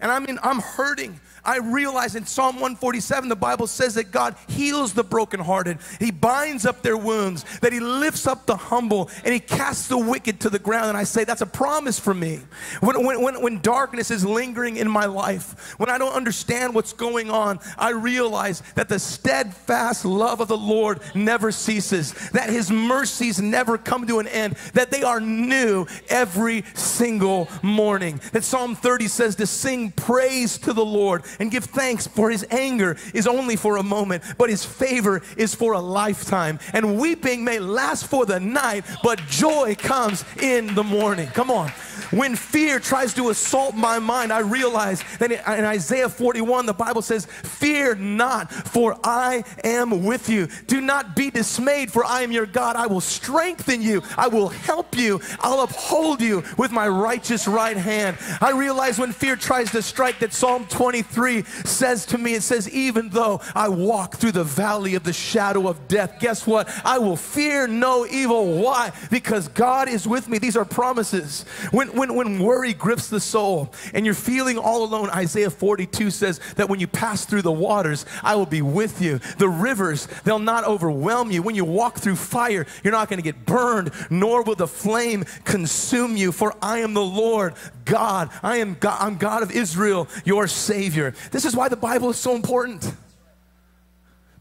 and 0.00 0.10
I'm 0.10 0.24
in, 0.26 0.38
I'm 0.42 0.60
hurting, 0.60 1.20
I 1.46 1.58
realize 1.58 2.16
in 2.16 2.26
Psalm 2.26 2.56
147, 2.56 3.28
the 3.28 3.36
Bible 3.36 3.68
says 3.68 3.94
that 3.94 4.10
God 4.10 4.34
heals 4.48 4.92
the 4.92 5.04
brokenhearted, 5.04 5.78
He 6.00 6.10
binds 6.10 6.66
up 6.66 6.82
their 6.82 6.96
wounds, 6.96 7.44
that 7.60 7.72
He 7.72 7.78
lifts 7.78 8.26
up 8.26 8.46
the 8.46 8.56
humble, 8.56 9.08
and 9.24 9.32
He 9.32 9.38
casts 9.38 9.86
the 9.86 9.96
wicked 9.96 10.40
to 10.40 10.50
the 10.50 10.58
ground. 10.58 10.88
And 10.88 10.98
I 10.98 11.04
say, 11.04 11.22
that's 11.22 11.42
a 11.42 11.46
promise 11.46 11.98
for 11.98 12.12
me. 12.12 12.40
When, 12.80 13.04
when, 13.06 13.40
when, 13.40 13.60
darkness 13.60 14.10
is 14.10 14.24
lingering 14.24 14.76
in 14.76 14.90
my 14.90 15.06
life, 15.06 15.74
when 15.78 15.88
I 15.88 15.98
don't 15.98 16.12
understand 16.12 16.74
what's 16.74 16.92
going 16.92 17.30
on, 17.30 17.60
I 17.78 17.90
realize 17.90 18.62
that 18.74 18.88
the 18.88 18.98
steadfast 18.98 20.04
love 20.04 20.40
of 20.40 20.48
the 20.48 20.58
Lord 20.58 21.00
never 21.14 21.52
ceases, 21.52 22.12
that 22.30 22.50
His 22.50 22.70
mercies 22.70 23.40
never 23.40 23.78
come 23.78 24.06
to 24.08 24.18
an 24.18 24.26
end, 24.26 24.56
that 24.74 24.90
they 24.90 25.04
are 25.04 25.20
new 25.20 25.86
every 26.08 26.64
single 26.74 27.48
morning. 27.62 28.20
That 28.32 28.42
Psalm 28.42 28.74
30 28.74 29.08
says 29.08 29.36
to 29.36 29.46
sing 29.46 29.92
praise 29.92 30.58
to 30.58 30.72
the 30.72 30.84
Lord 30.84 31.22
and 31.38 31.50
give 31.50 31.64
thanks, 31.64 32.06
for 32.06 32.30
His 32.30 32.46
anger 32.50 32.96
is 33.14 33.26
only 33.26 33.56
for 33.56 33.76
a 33.76 33.82
moment, 33.82 34.22
but 34.38 34.50
His 34.50 34.64
favor 34.64 35.22
is 35.36 35.54
for 35.54 35.72
a 35.72 35.80
lifetime. 35.80 36.58
And 36.72 36.98
weeping 36.98 37.44
may 37.44 37.58
last 37.58 38.06
for 38.06 38.26
the 38.26 38.40
night, 38.40 38.84
but 39.02 39.18
joy 39.26 39.74
comes 39.76 40.24
in 40.40 40.74
the 40.74 40.84
morning. 40.84 41.28
Come 41.28 41.50
on. 41.50 41.70
When 42.10 42.36
fear 42.36 42.78
tries 42.78 43.14
to 43.14 43.30
assault 43.30 43.74
my 43.74 43.98
mind, 43.98 44.32
I 44.32 44.40
realize 44.40 45.02
that 45.18 45.32
in 45.32 45.64
Isaiah 45.64 46.08
41, 46.08 46.66
the 46.66 46.72
Bible 46.72 47.02
says, 47.02 47.26
Fear 47.26 47.96
not, 47.96 48.52
for 48.52 48.98
I 49.02 49.44
am 49.64 50.04
with 50.04 50.28
you. 50.28 50.48
Do 50.66 50.80
not 50.80 51.16
be 51.16 51.30
dismayed, 51.30 51.90
for 51.90 52.04
I 52.04 52.22
am 52.22 52.32
your 52.32 52.46
God. 52.46 52.76
I 52.76 52.86
will 52.86 53.00
strengthen 53.00 53.82
you, 53.82 54.02
I 54.16 54.28
will 54.28 54.48
help 54.48 54.96
you, 54.96 55.20
I'll 55.40 55.60
uphold 55.60 56.20
you 56.20 56.42
with 56.56 56.70
my 56.70 56.88
righteous 56.88 57.48
right 57.48 57.76
hand. 57.76 58.18
I 58.40 58.52
realize 58.52 58.98
when 58.98 59.12
fear 59.12 59.36
tries 59.36 59.70
to 59.72 59.82
strike 59.82 60.20
that 60.20 60.32
Psalm 60.32 60.66
23 60.66 61.42
says 61.64 62.06
to 62.06 62.18
me, 62.18 62.34
it 62.34 62.42
says, 62.42 62.68
Even 62.70 63.08
though 63.08 63.40
I 63.54 63.68
walk 63.68 64.16
through 64.16 64.32
the 64.32 64.44
valley 64.44 64.94
of 64.94 65.04
the 65.04 65.12
shadow 65.12 65.68
of 65.68 65.88
death, 65.88 66.18
guess 66.20 66.46
what? 66.46 66.68
I 66.84 66.98
will 66.98 67.16
fear 67.16 67.66
no 67.66 68.06
evil. 68.06 68.60
Why? 68.62 68.92
Because 69.10 69.48
God 69.48 69.88
is 69.88 70.06
with 70.06 70.28
me. 70.28 70.38
These 70.38 70.56
are 70.56 70.64
promises. 70.64 71.44
When, 71.70 71.95
when, 71.96 72.14
when 72.14 72.38
worry 72.38 72.72
grips 72.72 73.08
the 73.08 73.20
soul 73.20 73.72
and 73.94 74.04
you're 74.04 74.14
feeling 74.14 74.58
all 74.58 74.84
alone, 74.84 75.10
Isaiah 75.10 75.50
42 75.50 76.10
says 76.10 76.40
that 76.56 76.68
when 76.68 76.80
you 76.80 76.86
pass 76.86 77.24
through 77.24 77.42
the 77.42 77.52
waters, 77.52 78.06
I 78.22 78.34
will 78.36 78.46
be 78.46 78.62
with 78.62 79.00
you. 79.00 79.18
The 79.38 79.48
rivers, 79.48 80.06
they'll 80.24 80.38
not 80.38 80.64
overwhelm 80.64 81.30
you. 81.30 81.42
When 81.42 81.54
you 81.54 81.64
walk 81.64 81.98
through 81.98 82.16
fire, 82.16 82.66
you're 82.82 82.92
not 82.92 83.08
going 83.08 83.18
to 83.18 83.24
get 83.24 83.46
burned, 83.46 83.92
nor 84.10 84.42
will 84.42 84.54
the 84.54 84.66
flame 84.66 85.24
consume 85.44 86.16
you. 86.16 86.32
For 86.32 86.54
I 86.62 86.78
am 86.78 86.94
the 86.94 87.04
Lord 87.04 87.54
God. 87.84 88.30
I 88.42 88.58
am 88.58 88.74
God, 88.74 88.98
I'm 89.00 89.16
God 89.16 89.42
of 89.42 89.50
Israel, 89.50 90.08
your 90.24 90.46
Savior. 90.46 91.14
This 91.30 91.44
is 91.44 91.56
why 91.56 91.68
the 91.68 91.76
Bible 91.76 92.10
is 92.10 92.16
so 92.16 92.34
important. 92.34 92.92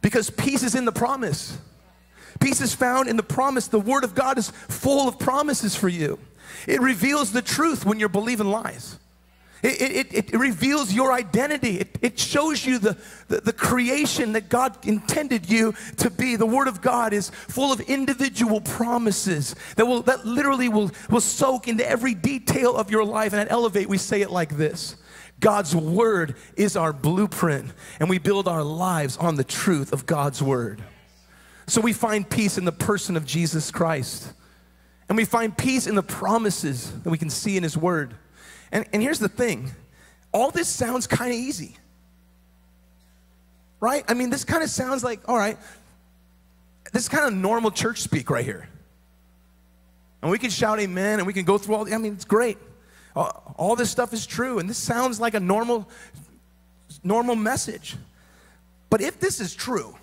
Because 0.01 0.29
peace 0.29 0.63
is 0.63 0.75
in 0.75 0.85
the 0.85 0.91
promise. 0.91 1.57
Peace 2.39 2.61
is 2.61 2.75
found 2.75 3.07
in 3.07 3.17
the 3.17 3.23
promise. 3.23 3.67
The 3.67 3.79
Word 3.79 4.03
of 4.03 4.13
God 4.13 4.37
is 4.37 4.49
full 4.49 5.07
of 5.07 5.17
promises 5.17 5.75
for 5.75 5.89
you. 5.89 6.19
It 6.67 6.81
reveals 6.81 7.31
the 7.31 7.41
truth 7.41 7.85
when 7.85 7.99
you're 7.99 8.09
believing 8.09 8.47
lies. 8.47 8.99
It, 9.63 9.81
it, 9.81 10.13
it, 10.13 10.33
it 10.33 10.37
reveals 10.37 10.93
your 10.93 11.11
identity. 11.11 11.79
It, 11.79 11.97
it 12.01 12.19
shows 12.19 12.65
you 12.65 12.77
the, 12.77 12.97
the, 13.29 13.41
the 13.41 13.53
creation 13.53 14.33
that 14.33 14.47
God 14.47 14.77
intended 14.85 15.49
you 15.49 15.73
to 15.97 16.11
be. 16.11 16.35
The 16.35 16.45
Word 16.45 16.67
of 16.67 16.81
God 16.81 17.13
is 17.13 17.31
full 17.31 17.71
of 17.71 17.79
individual 17.81 18.61
promises 18.61 19.55
that 19.75 19.85
will 19.85 20.03
that 20.03 20.25
literally 20.25 20.69
will, 20.69 20.91
will 21.09 21.21
soak 21.21 21.67
into 21.67 21.87
every 21.89 22.13
detail 22.13 22.75
of 22.75 22.91
your 22.91 23.03
life. 23.03 23.33
And 23.33 23.41
at 23.41 23.51
Elevate, 23.51 23.89
we 23.89 23.97
say 23.97 24.21
it 24.21 24.29
like 24.29 24.55
this. 24.55 24.97
God's 25.39 25.75
word 25.75 26.35
is 26.55 26.77
our 26.77 26.93
blueprint, 26.93 27.71
and 27.99 28.09
we 28.09 28.19
build 28.19 28.47
our 28.47 28.63
lives 28.63 29.17
on 29.17 29.35
the 29.35 29.43
truth 29.43 29.91
of 29.91 30.05
God's 30.05 30.41
word. 30.41 30.81
So 31.67 31.81
we 31.81 31.93
find 31.93 32.29
peace 32.29 32.57
in 32.57 32.65
the 32.65 32.71
person 32.71 33.17
of 33.17 33.25
Jesus 33.25 33.71
Christ. 33.71 34.31
And 35.07 35.17
we 35.17 35.25
find 35.25 35.55
peace 35.55 35.87
in 35.87 35.95
the 35.95 36.03
promises 36.03 36.91
that 37.01 37.09
we 37.09 37.17
can 37.17 37.29
see 37.29 37.57
in 37.57 37.63
His 37.63 37.77
Word. 37.77 38.15
And, 38.71 38.85
and 38.91 39.01
here's 39.01 39.19
the 39.19 39.29
thing 39.29 39.71
all 40.31 40.51
this 40.51 40.67
sounds 40.67 41.07
kind 41.07 41.31
of 41.31 41.37
easy, 41.37 41.77
right? 43.79 44.03
I 44.07 44.13
mean, 44.13 44.29
this 44.29 44.43
kind 44.43 44.63
of 44.63 44.69
sounds 44.69 45.03
like, 45.03 45.27
all 45.29 45.37
right, 45.37 45.57
this 46.91 47.03
is 47.03 47.09
kind 47.09 47.25
of 47.25 47.33
normal 47.33 47.71
church 47.71 48.01
speak 48.01 48.29
right 48.29 48.43
here. 48.43 48.67
And 50.21 50.31
we 50.31 50.39
can 50.39 50.49
shout 50.49 50.79
amen 50.79 51.19
and 51.19 51.27
we 51.27 51.33
can 51.33 51.45
go 51.45 51.57
through 51.57 51.75
all, 51.75 51.93
I 51.93 51.97
mean, 51.97 52.13
it's 52.13 52.25
great. 52.25 52.57
All, 53.15 53.53
all 53.57 53.75
this 53.75 53.91
stuff 53.91 54.11
is 54.11 54.25
true. 54.25 54.59
And 54.59 54.69
this 54.69 54.77
sounds 54.77 55.19
like 55.19 55.35
a 55.35 55.39
normal, 55.39 55.87
normal 57.03 57.35
message. 57.35 57.95
But 58.89 59.01
if 59.01 59.19
this 59.19 59.39
is 59.39 59.53
true, 59.53 59.95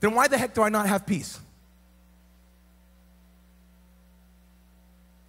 then 0.00 0.14
why 0.14 0.28
the 0.28 0.36
heck 0.36 0.54
do 0.54 0.62
I 0.62 0.68
not 0.68 0.86
have 0.88 1.06
peace? 1.06 1.40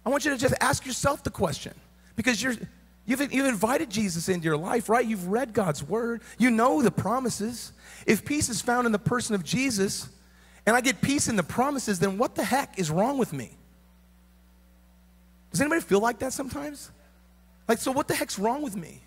I 0.04 0.10
want 0.10 0.24
you 0.24 0.32
to 0.32 0.38
just 0.38 0.54
ask 0.60 0.84
yourself 0.84 1.22
the 1.22 1.30
question 1.30 1.74
because 2.16 2.42
you're, 2.42 2.54
you've, 3.06 3.32
you've 3.32 3.46
invited 3.46 3.90
Jesus 3.90 4.28
into 4.28 4.44
your 4.44 4.56
life, 4.56 4.88
right? 4.88 5.06
You've 5.06 5.28
read 5.28 5.52
God's 5.52 5.82
word, 5.82 6.22
you 6.38 6.50
know 6.50 6.82
the 6.82 6.90
promises. 6.90 7.72
If 8.06 8.24
peace 8.24 8.48
is 8.48 8.60
found 8.60 8.86
in 8.86 8.92
the 8.92 8.98
person 8.98 9.34
of 9.34 9.44
Jesus 9.44 10.08
and 10.66 10.74
I 10.74 10.80
get 10.80 11.00
peace 11.00 11.28
in 11.28 11.36
the 11.36 11.42
promises, 11.42 11.98
then 11.98 12.18
what 12.18 12.34
the 12.34 12.44
heck 12.44 12.78
is 12.78 12.90
wrong 12.90 13.18
with 13.18 13.32
me? 13.32 13.56
Does 15.52 15.60
anybody 15.60 15.82
feel 15.82 16.00
like 16.00 16.18
that 16.20 16.32
sometimes? 16.32 16.90
Like, 17.68 17.78
so 17.78 17.92
what 17.92 18.08
the 18.08 18.14
heck's 18.14 18.38
wrong 18.38 18.62
with 18.62 18.74
me? 18.74 19.00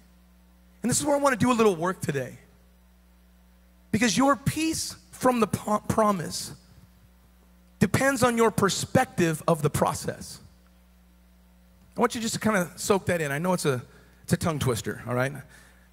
And 0.82 0.90
this 0.90 1.00
is 1.00 1.06
where 1.06 1.16
I 1.16 1.20
want 1.20 1.38
to 1.38 1.44
do 1.44 1.52
a 1.52 1.54
little 1.54 1.76
work 1.76 2.00
today. 2.02 2.38
Because 3.92 4.16
your 4.18 4.36
peace 4.36 4.96
from 5.12 5.40
the 5.40 5.48
promise 5.48 6.54
depends 7.80 8.24
on 8.24 8.38
your 8.38 8.52
perspective 8.52 9.42
of 9.48 9.62
the 9.62 9.70
process. 9.70 10.40
I 11.96 12.00
want 12.00 12.16
you 12.16 12.22
just 12.22 12.34
to 12.34 12.40
kind 12.40 12.58
of 12.58 12.72
soak 12.80 13.06
that 13.06 13.22
in. 13.22 13.32
I 13.32 13.40
know 13.40 13.54
it's 13.54 13.66
a, 13.66 13.82
it's 14.24 14.34
a 14.34 14.38
tongue 14.38 14.60
twister, 14.60 15.02
all 15.08 15.16
right? 15.16 15.32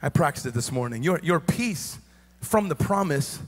I 0.02 0.08
practiced 0.08 0.46
it 0.46 0.54
this 0.54 0.72
morning. 0.72 1.02
Your, 1.02 1.20
your 1.22 1.38
peace 1.38 1.98
from 2.40 2.68
the 2.68 2.74
promise 2.74 3.38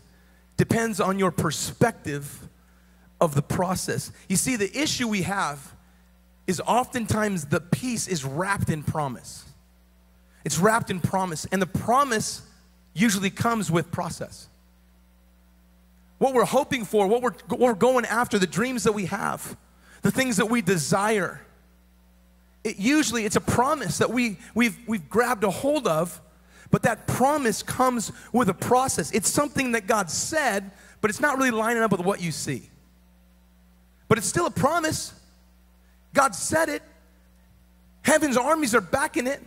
depends 0.56 1.00
on 1.00 1.18
your 1.18 1.32
perspective 1.32 2.48
of 3.20 3.34
the 3.34 3.42
process. 3.42 4.12
You 4.28 4.36
see, 4.36 4.54
the 4.56 4.70
issue 4.76 5.08
we 5.08 5.22
have 5.22 5.74
is 6.46 6.60
oftentimes 6.60 7.46
the 7.46 7.60
peace 7.60 8.06
is 8.06 8.24
wrapped 8.24 8.68
in 8.68 8.82
promise. 8.82 9.44
It's 10.44 10.58
wrapped 10.58 10.90
in 10.90 11.00
promise, 11.00 11.46
and 11.50 11.60
the 11.60 11.66
promise 11.66 12.42
usually 12.92 13.30
comes 13.30 13.70
with 13.70 13.90
process. 13.90 14.46
What 16.18 16.34
we're 16.34 16.44
hoping 16.44 16.84
for, 16.84 17.06
what 17.06 17.22
we're, 17.22 17.32
what 17.48 17.60
we're 17.60 17.74
going 17.74 18.04
after, 18.04 18.38
the 18.38 18.46
dreams 18.46 18.84
that 18.84 18.92
we 18.92 19.06
have, 19.06 19.56
the 20.02 20.12
things 20.12 20.36
that 20.36 20.46
we 20.46 20.62
desire, 20.62 21.40
it 22.64 22.78
usually 22.78 23.26
it's 23.26 23.36
a 23.36 23.40
promise 23.40 23.98
that 23.98 24.10
we, 24.10 24.38
we've, 24.54 24.76
we've 24.86 25.08
grabbed 25.08 25.44
a 25.44 25.50
hold 25.50 25.86
of, 25.86 26.20
but 26.70 26.82
that 26.82 27.06
promise 27.06 27.62
comes 27.62 28.10
with 28.32 28.48
a 28.48 28.54
process. 28.54 29.12
It's 29.12 29.28
something 29.28 29.72
that 29.72 29.86
God 29.86 30.10
said, 30.10 30.70
but 31.00 31.10
it's 31.10 31.20
not 31.20 31.36
really 31.36 31.50
lining 31.50 31.82
up 31.82 31.92
with 31.92 32.00
what 32.00 32.20
you 32.20 32.32
see. 32.32 32.68
But 34.08 34.18
it's 34.18 34.26
still 34.26 34.46
a 34.46 34.50
promise. 34.50 35.12
God 36.14 36.34
said 36.34 36.68
it. 36.68 36.82
Heaven's 38.02 38.36
armies 38.36 38.74
are 38.74 38.80
backing 38.80 39.26
it. 39.26 39.40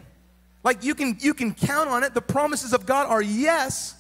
Like 0.64 0.84
you 0.84 0.96
can 0.96 1.18
you 1.20 1.34
can 1.34 1.54
count 1.54 1.90
on 1.90 2.04
it. 2.04 2.14
The 2.14 2.22
promises 2.22 2.74
of 2.74 2.86
God 2.86 3.08
are 3.08 3.22
yes, 3.22 3.96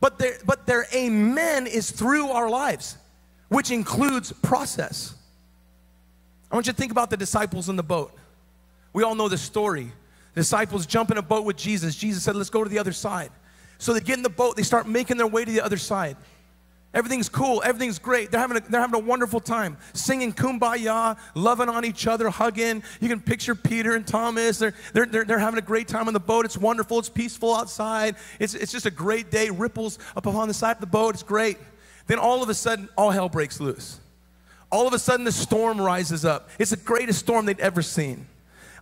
but 0.00 0.18
their 0.18 0.38
but 0.44 0.66
their 0.66 0.86
amen 0.94 1.66
is 1.66 1.90
through 1.90 2.30
our 2.30 2.50
lives, 2.50 2.96
which 3.48 3.70
includes 3.70 4.32
process. 4.32 5.14
I 6.52 6.54
want 6.54 6.66
you 6.66 6.72
to 6.74 6.78
think 6.78 6.92
about 6.92 7.08
the 7.08 7.16
disciples 7.16 7.70
in 7.70 7.76
the 7.76 7.82
boat. 7.82 8.12
We 8.92 9.02
all 9.02 9.14
know 9.14 9.28
the 9.28 9.38
story. 9.38 9.90
The 10.34 10.42
disciples 10.42 10.84
jump 10.84 11.10
in 11.10 11.16
a 11.16 11.22
boat 11.22 11.46
with 11.46 11.56
Jesus. 11.56 11.96
Jesus 11.96 12.22
said, 12.22 12.36
Let's 12.36 12.50
go 12.50 12.62
to 12.62 12.68
the 12.68 12.78
other 12.78 12.92
side. 12.92 13.30
So 13.78 13.94
they 13.94 14.00
get 14.00 14.18
in 14.18 14.22
the 14.22 14.28
boat, 14.28 14.56
they 14.56 14.62
start 14.62 14.86
making 14.86 15.16
their 15.16 15.26
way 15.26 15.44
to 15.44 15.50
the 15.50 15.62
other 15.62 15.78
side. 15.78 16.16
Everything's 16.94 17.30
cool, 17.30 17.62
everything's 17.64 17.98
great. 17.98 18.30
They're 18.30 18.38
having 18.40 18.58
a, 18.58 18.60
they're 18.60 18.82
having 18.82 19.00
a 19.00 19.04
wonderful 19.04 19.40
time, 19.40 19.78
singing 19.94 20.30
kumbaya, 20.34 21.18
loving 21.34 21.70
on 21.70 21.86
each 21.86 22.06
other, 22.06 22.28
hugging. 22.28 22.82
You 23.00 23.08
can 23.08 23.20
picture 23.20 23.54
Peter 23.54 23.94
and 23.94 24.06
Thomas. 24.06 24.58
They're, 24.58 24.74
they're, 24.92 25.06
they're, 25.06 25.24
they're 25.24 25.38
having 25.38 25.58
a 25.58 25.62
great 25.62 25.88
time 25.88 26.06
on 26.06 26.12
the 26.12 26.20
boat. 26.20 26.44
It's 26.44 26.58
wonderful, 26.58 26.98
it's 26.98 27.08
peaceful 27.08 27.54
outside. 27.54 28.16
It's, 28.38 28.52
it's 28.52 28.70
just 28.70 28.84
a 28.84 28.90
great 28.90 29.30
day. 29.30 29.48
Ripples 29.48 29.98
up 30.14 30.26
upon 30.26 30.48
the 30.48 30.54
side 30.54 30.76
of 30.76 30.80
the 30.80 30.86
boat, 30.86 31.14
it's 31.14 31.22
great. 31.22 31.56
Then 32.08 32.18
all 32.18 32.42
of 32.42 32.50
a 32.50 32.54
sudden, 32.54 32.90
all 32.96 33.10
hell 33.10 33.30
breaks 33.30 33.58
loose 33.58 33.98
all 34.72 34.88
of 34.88 34.94
a 34.94 34.98
sudden 34.98 35.24
the 35.24 35.30
storm 35.30 35.80
rises 35.80 36.24
up. 36.24 36.48
It's 36.58 36.70
the 36.70 36.76
greatest 36.78 37.20
storm 37.20 37.46
they'd 37.46 37.60
ever 37.60 37.82
seen. 37.82 38.26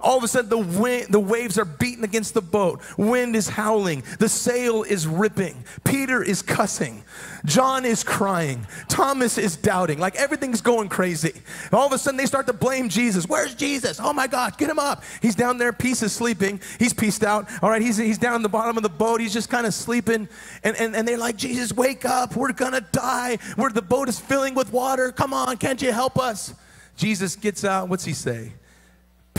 All 0.01 0.19
of 0.19 0.25
a 0.25 0.29
sudden, 0.29 0.51
the, 0.51 0.59
wind, 0.59 1.09
the 1.11 1.21
waves 1.21 1.59
are 1.59 1.65
beating 1.65 2.05
against 2.05 2.35
the 2.35 2.43
boat. 2.43 2.81
Wind 2.97 3.37
is 3.37 3.49
howling. 3.49 4.03
The 4.19 4.29
sail 4.29 4.83
is 4.83 5.07
ripping. 5.07 5.65
Peter 5.85 6.23
is 6.23 6.43
cussing. 6.43 7.03
John 7.45 7.85
is 7.85 8.05
crying. 8.05 8.67
Thomas 8.89 9.39
is 9.39 9.57
doubting. 9.57 9.99
Like 9.99 10.17
everything's 10.17 10.61
going 10.61 10.89
crazy. 10.89 11.33
All 11.73 11.87
of 11.87 11.93
a 11.93 11.99
sudden, 11.99 12.17
they 12.17 12.27
start 12.27 12.47
to 12.47 12.53
blame 12.53 12.89
Jesus. 12.89 13.27
Where's 13.27 13.55
Jesus? 13.55 14.01
Oh 14.01 14.13
my 14.13 14.27
God, 14.27 14.59
get 14.59 14.71
him 14.71 14.79
up. 14.79 15.03
He's 15.23 15.35
down 15.35 15.59
there. 15.59 15.73
Peace 15.73 16.03
is 16.03 16.13
sleeping. 16.13 16.61
He's 16.79 16.93
pieced 16.93 17.25
out. 17.25 17.49
All 17.63 17.71
right, 17.71 17.83
he's, 17.83 17.97
he's 17.97 18.19
down 18.19 18.37
in 18.37 18.43
the 18.43 18.49
bottom 18.49 18.77
of 18.77 18.83
the 18.83 18.89
boat. 18.89 19.21
He's 19.21 19.33
just 19.33 19.49
kind 19.49 19.67
of 19.67 19.75
sleeping. 19.75 20.29
And, 20.65 20.77
and, 20.77 20.95
and 20.95 21.07
they're 21.07 21.19
like, 21.19 21.37
Jesus, 21.37 21.73
wake 21.73 22.05
up. 22.05 22.37
We're 22.37 22.53
going 22.53 22.73
to 22.73 22.85
die. 22.93 23.39
Where 23.57 23.71
the 23.71 23.83
boat 23.83 24.09
is 24.09 24.19
filling 24.19 24.55
with 24.55 24.73
water. 24.73 25.13
Come 25.13 25.33
on, 25.33 25.57
can't 25.57 25.81
you 25.81 25.93
help 25.93 26.19
us? 26.19 26.55
Jesus 26.97 27.37
gets 27.37 27.65
out. 27.65 27.89
What's 27.89 28.05
he 28.05 28.13
say? 28.13 28.53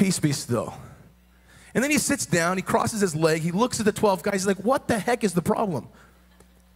Peace 0.01 0.19
be 0.19 0.31
still. 0.31 0.73
And 1.75 1.83
then 1.83 1.91
he 1.91 1.99
sits 1.99 2.25
down, 2.25 2.57
he 2.57 2.63
crosses 2.63 3.01
his 3.01 3.15
leg, 3.15 3.43
he 3.43 3.51
looks 3.51 3.79
at 3.79 3.85
the 3.85 3.91
12 3.91 4.23
guys, 4.23 4.33
he's 4.33 4.47
like, 4.47 4.57
What 4.57 4.87
the 4.87 4.97
heck 4.97 5.23
is 5.23 5.35
the 5.35 5.43
problem? 5.43 5.87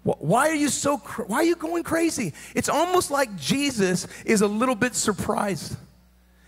Why 0.03 0.49
are 0.49 0.53
you 0.53 0.69
so, 0.69 0.97
why 0.97 1.37
are 1.37 1.43
you 1.43 1.55
going 1.55 1.81
crazy? 1.81 2.33
It's 2.53 2.69
almost 2.69 3.09
like 3.09 3.35
Jesus 3.35 4.05
is 4.25 4.41
a 4.41 4.47
little 4.47 4.75
bit 4.75 4.93
surprised. 4.93 5.75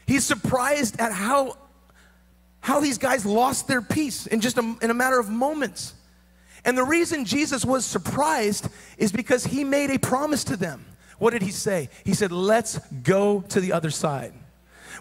He's 0.05 0.23
surprised 0.23 1.01
at 1.01 1.11
how, 1.11 1.57
how 2.59 2.79
these 2.79 2.99
guys 2.99 3.25
lost 3.25 3.67
their 3.67 3.81
peace 3.81 4.27
in 4.27 4.39
just 4.39 4.59
a, 4.59 4.75
in 4.79 4.91
a 4.91 4.93
matter 4.93 5.19
of 5.19 5.31
moments. 5.31 5.95
And 6.63 6.77
the 6.77 6.83
reason 6.83 7.25
Jesus 7.25 7.65
was 7.65 7.87
surprised 7.87 8.67
is 8.99 9.11
because 9.11 9.45
he 9.45 9.63
made 9.63 9.89
a 9.89 9.97
promise 9.97 10.43
to 10.43 10.55
them. 10.55 10.85
What 11.17 11.31
did 11.31 11.41
he 11.41 11.49
say? 11.49 11.89
He 12.05 12.13
said, 12.13 12.31
Let's 12.31 12.77
go 13.01 13.41
to 13.49 13.59
the 13.59 13.73
other 13.73 13.89
side. 13.89 14.31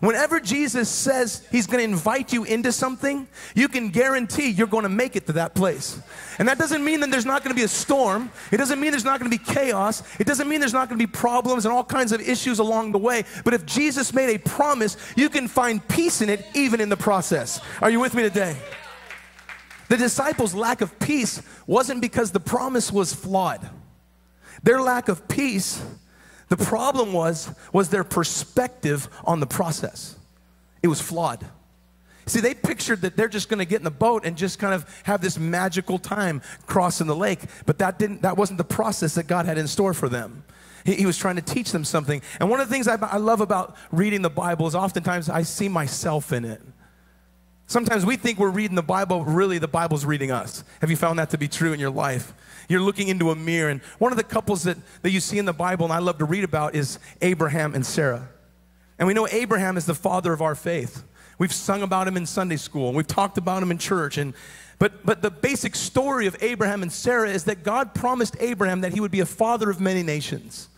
Whenever 0.00 0.40
Jesus 0.40 0.88
says 0.88 1.46
he's 1.50 1.66
going 1.66 1.78
to 1.78 1.84
invite 1.84 2.32
you 2.32 2.44
into 2.44 2.70
something, 2.72 3.26
you 3.54 3.68
can 3.68 3.88
guarantee 3.88 4.50
you're 4.50 4.66
going 4.66 4.82
to 4.82 4.88
make 4.88 5.16
it 5.16 5.26
to 5.26 5.32
that 5.32 5.54
place. 5.54 6.00
And 6.38 6.48
that 6.48 6.58
doesn't 6.58 6.84
mean 6.84 7.00
that 7.00 7.10
there's 7.10 7.24
not 7.24 7.42
going 7.42 7.54
to 7.54 7.58
be 7.58 7.64
a 7.64 7.68
storm. 7.68 8.30
It 8.52 8.58
doesn't 8.58 8.78
mean 8.78 8.90
there's 8.90 9.04
not 9.04 9.18
going 9.18 9.30
to 9.30 9.38
be 9.38 9.42
chaos. 9.42 10.02
It 10.20 10.26
doesn't 10.26 10.48
mean 10.48 10.60
there's 10.60 10.74
not 10.74 10.88
going 10.88 10.98
to 10.98 11.06
be 11.06 11.10
problems 11.10 11.64
and 11.64 11.72
all 11.72 11.84
kinds 11.84 12.12
of 12.12 12.20
issues 12.20 12.58
along 12.58 12.92
the 12.92 12.98
way. 12.98 13.24
But 13.44 13.54
if 13.54 13.64
Jesus 13.64 14.12
made 14.12 14.34
a 14.34 14.38
promise, 14.38 14.96
you 15.16 15.28
can 15.30 15.48
find 15.48 15.86
peace 15.88 16.20
in 16.20 16.28
it 16.28 16.46
even 16.54 16.80
in 16.80 16.88
the 16.88 16.96
process. 16.96 17.60
Are 17.80 17.90
you 17.90 18.00
with 18.00 18.14
me 18.14 18.22
today? 18.22 18.56
The 19.88 19.96
disciples' 19.96 20.54
lack 20.54 20.80
of 20.80 20.98
peace 20.98 21.42
wasn't 21.66 22.00
because 22.00 22.32
the 22.32 22.40
promise 22.40 22.92
was 22.92 23.14
flawed. 23.14 23.68
Their 24.62 24.80
lack 24.80 25.08
of 25.08 25.28
peace 25.28 25.82
the 26.48 26.56
problem 26.56 27.12
was, 27.12 27.50
was 27.72 27.88
their 27.88 28.04
perspective 28.04 29.08
on 29.24 29.40
the 29.40 29.46
process. 29.46 30.16
It 30.82 30.88
was 30.88 31.00
flawed. 31.00 31.44
See, 32.26 32.40
they 32.40 32.54
pictured 32.54 33.02
that 33.02 33.16
they're 33.16 33.28
just 33.28 33.48
going 33.48 33.58
to 33.58 33.64
get 33.64 33.78
in 33.78 33.84
the 33.84 33.90
boat 33.90 34.24
and 34.24 34.36
just 34.36 34.58
kind 34.58 34.74
of 34.74 34.84
have 35.04 35.20
this 35.20 35.38
magical 35.38 35.98
time 35.98 36.42
crossing 36.66 37.06
the 37.06 37.14
lake, 37.14 37.40
but 37.66 37.78
that 37.78 37.98
didn't 37.98 38.22
that 38.22 38.36
wasn't 38.36 38.58
the 38.58 38.64
process 38.64 39.14
that 39.14 39.28
God 39.28 39.46
had 39.46 39.58
in 39.58 39.68
store 39.68 39.94
for 39.94 40.08
them. 40.08 40.42
He, 40.84 40.94
he 40.94 41.06
was 41.06 41.16
trying 41.16 41.36
to 41.36 41.42
teach 41.42 41.70
them 41.70 41.84
something. 41.84 42.20
And 42.40 42.50
one 42.50 42.60
of 42.60 42.68
the 42.68 42.74
things 42.74 42.88
I, 42.88 42.96
I 42.96 43.18
love 43.18 43.40
about 43.40 43.76
reading 43.92 44.22
the 44.22 44.30
Bible 44.30 44.66
is 44.66 44.74
oftentimes 44.74 45.28
I 45.28 45.42
see 45.42 45.68
myself 45.68 46.32
in 46.32 46.44
it. 46.44 46.60
Sometimes 47.68 48.04
we 48.04 48.16
think 48.16 48.38
we're 48.38 48.50
reading 48.50 48.76
the 48.76 48.82
Bible, 48.82 49.24
really 49.24 49.58
the 49.58 49.68
Bible's 49.68 50.04
reading 50.04 50.30
us. 50.30 50.64
Have 50.80 50.90
you 50.90 50.96
found 50.96 51.18
that 51.18 51.30
to 51.30 51.38
be 51.38 51.48
true 51.48 51.72
in 51.72 51.80
your 51.80 51.90
life? 51.90 52.32
You're 52.68 52.80
looking 52.80 53.08
into 53.08 53.30
a 53.30 53.36
mirror. 53.36 53.70
And 53.70 53.80
one 53.98 54.12
of 54.12 54.18
the 54.18 54.24
couples 54.24 54.64
that, 54.64 54.76
that 55.02 55.10
you 55.10 55.20
see 55.20 55.38
in 55.38 55.44
the 55.44 55.52
Bible 55.52 55.84
and 55.84 55.92
I 55.92 55.98
love 55.98 56.18
to 56.18 56.24
read 56.24 56.44
about 56.44 56.74
is 56.74 56.98
Abraham 57.22 57.74
and 57.74 57.84
Sarah. 57.84 58.28
And 58.98 59.06
we 59.06 59.14
know 59.14 59.28
Abraham 59.30 59.76
is 59.76 59.86
the 59.86 59.94
father 59.94 60.32
of 60.32 60.42
our 60.42 60.54
faith. 60.54 61.04
We've 61.38 61.52
sung 61.52 61.82
about 61.82 62.08
him 62.08 62.16
in 62.16 62.26
Sunday 62.26 62.56
school, 62.56 62.92
we've 62.92 63.06
talked 63.06 63.38
about 63.38 63.62
him 63.62 63.70
in 63.70 63.78
church. 63.78 64.16
And, 64.18 64.34
but, 64.78 65.04
but 65.04 65.22
the 65.22 65.30
basic 65.30 65.74
story 65.74 66.26
of 66.26 66.36
Abraham 66.40 66.82
and 66.82 66.92
Sarah 66.92 67.30
is 67.30 67.44
that 67.44 67.62
God 67.62 67.94
promised 67.94 68.36
Abraham 68.40 68.80
that 68.80 68.92
he 68.92 69.00
would 69.00 69.10
be 69.10 69.20
a 69.20 69.26
father 69.26 69.70
of 69.70 69.80
many 69.80 70.02
nations 70.02 70.68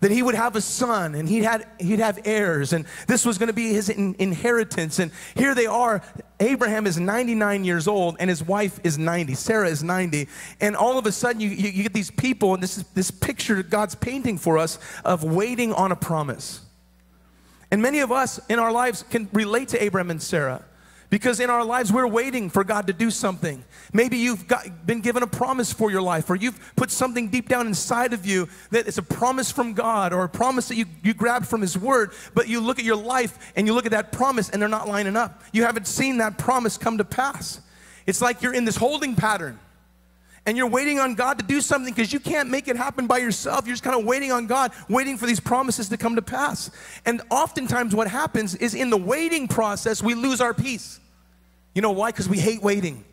that 0.00 0.10
he 0.10 0.22
would 0.22 0.34
have 0.34 0.54
a 0.54 0.60
son 0.60 1.14
and 1.14 1.28
he'd, 1.28 1.42
had, 1.42 1.66
he'd 1.80 1.98
have 1.98 2.18
heirs 2.24 2.72
and 2.72 2.84
this 3.06 3.24
was 3.24 3.38
going 3.38 3.48
to 3.48 3.52
be 3.52 3.72
his 3.72 3.88
in, 3.88 4.14
inheritance. 4.18 4.98
And 4.98 5.10
here 5.34 5.54
they 5.54 5.66
are 5.66 6.02
abraham 6.40 6.86
is 6.86 6.98
99 6.98 7.64
years 7.64 7.88
old 7.88 8.16
and 8.20 8.30
his 8.30 8.44
wife 8.44 8.78
is 8.84 8.96
90 8.96 9.34
sarah 9.34 9.68
is 9.68 9.82
90 9.82 10.28
and 10.60 10.76
all 10.76 10.96
of 10.96 11.04
a 11.04 11.10
sudden 11.10 11.40
you, 11.40 11.48
you, 11.48 11.68
you 11.70 11.82
get 11.82 11.92
these 11.92 12.12
people 12.12 12.54
and 12.54 12.62
this 12.62 12.78
is 12.78 12.84
this 12.94 13.10
picture 13.10 13.60
god's 13.62 13.96
painting 13.96 14.38
for 14.38 14.56
us 14.56 14.78
of 15.04 15.24
waiting 15.24 15.72
on 15.72 15.90
a 15.90 15.96
promise. 15.96 16.60
And 17.70 17.82
many 17.82 17.98
of 17.98 18.12
us 18.12 18.40
in 18.48 18.58
our 18.58 18.72
lives 18.72 19.04
can 19.10 19.28
relate 19.32 19.68
to 19.68 19.82
abraham 19.82 20.10
and 20.10 20.22
sarah 20.22 20.64
because 21.10 21.40
in 21.40 21.48
our 21.48 21.64
lives, 21.64 21.92
we're 21.92 22.06
waiting 22.06 22.50
for 22.50 22.64
God 22.64 22.86
to 22.88 22.92
do 22.92 23.10
something. 23.10 23.64
Maybe 23.92 24.18
you've 24.18 24.46
got, 24.46 24.86
been 24.86 25.00
given 25.00 25.22
a 25.22 25.26
promise 25.26 25.72
for 25.72 25.90
your 25.90 26.02
life, 26.02 26.28
or 26.28 26.36
you've 26.36 26.58
put 26.76 26.90
something 26.90 27.28
deep 27.28 27.48
down 27.48 27.66
inside 27.66 28.12
of 28.12 28.26
you 28.26 28.48
that 28.70 28.86
it's 28.86 28.98
a 28.98 29.02
promise 29.02 29.50
from 29.50 29.72
God, 29.72 30.12
or 30.12 30.24
a 30.24 30.28
promise 30.28 30.68
that 30.68 30.76
you, 30.76 30.84
you 31.02 31.14
grabbed 31.14 31.46
from 31.46 31.62
His 31.62 31.78
Word, 31.78 32.12
but 32.34 32.48
you 32.48 32.60
look 32.60 32.78
at 32.78 32.84
your 32.84 32.96
life 32.96 33.52
and 33.56 33.66
you 33.66 33.72
look 33.72 33.86
at 33.86 33.92
that 33.92 34.12
promise 34.12 34.50
and 34.50 34.60
they're 34.60 34.68
not 34.68 34.88
lining 34.88 35.16
up. 35.16 35.42
You 35.52 35.64
haven't 35.64 35.86
seen 35.86 36.18
that 36.18 36.36
promise 36.36 36.76
come 36.76 36.98
to 36.98 37.04
pass. 37.04 37.60
It's 38.06 38.20
like 38.20 38.42
you're 38.42 38.54
in 38.54 38.64
this 38.64 38.76
holding 38.76 39.14
pattern 39.14 39.58
and 40.48 40.56
you're 40.56 40.66
waiting 40.66 40.98
on 40.98 41.14
God 41.14 41.38
to 41.38 41.44
do 41.44 41.60
something 41.60 41.92
because 41.92 42.10
you 42.10 42.18
can't 42.18 42.48
make 42.48 42.68
it 42.68 42.76
happen 42.76 43.06
by 43.06 43.18
yourself. 43.18 43.66
You're 43.66 43.74
just 43.74 43.84
kind 43.84 44.00
of 44.00 44.06
waiting 44.06 44.32
on 44.32 44.46
God, 44.46 44.72
waiting 44.88 45.18
for 45.18 45.26
these 45.26 45.40
promises 45.40 45.90
to 45.90 45.98
come 45.98 46.16
to 46.16 46.22
pass. 46.22 46.70
And 47.04 47.20
oftentimes, 47.28 47.94
what 47.94 48.08
happens 48.08 48.54
is 48.54 48.74
in 48.74 48.88
the 48.88 48.96
waiting 48.96 49.46
process, 49.46 50.02
we 50.02 50.14
lose 50.14 50.40
our 50.40 50.54
peace. 50.54 51.00
You 51.74 51.82
know 51.82 51.90
why? 51.90 52.12
Because 52.12 52.30
we 52.30 52.38
hate 52.38 52.62
waiting. 52.62 53.04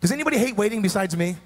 Does 0.00 0.10
anybody 0.10 0.36
hate 0.36 0.56
waiting 0.56 0.82
besides 0.82 1.16
me? 1.16 1.36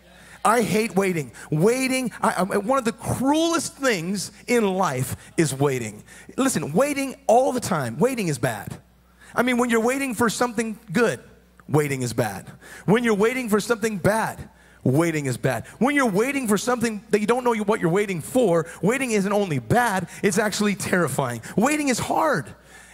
I 0.42 0.62
hate 0.62 0.97
waiting. 0.97 1.30
Waiting, 1.51 2.11
I, 2.22 2.32
I, 2.38 2.57
one 2.57 2.78
of 2.78 2.86
the 2.86 2.92
cruelest 2.92 3.76
things 3.76 4.32
in 4.47 4.64
life 4.64 5.14
is 5.36 5.53
waiting. 5.53 6.05
Listen, 6.38 6.72
waiting 6.72 7.16
all 7.26 7.53
the 7.53 7.61
time, 7.61 7.99
waiting 7.99 8.28
is 8.28 8.38
bad. 8.38 8.74
I 9.34 9.42
mean, 9.42 9.59
when 9.59 9.68
you're 9.68 9.78
waiting 9.78 10.14
for 10.14 10.30
something 10.30 10.78
good, 10.90 11.20
waiting 11.68 12.01
is 12.01 12.14
bad. 12.14 12.51
When 12.86 13.05
you're 13.05 13.12
waiting 13.12 13.51
for 13.51 13.61
something 13.61 13.99
bad, 13.99 14.49
waiting 14.87 15.26
is 15.26 15.37
bad. 15.37 15.66
When 15.78 15.95
you're 15.95 16.09
waiting 16.09 16.49
for 16.49 16.57
something 16.57 17.03
that 17.11 17.20
you 17.20 17.26
don't 17.26 17.45
know 17.45 17.55
what 17.55 17.80
you're 17.80 17.91
waiting 17.91 18.20
for, 18.20 18.66
waiting 18.80 19.11
isn't 19.11 19.32
only 19.32 19.59
bad, 19.59 20.09
it's 20.22 20.39
actually 20.39 20.74
terrifying. 20.74 21.43
Waiting 21.57 21.89
is 21.89 21.99
hard. 21.99 22.47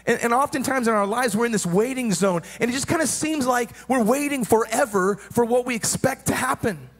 And, 0.04 0.20
and, 0.20 0.34
oftentimes 0.34 0.88
in 0.88 0.94
our 0.94 1.06
lives, 1.06 1.36
we're 1.36 1.46
in 1.46 1.52
this 1.52 1.66
waiting 1.66 2.12
zone, 2.12 2.42
and 2.58 2.68
it 2.68 2.72
just 2.72 2.88
kind 2.88 3.00
of 3.00 3.08
seems 3.08 3.46
like 3.46 3.70
we're 3.88 4.02
waiting 4.02 4.44
forever 4.44 5.14
for 5.16 5.44
what 5.44 5.64
we 5.64 5.76
expect 5.76 6.26
to 6.26 6.34
happen. 6.34 6.90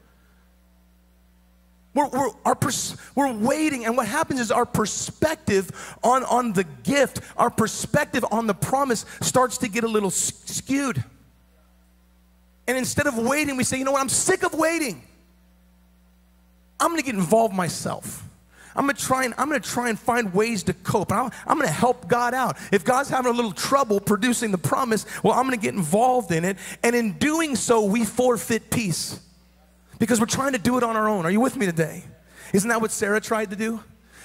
We're, 1.95 2.09
we're, 2.09 2.31
our 2.45 2.55
pers- 2.55 2.97
we're 3.17 3.33
waiting, 3.33 3.85
and 3.85 3.97
what 3.97 4.07
happens 4.07 4.39
is 4.39 4.53
our 4.53 4.65
perspective 4.65 5.97
on, 6.05 6.23
on 6.25 6.53
the 6.53 6.65
gift, 6.65 7.21
our 7.37 7.51
perspective 7.51 8.25
on 8.31 8.47
the 8.47 8.55
promise 8.55 9.05
starts 9.21 9.59
to 9.59 9.69
get 9.69 9.83
a 9.83 9.89
little 9.89 10.11
skewed. 10.11 11.03
And 12.73 12.79
instead 12.79 13.07
of 13.07 13.19
waiting, 13.19 13.59
we 13.59 13.65
say, 13.65 13.77
you 13.77 13.85
know 13.85 13.93
what, 13.93 14.01
I'm 14.01 14.09
sick 14.09 14.45
of 14.45 14.55
waiting. 14.55 15.03
I'm 16.81 16.89
gonna 16.89 17.03
get 17.03 17.15
involved 17.15 17.55
myself. 17.55 18.25
I'm 18.75 18.87
gonna 18.87 18.95
try 18.95 19.27
and 19.27 19.35
I'm 19.37 19.49
gonna 19.49 19.61
try 19.61 19.91
and 19.91 19.99
find 19.99 20.33
ways 20.33 20.63
to 20.63 20.73
cope. 20.73 21.13
I'm, 21.13 21.31
I'm 21.47 21.59
gonna 21.59 21.71
help 21.71 22.09
God 22.09 22.33
out. 22.33 22.57
If 22.73 22.83
God's 22.83 23.11
having 23.11 23.31
a 23.31 23.35
little 23.35 23.53
trouble 23.53 24.01
producing 24.01 24.53
the 24.53 24.57
promise, 24.57 25.05
well, 25.23 25.35
I'm 25.35 25.45
gonna 25.45 25.59
get 25.59 25.75
involved 25.75 26.33
in 26.33 26.47
it. 26.47 26.57
And 26.83 26.97
in 26.97 27.13
doing 27.19 27.57
so, 27.57 27.85
we 27.85 28.07
forfeit 28.07 28.71
peace 28.71 29.21
because 29.99 30.19
we're 30.19 30.25
trying 30.25 30.53
to 30.53 30.59
do 30.59 30.79
it 30.79 30.83
on 30.83 30.97
our 30.97 31.11
own. 31.11 31.27
Are 31.27 31.31
you 31.31 31.41
with 31.41 31.57
me 31.57 31.67
today? 31.67 32.03
Isn't 32.55 32.71
that 32.71 32.81
what 32.81 32.91
Sarah 32.91 33.21
tried 33.21 33.51
to 33.51 33.57
do? 33.57 33.81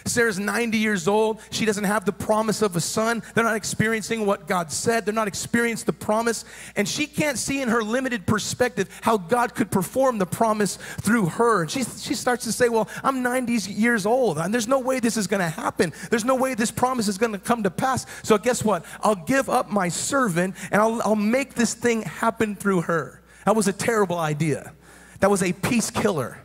Sarah's 0.07 0.39
90 0.39 0.77
years 0.77 1.07
old. 1.07 1.41
She 1.51 1.65
doesn't 1.65 1.83
have 1.83 2.05
the 2.05 2.11
promise 2.11 2.61
of 2.61 2.75
a 2.75 2.81
son. 2.81 3.23
They're 3.33 3.43
not 3.43 3.55
experiencing 3.55 4.25
what 4.25 4.47
God 4.47 4.71
said. 4.71 5.05
They're 5.05 5.13
not 5.13 5.27
experiencing 5.27 5.85
the 5.85 5.93
promise. 5.93 6.45
And 6.75 6.87
she 6.87 7.07
can't 7.07 7.37
see 7.37 7.61
in 7.61 7.69
her 7.69 7.83
limited 7.83 8.25
perspective 8.25 8.89
how 9.01 9.17
God 9.17 9.55
could 9.55 9.71
perform 9.71 10.17
the 10.17 10.25
promise 10.25 10.77
through 10.77 11.27
her. 11.27 11.61
And 11.61 11.71
she, 11.71 11.83
she 11.83 12.13
starts 12.15 12.43
to 12.45 12.51
say, 12.51 12.69
Well, 12.69 12.89
I'm 13.03 13.21
90 13.21 13.71
years 13.71 14.05
old, 14.05 14.37
and 14.37 14.53
there's 14.53 14.67
no 14.67 14.79
way 14.79 14.99
this 14.99 15.17
is 15.17 15.27
going 15.27 15.41
to 15.41 15.49
happen. 15.49 15.93
There's 16.09 16.25
no 16.25 16.35
way 16.35 16.53
this 16.53 16.71
promise 16.71 17.07
is 17.07 17.17
going 17.17 17.33
to 17.33 17.39
come 17.39 17.63
to 17.63 17.71
pass. 17.71 18.05
So, 18.23 18.37
guess 18.37 18.63
what? 18.63 18.85
I'll 19.01 19.15
give 19.15 19.49
up 19.49 19.69
my 19.69 19.89
servant 19.89 20.55
and 20.71 20.81
I'll, 20.81 21.01
I'll 21.01 21.15
make 21.15 21.55
this 21.55 21.73
thing 21.73 22.03
happen 22.03 22.55
through 22.55 22.81
her. 22.81 23.21
That 23.45 23.55
was 23.55 23.67
a 23.67 23.73
terrible 23.73 24.17
idea. 24.17 24.73
That 25.19 25.31
was 25.31 25.41
a 25.41 25.53
peace 25.53 25.89
killer. 25.89 26.39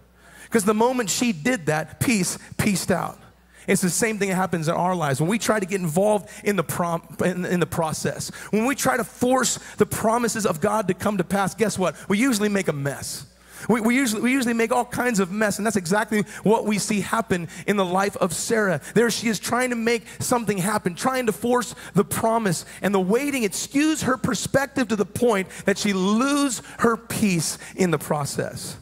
Because 0.44 0.64
the 0.64 0.74
moment 0.74 1.08
she 1.08 1.32
did 1.32 1.66
that, 1.66 1.98
peace 1.98 2.38
pieced 2.58 2.90
out. 2.90 3.18
It's 3.66 3.82
the 3.82 3.90
same 3.90 4.18
thing 4.18 4.28
that 4.28 4.34
happens 4.34 4.68
in 4.68 4.74
our 4.74 4.94
lives 4.94 5.20
when 5.20 5.30
we 5.30 5.38
try 5.38 5.60
to 5.60 5.66
get 5.66 5.80
involved 5.80 6.28
in 6.44 6.56
the, 6.56 6.64
prom, 6.64 7.02
in, 7.24 7.44
in, 7.44 7.60
the 7.60 7.66
process. 7.66 8.30
When 8.50 8.66
we 8.66 8.74
try 8.74 8.96
to 8.96 9.04
force 9.04 9.58
the 9.76 9.86
promises 9.86 10.46
of 10.46 10.60
God 10.60 10.88
to 10.88 10.94
come 10.94 11.18
to 11.18 11.24
pass, 11.24 11.54
guess 11.54 11.78
what? 11.78 11.96
We 12.08 12.18
usually 12.18 12.48
make 12.48 12.68
a 12.68 12.72
mess. 12.72 13.26
We, 13.68 13.80
we, 13.80 13.94
usually, 13.94 14.22
we 14.22 14.32
usually 14.32 14.54
make 14.54 14.72
all 14.72 14.84
kinds 14.84 15.20
of 15.20 15.30
mess, 15.30 15.58
and 15.58 15.66
that's 15.66 15.76
exactly 15.76 16.22
what 16.42 16.64
we 16.66 16.78
see 16.78 17.00
happen 17.00 17.48
in 17.66 17.76
the 17.76 17.84
life 17.84 18.16
of 18.16 18.32
Sarah. 18.32 18.80
There 18.94 19.10
she 19.10 19.28
is 19.28 19.38
trying 19.38 19.70
to 19.70 19.76
make 19.76 20.04
something 20.18 20.58
happen, 20.58 20.94
trying 20.94 21.26
to 21.26 21.32
force 21.32 21.74
the 21.94 22.04
promise, 22.04 22.64
and 22.80 22.94
the 22.94 23.00
waiting, 23.00 23.44
it 23.44 23.52
skews 23.52 24.02
her 24.04 24.16
perspective 24.16 24.88
to 24.88 24.96
the 24.96 25.04
point 25.06 25.48
that 25.64 25.78
she 25.78 25.92
lose 25.92 26.62
her 26.78 26.96
peace 26.96 27.58
in 27.76 27.90
the 27.90 27.98
process. 27.98 28.76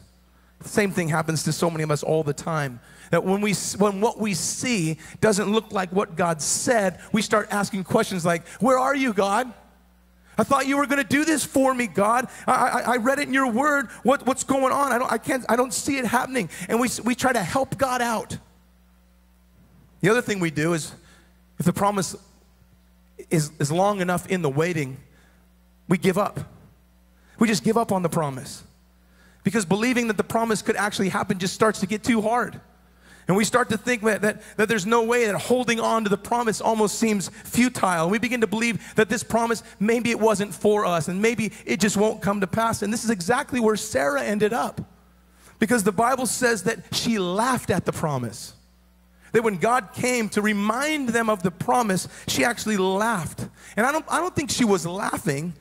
The 0.59 0.69
same 0.69 0.91
thing 0.91 1.09
happens 1.09 1.43
to 1.43 1.51
so 1.51 1.69
many 1.69 1.83
of 1.83 1.91
us 1.91 2.03
all 2.03 2.23
the 2.23 2.33
time. 2.33 2.79
That 3.11 3.23
when, 3.23 3.41
we, 3.41 3.53
when 3.77 4.01
what 4.01 4.19
we 4.19 4.33
see 4.33 4.97
doesn't 5.19 5.51
look 5.51 5.71
like 5.71 5.91
what 5.91 6.15
God 6.15 6.41
said, 6.41 6.99
we 7.11 7.21
start 7.21 7.49
asking 7.51 7.83
questions 7.83 8.25
like, 8.25 8.47
Where 8.59 8.77
are 8.79 8.95
you, 8.95 9.13
God? 9.13 9.53
I 10.37 10.43
thought 10.43 10.65
you 10.65 10.77
were 10.77 10.87
going 10.87 11.01
to 11.01 11.07
do 11.07 11.25
this 11.25 11.43
for 11.43 11.73
me, 11.73 11.87
God. 11.87 12.27
I, 12.47 12.53
I, 12.53 12.79
I, 12.93 12.97
read 12.97 13.19
it 13.19 13.27
in 13.27 13.33
your 13.33 13.51
word. 13.51 13.89
What, 14.01 14.25
what's 14.25 14.45
going 14.45 14.71
on? 14.71 14.91
I 14.91 14.97
don't, 14.97 15.11
I, 15.11 15.17
can't, 15.17 15.45
I 15.49 15.55
don't 15.55 15.73
see 15.73 15.97
it 15.97 16.05
happening. 16.05 16.49
And 16.69 16.79
we, 16.79 16.89
we 17.03 17.15
try 17.15 17.33
to 17.33 17.43
help 17.43 17.77
God 17.77 18.01
out. 18.01 18.37
The 19.99 20.09
other 20.09 20.21
thing 20.21 20.39
we 20.39 20.49
do 20.49 20.73
is 20.73 20.93
if 21.59 21.65
the 21.65 21.73
promise 21.73 22.15
is, 23.29 23.51
is 23.59 23.71
long 23.71 24.01
enough 24.01 24.25
in 24.27 24.41
the 24.41 24.49
waiting, 24.49 24.97
we 25.87 25.97
give 25.97 26.17
up. 26.17 26.39
We 27.37 27.47
just 27.47 27.63
give 27.63 27.77
up 27.77 27.91
on 27.91 28.01
the 28.01 28.09
promise. 28.09 28.63
Because 29.43 29.65
believing 29.65 30.07
that 30.07 30.17
the 30.17 30.23
promise 30.23 30.61
could 30.61 30.77
actually 30.77 31.09
happen 31.09 31.39
just 31.39 31.53
starts 31.53 31.81
to 31.81 31.87
get 31.87 32.03
too 32.03 32.21
hard. 32.21 32.59
And 33.31 33.37
we 33.37 33.45
start 33.45 33.69
to 33.69 33.77
think 33.77 34.03
that, 34.03 34.23
that, 34.23 34.41
that 34.57 34.67
there's 34.67 34.85
no 34.85 35.03
way 35.03 35.25
that 35.25 35.39
holding 35.39 35.79
on 35.79 36.03
to 36.03 36.09
the 36.09 36.17
promise 36.17 36.59
almost 36.59 36.99
seems 36.99 37.29
futile. 37.29 38.09
We 38.09 38.19
begin 38.19 38.41
to 38.41 38.47
believe 38.47 38.93
that 38.95 39.07
this 39.07 39.23
promise, 39.23 39.63
maybe 39.79 40.11
it 40.11 40.19
wasn't 40.19 40.53
for 40.53 40.85
us, 40.85 41.07
and 41.07 41.21
maybe 41.21 41.53
it 41.65 41.79
just 41.79 41.95
won't 41.95 42.21
come 42.21 42.41
to 42.41 42.47
pass. 42.47 42.81
And 42.81 42.91
this 42.91 43.05
is 43.05 43.09
exactly 43.09 43.61
where 43.61 43.77
Sarah 43.77 44.21
ended 44.21 44.51
up. 44.51 44.81
Because 45.59 45.85
the 45.85 45.93
Bible 45.93 46.25
says 46.25 46.63
that 46.63 46.79
she 46.93 47.19
laughed 47.19 47.69
at 47.69 47.85
the 47.85 47.93
promise. 47.93 48.53
That 49.31 49.43
when 49.43 49.55
God 49.55 49.93
came 49.93 50.27
to 50.27 50.41
remind 50.41 51.07
them 51.07 51.29
of 51.29 51.41
the 51.41 51.51
promise, 51.51 52.09
she 52.27 52.43
actually 52.43 52.75
laughed. 52.75 53.47
And 53.77 53.85
I 53.85 53.93
don't, 53.93 54.03
I 54.09 54.19
don't 54.19 54.35
think 54.35 54.49
she 54.49 54.65
was 54.65 54.85
laughing 54.85 55.53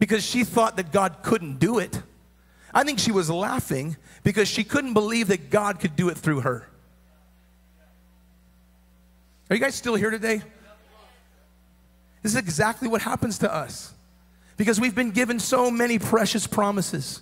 because 0.00 0.24
she 0.24 0.42
thought 0.42 0.78
that 0.78 0.90
God 0.90 1.18
couldn't 1.22 1.60
do 1.60 1.78
it. 1.78 2.02
I 2.74 2.82
think 2.82 2.98
she 2.98 3.12
was 3.12 3.30
laughing 3.30 3.98
because 4.24 4.48
she 4.48 4.64
couldn't 4.64 4.94
believe 4.94 5.28
that 5.28 5.50
God 5.50 5.78
could 5.78 5.94
do 5.94 6.08
it 6.08 6.18
through 6.18 6.40
her. 6.40 6.66
Are 9.50 9.56
you 9.56 9.60
guys 9.60 9.74
still 9.74 9.94
here 9.94 10.10
today? 10.10 10.42
This 12.22 12.32
is 12.32 12.36
exactly 12.36 12.88
what 12.88 13.02
happens 13.02 13.38
to 13.38 13.52
us 13.52 13.92
because 14.56 14.80
we've 14.80 14.94
been 14.94 15.10
given 15.10 15.38
so 15.38 15.70
many 15.70 15.98
precious 15.98 16.46
promises. 16.46 17.20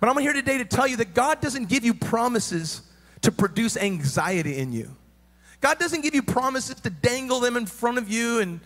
But 0.00 0.08
I'm 0.08 0.16
here 0.18 0.32
today 0.32 0.58
to 0.58 0.64
tell 0.64 0.86
you 0.86 0.96
that 0.96 1.14
God 1.14 1.40
doesn't 1.40 1.68
give 1.68 1.84
you 1.84 1.92
promises 1.92 2.82
to 3.20 3.30
produce 3.30 3.76
anxiety 3.76 4.58
in 4.58 4.72
you. 4.72 4.96
God 5.60 5.78
doesn't 5.78 6.00
give 6.00 6.14
you 6.14 6.22
promises 6.22 6.76
to 6.76 6.90
dangle 6.90 7.40
them 7.40 7.56
in 7.56 7.66
front 7.66 7.98
of 7.98 8.08
you 8.08 8.40
and 8.40 8.60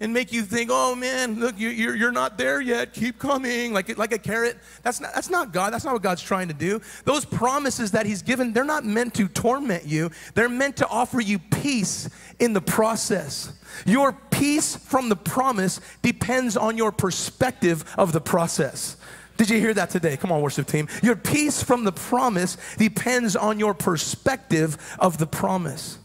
and 0.00 0.12
make 0.12 0.32
you 0.32 0.42
think, 0.42 0.70
oh 0.72 0.94
man, 0.94 1.40
look, 1.40 1.54
you're, 1.58 1.96
you're 1.96 2.12
not 2.12 2.36
there 2.36 2.60
yet. 2.60 2.92
Keep 2.92 3.18
coming, 3.18 3.72
like, 3.72 3.96
like 3.96 4.12
a 4.12 4.18
carrot. 4.18 4.58
That's 4.82 5.00
not, 5.00 5.14
that's 5.14 5.30
not 5.30 5.52
God. 5.52 5.72
That's 5.72 5.84
not 5.84 5.94
what 5.94 6.02
God's 6.02 6.22
trying 6.22 6.48
to 6.48 6.54
do. 6.54 6.80
Those 7.04 7.24
promises 7.24 7.92
that 7.92 8.04
He's 8.04 8.22
given, 8.22 8.52
they're 8.52 8.64
not 8.64 8.84
meant 8.84 9.14
to 9.14 9.28
torment 9.28 9.86
you, 9.86 10.10
they're 10.34 10.48
meant 10.48 10.76
to 10.78 10.88
offer 10.88 11.20
you 11.20 11.38
peace 11.38 12.10
in 12.38 12.52
the 12.52 12.60
process. 12.60 13.52
Your 13.86 14.12
peace 14.12 14.76
from 14.76 15.08
the 15.08 15.16
promise 15.16 15.80
depends 16.02 16.56
on 16.56 16.76
your 16.76 16.92
perspective 16.92 17.84
of 17.96 18.12
the 18.12 18.20
process. 18.20 18.96
Did 19.36 19.50
you 19.50 19.60
hear 19.60 19.74
that 19.74 19.90
today? 19.90 20.16
Come 20.16 20.32
on, 20.32 20.40
worship 20.40 20.66
team. 20.66 20.88
Your 21.02 21.16
peace 21.16 21.62
from 21.62 21.84
the 21.84 21.92
promise 21.92 22.56
depends 22.78 23.36
on 23.36 23.58
your 23.58 23.74
perspective 23.74 24.96
of 24.98 25.18
the 25.18 25.26
promise. 25.26 25.98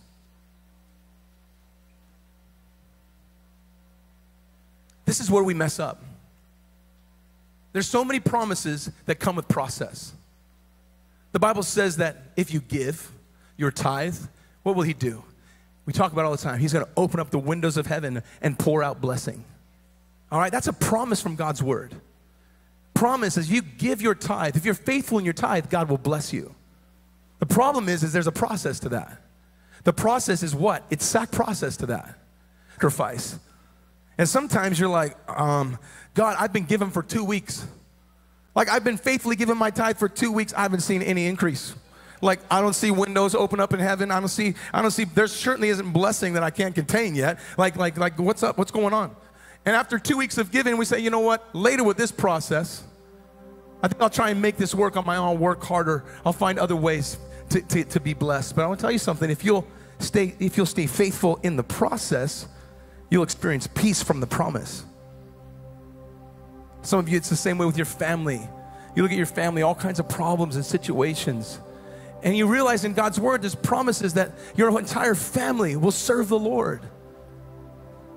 This 5.11 5.19
is 5.19 5.29
where 5.29 5.43
we 5.43 5.53
mess 5.53 5.77
up. 5.77 6.01
There's 7.73 7.85
so 7.85 8.05
many 8.05 8.21
promises 8.21 8.89
that 9.07 9.19
come 9.19 9.35
with 9.35 9.45
process. 9.49 10.13
The 11.33 11.39
Bible 11.39 11.63
says 11.63 11.97
that 11.97 12.15
if 12.37 12.53
you 12.53 12.61
give 12.61 13.11
your 13.57 13.71
tithe, 13.71 14.15
what 14.63 14.77
will 14.77 14.83
He 14.83 14.93
do? 14.93 15.21
We 15.85 15.91
talk 15.91 16.13
about 16.13 16.23
all 16.23 16.31
the 16.31 16.37
time. 16.37 16.59
He's 16.59 16.71
going 16.71 16.85
to 16.85 16.91
open 16.95 17.19
up 17.19 17.29
the 17.29 17.39
windows 17.39 17.75
of 17.75 17.87
heaven 17.87 18.23
and 18.41 18.57
pour 18.57 18.83
out 18.83 19.01
blessing. 19.01 19.43
All 20.31 20.39
right, 20.39 20.49
that's 20.49 20.67
a 20.67 20.73
promise 20.73 21.21
from 21.21 21.35
God's 21.35 21.61
word. 21.61 21.93
Promise 22.93 23.35
is 23.35 23.51
you 23.51 23.63
give 23.63 24.01
your 24.01 24.15
tithe. 24.15 24.55
If 24.55 24.63
you're 24.63 24.73
faithful 24.73 25.19
in 25.19 25.25
your 25.25 25.33
tithe, 25.33 25.69
God 25.69 25.89
will 25.89 25.97
bless 25.97 26.31
you. 26.31 26.55
The 27.39 27.47
problem 27.47 27.89
is, 27.89 28.01
is 28.01 28.13
there's 28.13 28.27
a 28.27 28.31
process 28.31 28.79
to 28.79 28.89
that. 28.89 29.21
The 29.83 29.91
process 29.91 30.41
is 30.41 30.55
what? 30.55 30.85
It's 30.89 31.03
sac 31.03 31.31
process 31.31 31.75
to 31.75 31.87
that. 31.87 32.17
Sacrifice. 32.75 33.37
And 34.17 34.27
sometimes 34.27 34.79
you're 34.79 34.89
like, 34.89 35.17
um, 35.29 35.79
God, 36.13 36.35
I've 36.39 36.53
been 36.53 36.65
given 36.65 36.89
for 36.89 37.01
two 37.01 37.23
weeks. 37.23 37.65
Like 38.55 38.69
I've 38.69 38.83
been 38.83 38.97
faithfully 38.97 39.35
giving 39.35 39.57
my 39.57 39.71
tithe 39.71 39.97
for 39.97 40.09
two 40.09 40.31
weeks. 40.31 40.53
I 40.53 40.61
haven't 40.61 40.81
seen 40.81 41.01
any 41.01 41.25
increase. 41.25 41.73
Like 42.21 42.39
I 42.51 42.61
don't 42.61 42.73
see 42.73 42.91
windows 42.91 43.33
open 43.33 43.59
up 43.59 43.73
in 43.73 43.79
heaven. 43.79 44.11
I 44.11 44.19
don't 44.19 44.29
see, 44.29 44.53
I 44.73 44.81
don't 44.81 44.91
see, 44.91 45.05
there 45.05 45.27
certainly 45.27 45.69
isn't 45.69 45.91
blessing 45.91 46.33
that 46.33 46.43
I 46.43 46.49
can't 46.49 46.75
contain 46.75 47.15
yet. 47.15 47.39
Like, 47.57 47.77
like, 47.77 47.97
like 47.97 48.19
what's 48.19 48.43
up? 48.43 48.57
What's 48.57 48.71
going 48.71 48.93
on? 48.93 49.15
And 49.65 49.75
after 49.75 49.99
two 49.99 50.17
weeks 50.17 50.37
of 50.37 50.51
giving, 50.51 50.77
we 50.77 50.85
say, 50.85 50.99
you 50.99 51.09
know 51.09 51.19
what? 51.19 51.47
Later 51.55 51.83
with 51.83 51.97
this 51.97 52.11
process, 52.11 52.83
I 53.83 53.87
think 53.87 54.01
I'll 54.01 54.09
try 54.09 54.29
and 54.29 54.41
make 54.41 54.57
this 54.57 54.75
work 54.75 54.97
on 54.97 55.05
my 55.05 55.17
own, 55.17 55.39
work 55.39 55.63
harder. 55.63 56.03
I'll 56.25 56.33
find 56.33 56.59
other 56.59 56.75
ways 56.75 57.17
to, 57.49 57.61
to, 57.61 57.83
to 57.85 57.99
be 57.99 58.13
blessed. 58.13 58.55
But 58.55 58.63
I 58.63 58.67
want 58.67 58.79
to 58.79 58.83
tell 58.83 58.91
you 58.91 58.99
something. 58.99 59.29
If 59.29 59.43
you'll 59.43 59.67
stay, 59.99 60.35
if 60.39 60.57
you'll 60.57 60.65
stay 60.65 60.87
faithful 60.87 61.39
in 61.43 61.55
the 61.55 61.63
process, 61.63 62.47
you'll 63.11 63.21
experience 63.21 63.67
peace 63.67 64.01
from 64.01 64.19
the 64.19 64.25
promise. 64.25 64.83
Some 66.81 66.97
of 66.97 67.07
you, 67.07 67.17
it's 67.17 67.29
the 67.29 67.35
same 67.35 67.59
way 67.59 67.67
with 67.67 67.77
your 67.77 67.85
family. 67.85 68.41
You 68.95 69.03
look 69.03 69.11
at 69.11 69.17
your 69.17 69.27
family, 69.27 69.61
all 69.61 69.75
kinds 69.75 69.99
of 69.99 70.09
problems 70.09 70.55
and 70.55 70.65
situations. 70.65 71.59
And 72.23 72.35
you 72.35 72.47
realize 72.47 72.85
in 72.85 72.93
God's 72.93 73.19
word, 73.19 73.43
there's 73.43 73.53
promises 73.53 74.15
that 74.15 74.31
your 74.55 74.77
entire 74.79 75.13
family 75.13 75.75
will 75.75 75.91
serve 75.91 76.29
the 76.29 76.39
Lord. 76.39 76.81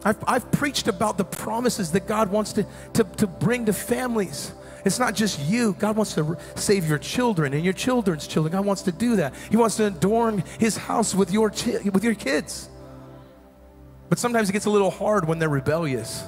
I've, 0.05 0.23
I've 0.27 0.51
preached 0.53 0.89
about 0.89 1.19
the 1.19 1.25
promises 1.25 1.93
that 1.93 2.07
God 2.07 2.31
wants 2.31 2.55
to, 2.55 2.67
to, 2.95 3.05
to 3.05 3.27
bring 3.27 3.67
to 3.67 3.73
families. 3.73 4.53
It's 4.85 4.99
not 4.99 5.15
just 5.15 5.41
you. 5.41 5.75
God 5.79 5.97
wants 5.97 6.15
to 6.15 6.37
save 6.57 6.87
your 6.87 6.99
children 6.99 7.55
and 7.55 7.65
your 7.65 7.73
children's 7.73 8.27
children. 8.27 8.53
God 8.53 8.67
wants 8.67 8.83
to 8.83 8.93
do 8.93 9.17
that. 9.17 9.35
He 9.51 9.57
wants 9.57 9.77
to 9.77 9.87
adorn 9.87 10.45
his 10.59 10.77
house 10.77 11.15
with 11.15 11.33
your, 11.33 11.49
with 11.91 12.05
your 12.05 12.15
kids. 12.15 12.69
But 14.15 14.21
sometimes 14.21 14.49
it 14.49 14.53
gets 14.53 14.67
a 14.67 14.71
little 14.71 14.93
hard 14.93 15.27
when 15.27 15.41
they're 15.41 15.49
rebellious 15.49 16.23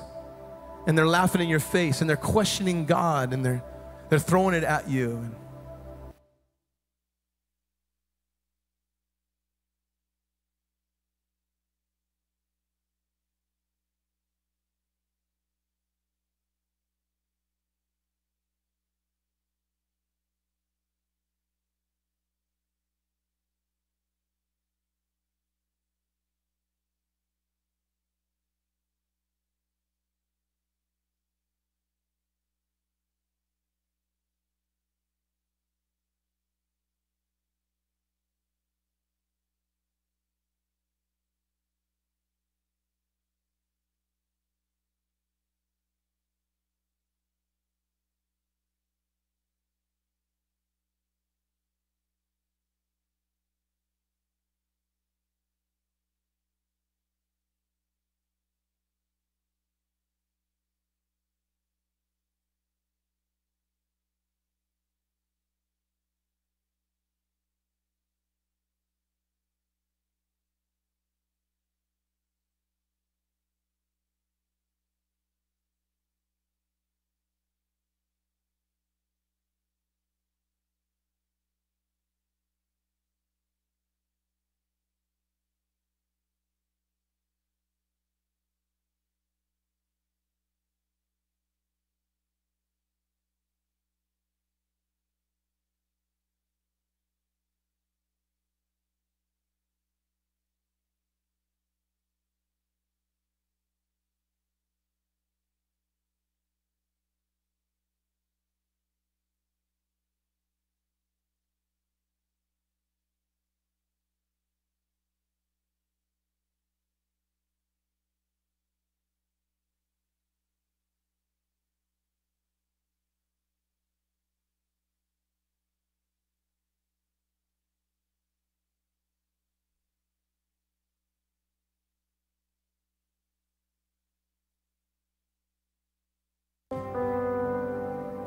and 0.89 0.99
they're 0.99 1.07
laughing 1.07 1.41
in 1.41 1.49
your 1.49 1.61
face 1.61 2.01
and 2.01 2.11
they're 2.11 2.17
questioning 2.17 2.85
God 2.85 3.33
and 3.33 3.47
they're, 3.47 3.63
they're 4.09 4.19
throwing 4.19 4.57
it 4.57 4.65
at 4.65 4.91
you. 4.91 5.33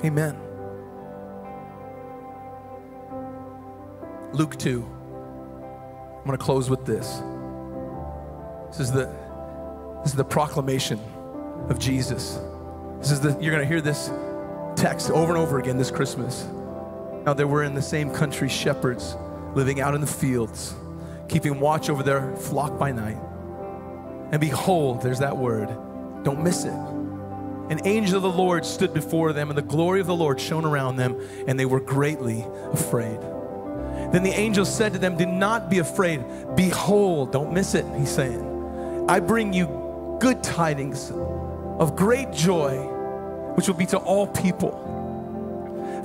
Amen. 0.04 0.40
Luke 4.32 4.58
2. 4.58 4.82
I'm 4.84 6.26
going 6.26 6.38
to 6.38 6.44
close 6.44 6.70
with 6.70 6.86
this. 6.86 7.22
This 8.70 8.80
is 8.80 8.92
the 8.92 9.10
this 10.04 10.12
is 10.12 10.16
the 10.16 10.24
proclamation 10.24 11.00
of 11.70 11.80
Jesus. 11.80 12.40
This 13.00 13.12
is 13.12 13.20
the 13.20 13.38
you're 13.42 13.54
going 13.54 13.64
to 13.64 13.68
hear 13.68 13.82
this 13.82 14.10
text 14.76 15.10
over 15.12 15.34
and 15.34 15.42
over 15.42 15.60
again 15.60 15.78
this 15.78 15.92
Christmas. 15.92 16.46
Now 17.26 17.34
they 17.34 17.44
were 17.44 17.64
in 17.64 17.74
the 17.74 17.82
same 17.82 18.12
country 18.12 18.48
shepherds 18.48 19.18
living 19.56 19.82
out 19.82 19.96
in 19.96 20.02
the 20.02 20.08
fields, 20.08 20.76
keeping 21.28 21.60
watch 21.60 21.90
over 21.90 22.04
their 22.04 22.36
flock 22.38 22.78
by 22.80 22.92
night. 22.92 23.18
And 24.32 24.40
behold, 24.40 25.02
there's 25.02 25.20
that 25.20 25.36
word. 25.36 25.68
Don't 26.24 26.44
miss 26.44 26.64
it. 26.64 26.99
An 27.70 27.82
angel 27.86 28.18
of 28.18 28.24
the 28.24 28.32
Lord 28.32 28.66
stood 28.66 28.94
before 28.94 29.32
them, 29.32 29.50
and 29.50 29.58
the 29.58 29.62
glory 29.64 30.02
of 30.02 30.08
the 30.08 30.16
Lord 30.16 30.42
shone 30.42 30.66
around 30.66 30.96
them, 30.96 31.20
and 31.48 31.60
they 31.60 31.66
were 31.66 31.80
greatly 31.80 32.46
afraid. 32.72 33.20
Then 34.12 34.24
the 34.24 34.34
angel 34.34 34.66
said 34.66 34.94
to 34.94 35.00
them, 35.00 35.18
Do 35.18 35.28
not 35.28 35.70
be 35.70 35.78
afraid. 35.78 36.24
Behold, 36.56 37.32
don't 37.32 37.54
miss 37.54 37.76
it, 37.76 37.86
he's 37.96 38.10
saying. 38.10 39.06
I 39.08 39.20
bring 39.20 39.54
you 39.54 40.18
good 40.20 40.44
tidings 40.44 41.12
of 41.12 41.96
great 41.96 42.32
joy, 42.32 42.76
which 43.56 43.68
will 43.68 43.76
be 43.76 43.86
to 43.88 43.98
all 43.98 44.26
people. 44.28 44.88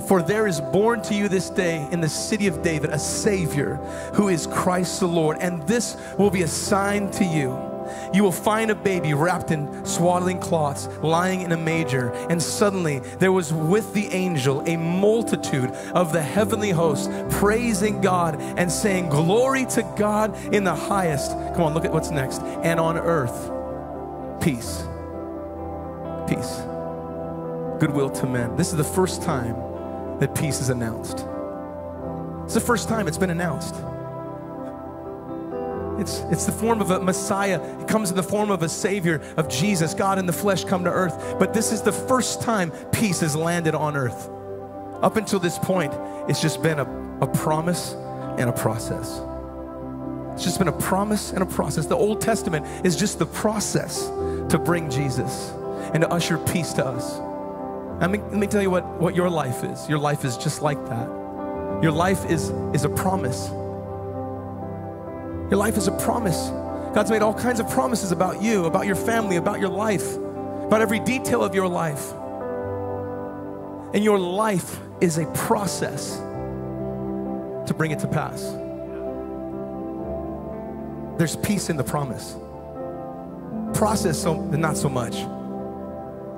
For 0.07 0.21
there 0.21 0.45
is 0.45 0.61
born 0.61 1.01
to 1.03 1.15
you 1.15 1.27
this 1.27 1.49
day 1.49 1.87
in 1.91 1.99
the 1.99 2.09
city 2.09 2.45
of 2.45 2.61
David 2.61 2.91
a 2.91 2.99
Savior 2.99 3.75
who 4.13 4.29
is 4.29 4.45
Christ 4.45 4.99
the 4.99 5.07
Lord. 5.07 5.37
And 5.39 5.65
this 5.67 5.97
will 6.19 6.29
be 6.29 6.43
a 6.43 6.47
sign 6.47 7.09
to 7.11 7.25
you. 7.25 7.74
You 8.13 8.23
will 8.23 8.31
find 8.31 8.71
a 8.71 8.75
baby 8.75 9.13
wrapped 9.13 9.51
in 9.51 9.85
swaddling 9.85 10.39
cloths, 10.39 10.87
lying 11.01 11.41
in 11.41 11.51
a 11.51 11.57
manger. 11.57 12.09
And 12.29 12.41
suddenly 12.41 12.99
there 13.19 13.31
was 13.31 13.53
with 13.53 13.93
the 13.93 14.07
angel 14.07 14.61
a 14.67 14.77
multitude 14.77 15.71
of 15.93 16.13
the 16.13 16.21
heavenly 16.21 16.71
hosts 16.71 17.09
praising 17.29 18.01
God 18.01 18.39
and 18.57 18.71
saying, 18.71 19.09
Glory 19.09 19.65
to 19.67 19.83
God 19.97 20.35
in 20.53 20.63
the 20.63 20.75
highest. 20.75 21.31
Come 21.31 21.61
on, 21.61 21.73
look 21.73 21.85
at 21.85 21.91
what's 21.91 22.11
next. 22.11 22.41
And 22.41 22.79
on 22.79 22.97
earth, 22.97 23.51
peace. 24.41 24.83
Peace. 26.27 26.61
Goodwill 27.79 28.09
to 28.09 28.25
men. 28.25 28.55
This 28.55 28.71
is 28.71 28.77
the 28.77 28.83
first 28.83 29.21
time 29.21 29.55
that 30.19 30.33
peace 30.33 30.61
is 30.61 30.69
announced. 30.69 31.25
It's 32.45 32.53
the 32.53 32.61
first 32.61 32.87
time 32.87 33.07
it's 33.07 33.17
been 33.17 33.31
announced. 33.31 33.75
It's, 35.99 36.19
it's 36.31 36.45
the 36.45 36.51
form 36.51 36.81
of 36.81 36.91
a 36.91 36.99
Messiah. 36.99 37.61
It 37.79 37.87
comes 37.87 38.09
in 38.09 38.15
the 38.15 38.23
form 38.23 38.51
of 38.51 38.63
a 38.63 38.69
Savior, 38.69 39.21
of 39.37 39.47
Jesus, 39.47 39.93
God 39.93 40.19
in 40.19 40.25
the 40.25 40.33
flesh 40.33 40.63
come 40.63 40.83
to 40.83 40.91
earth. 40.91 41.35
But 41.39 41.53
this 41.53 41.71
is 41.71 41.81
the 41.81 41.91
first 41.91 42.41
time 42.41 42.71
peace 42.91 43.21
has 43.21 43.35
landed 43.35 43.75
on 43.75 43.95
earth. 43.95 44.29
Up 45.01 45.15
until 45.15 45.39
this 45.39 45.57
point, 45.59 45.93
it's 46.29 46.41
just 46.41 46.61
been 46.61 46.79
a, 46.79 47.19
a 47.21 47.27
promise 47.27 47.93
and 48.37 48.49
a 48.49 48.53
process. 48.53 49.21
It's 50.33 50.43
just 50.43 50.59
been 50.59 50.67
a 50.67 50.79
promise 50.79 51.31
and 51.31 51.41
a 51.41 51.45
process. 51.45 51.85
The 51.85 51.95
Old 51.95 52.19
Testament 52.19 52.65
is 52.85 52.97
just 52.97 53.19
the 53.19 53.25
process 53.25 54.07
to 54.49 54.59
bring 54.63 54.89
Jesus 54.89 55.51
and 55.93 56.01
to 56.01 56.09
usher 56.09 56.37
peace 56.37 56.73
to 56.73 56.85
us. 56.85 57.19
Let 58.01 58.11
me, 58.11 58.19
let 58.19 58.33
me 58.33 58.47
tell 58.47 58.61
you 58.61 58.69
what, 58.69 58.85
what 58.99 59.15
your 59.15 59.29
life 59.29 59.63
is. 59.63 59.87
Your 59.87 59.99
life 59.99 60.25
is 60.25 60.35
just 60.35 60.61
like 60.61 60.83
that. 60.87 61.07
Your 61.81 61.91
life 61.91 62.29
is, 62.29 62.49
is 62.73 62.83
a 62.83 62.89
promise. 62.89 63.49
Your 65.49 65.57
life 65.57 65.77
is 65.77 65.87
a 65.87 65.91
promise. 65.91 66.49
God's 66.95 67.11
made 67.11 67.21
all 67.21 67.33
kinds 67.33 67.59
of 67.59 67.69
promises 67.69 68.11
about 68.11 68.41
you, 68.41 68.65
about 68.65 68.87
your 68.87 68.95
family, 68.95 69.35
about 69.35 69.59
your 69.59 69.69
life, 69.69 70.15
about 70.15 70.81
every 70.81 70.99
detail 70.99 71.43
of 71.43 71.53
your 71.53 71.67
life. 71.67 72.13
And 73.93 74.03
your 74.03 74.17
life 74.17 74.79
is 75.01 75.19
a 75.19 75.25
process 75.33 76.17
to 77.67 77.73
bring 77.77 77.91
it 77.91 77.99
to 77.99 78.07
pass. 78.07 78.41
There's 81.19 81.35
peace 81.35 81.69
in 81.69 81.77
the 81.77 81.83
promise. 81.83 82.35
Process, 83.77 84.21
so, 84.21 84.41
not 84.41 84.75
so 84.75 84.89
much. 84.89 85.15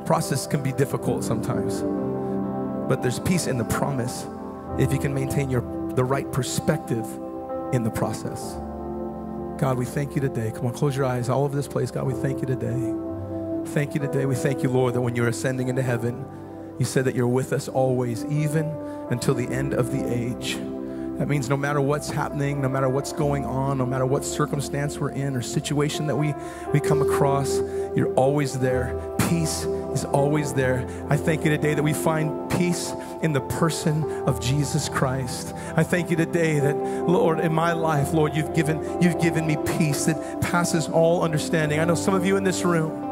Process 0.06 0.48
can 0.48 0.62
be 0.62 0.72
difficult 0.74 1.24
sometimes, 1.24 1.82
but 2.90 3.02
there's 3.02 3.20
peace 3.20 3.48
in 3.48 3.58
the 3.58 3.66
promise 3.66 4.26
if 4.78 4.92
you 4.92 5.00
can 5.00 5.14
maintain 5.14 5.50
your, 5.50 5.62
the 5.96 6.04
right 6.04 6.30
perspective 6.32 7.06
in 7.74 7.84
the 7.84 7.90
process. 7.90 8.58
God, 9.58 9.80
we 9.80 9.86
thank 9.86 10.14
you 10.14 10.22
today. 10.22 10.52
Come 10.52 10.68
on, 10.68 10.74
close 10.74 10.96
your 10.96 11.06
eyes 11.06 11.30
all 11.30 11.44
over 11.44 11.56
this 11.56 11.68
place. 11.68 11.90
God, 11.90 12.06
we 12.06 12.14
thank 12.14 12.42
you 12.42 12.46
today. 12.46 12.94
Thank 13.74 13.96
you 13.96 14.00
today. 14.00 14.28
We 14.28 14.36
thank 14.36 14.62
you, 14.62 14.70
Lord, 14.70 14.94
that 14.94 15.02
when 15.02 15.16
you're 15.16 15.28
ascending 15.28 15.68
into 15.68 15.82
heaven, 15.82 16.24
you 16.78 16.86
said 16.86 17.06
that 17.06 17.16
you're 17.16 17.28
with 17.28 17.54
us 17.54 17.68
always, 17.68 18.24
even 18.26 18.66
until 19.10 19.34
the 19.34 19.48
end 19.48 19.74
of 19.74 19.92
the 19.92 20.14
age. 20.14 20.58
That 21.18 21.28
means 21.28 21.50
no 21.50 21.58
matter 21.58 21.82
what's 21.82 22.12
happening, 22.12 22.62
no 22.62 22.70
matter 22.70 22.88
what's 22.88 23.12
going 23.12 23.46
on, 23.46 23.80
no 23.80 23.86
matter 23.88 24.06
what 24.06 24.24
circumstance 24.24 25.00
we're 25.00 25.10
in 25.10 25.36
or 25.36 25.42
situation 25.42 26.06
that 26.06 26.16
we, 26.16 26.36
we 26.72 26.80
come 26.80 27.02
across, 27.02 27.58
you're 27.96 28.14
always 28.14 28.60
there. 28.60 28.96
Peace 29.28 29.66
is 29.98 30.06
always 30.06 30.54
there. 30.54 30.88
I 31.10 31.18
thank 31.18 31.44
you 31.44 31.50
today 31.50 31.74
that 31.74 31.82
we 31.82 31.94
find 31.94 32.52
peace 32.52 32.94
in 33.24 33.34
the 33.34 33.42
person 33.42 34.04
of 34.28 34.40
Jesus 34.40 34.90
Christ. 34.90 35.56
I 35.76 35.84
thank 35.84 36.12
you 36.12 36.16
today 36.16 36.60
that, 36.60 36.76
Lord, 36.76 37.40
in 37.40 37.52
my 37.52 37.74
life, 37.74 38.14
Lord, 38.14 38.36
you've 38.36 38.54
given, 38.54 39.02
you've 39.02 39.20
given 39.20 39.48
me 39.48 39.58
peace 39.78 40.06
that 40.06 40.40
passes 40.40 40.88
all 40.88 41.24
understanding. 41.24 41.80
I 41.80 41.86
know 41.86 41.96
some 41.96 42.14
of 42.14 42.26
you 42.28 42.38
in 42.38 42.44
this 42.44 42.64
room, 42.64 43.07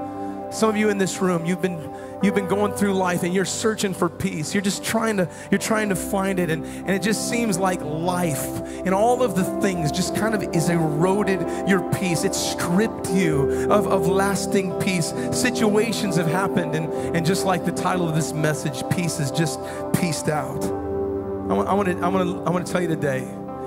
some 0.56 0.70
of 0.70 0.78
you 0.78 0.90
in 0.90 0.98
this 0.98 1.22
room, 1.22 1.46
you've 1.46 1.62
been 1.62 1.94
you've 2.24 2.34
been 2.34 2.48
going 2.48 2.74
through 2.74 2.94
life 2.94 3.24
and 3.24 3.34
you're 3.34 3.44
searching 3.44 3.94
for 3.94 4.08
peace. 4.08 4.54
You're 4.54 4.64
just 4.64 4.84
trying 4.84 5.18
to 5.18 5.30
you're 5.52 5.60
trying 5.60 5.90
to 5.90 5.96
find 5.96 6.40
it 6.40 6.50
and, 6.50 6.66
and 6.66 6.90
it 6.92 7.02
just 7.02 7.30
seems 7.30 7.60
like 7.60 7.82
life 7.82 8.46
and 8.86 8.94
all 8.94 9.22
of 9.22 9.36
the 9.36 9.44
things 9.60 9.92
just 9.92 10.16
kind 10.16 10.34
of 10.34 10.42
is 10.56 10.70
eroded 10.70 11.42
your 11.68 11.82
peace. 11.92 12.24
It's 12.24 12.38
stripped 12.38 13.12
you 13.12 13.70
of, 13.70 13.88
of 13.88 14.08
lasting 14.08 14.72
peace. 14.80 15.14
Situations 15.32 16.16
have 16.16 16.28
happened 16.28 16.74
and, 16.74 16.92
and 17.16 17.26
just 17.26 17.46
like 17.46 17.66
the 17.66 17.74
title 17.74 18.08
of 18.08 18.16
this 18.16 18.32
message, 18.32 18.82
peace 18.90 19.20
is 19.20 19.32
just 19.32 19.60
pieced 20.00 20.30
out. 20.30 20.64
I 20.64 21.54
want, 21.54 21.68
I 21.68 21.74
want 21.74 21.88
to 21.90 21.98
I 22.00 22.08
want 22.08 22.30
to 22.30 22.44
I 22.46 22.50
want 22.50 22.66
to 22.66 22.72
tell 22.72 22.82
you 22.82 22.88
today, 22.88 23.20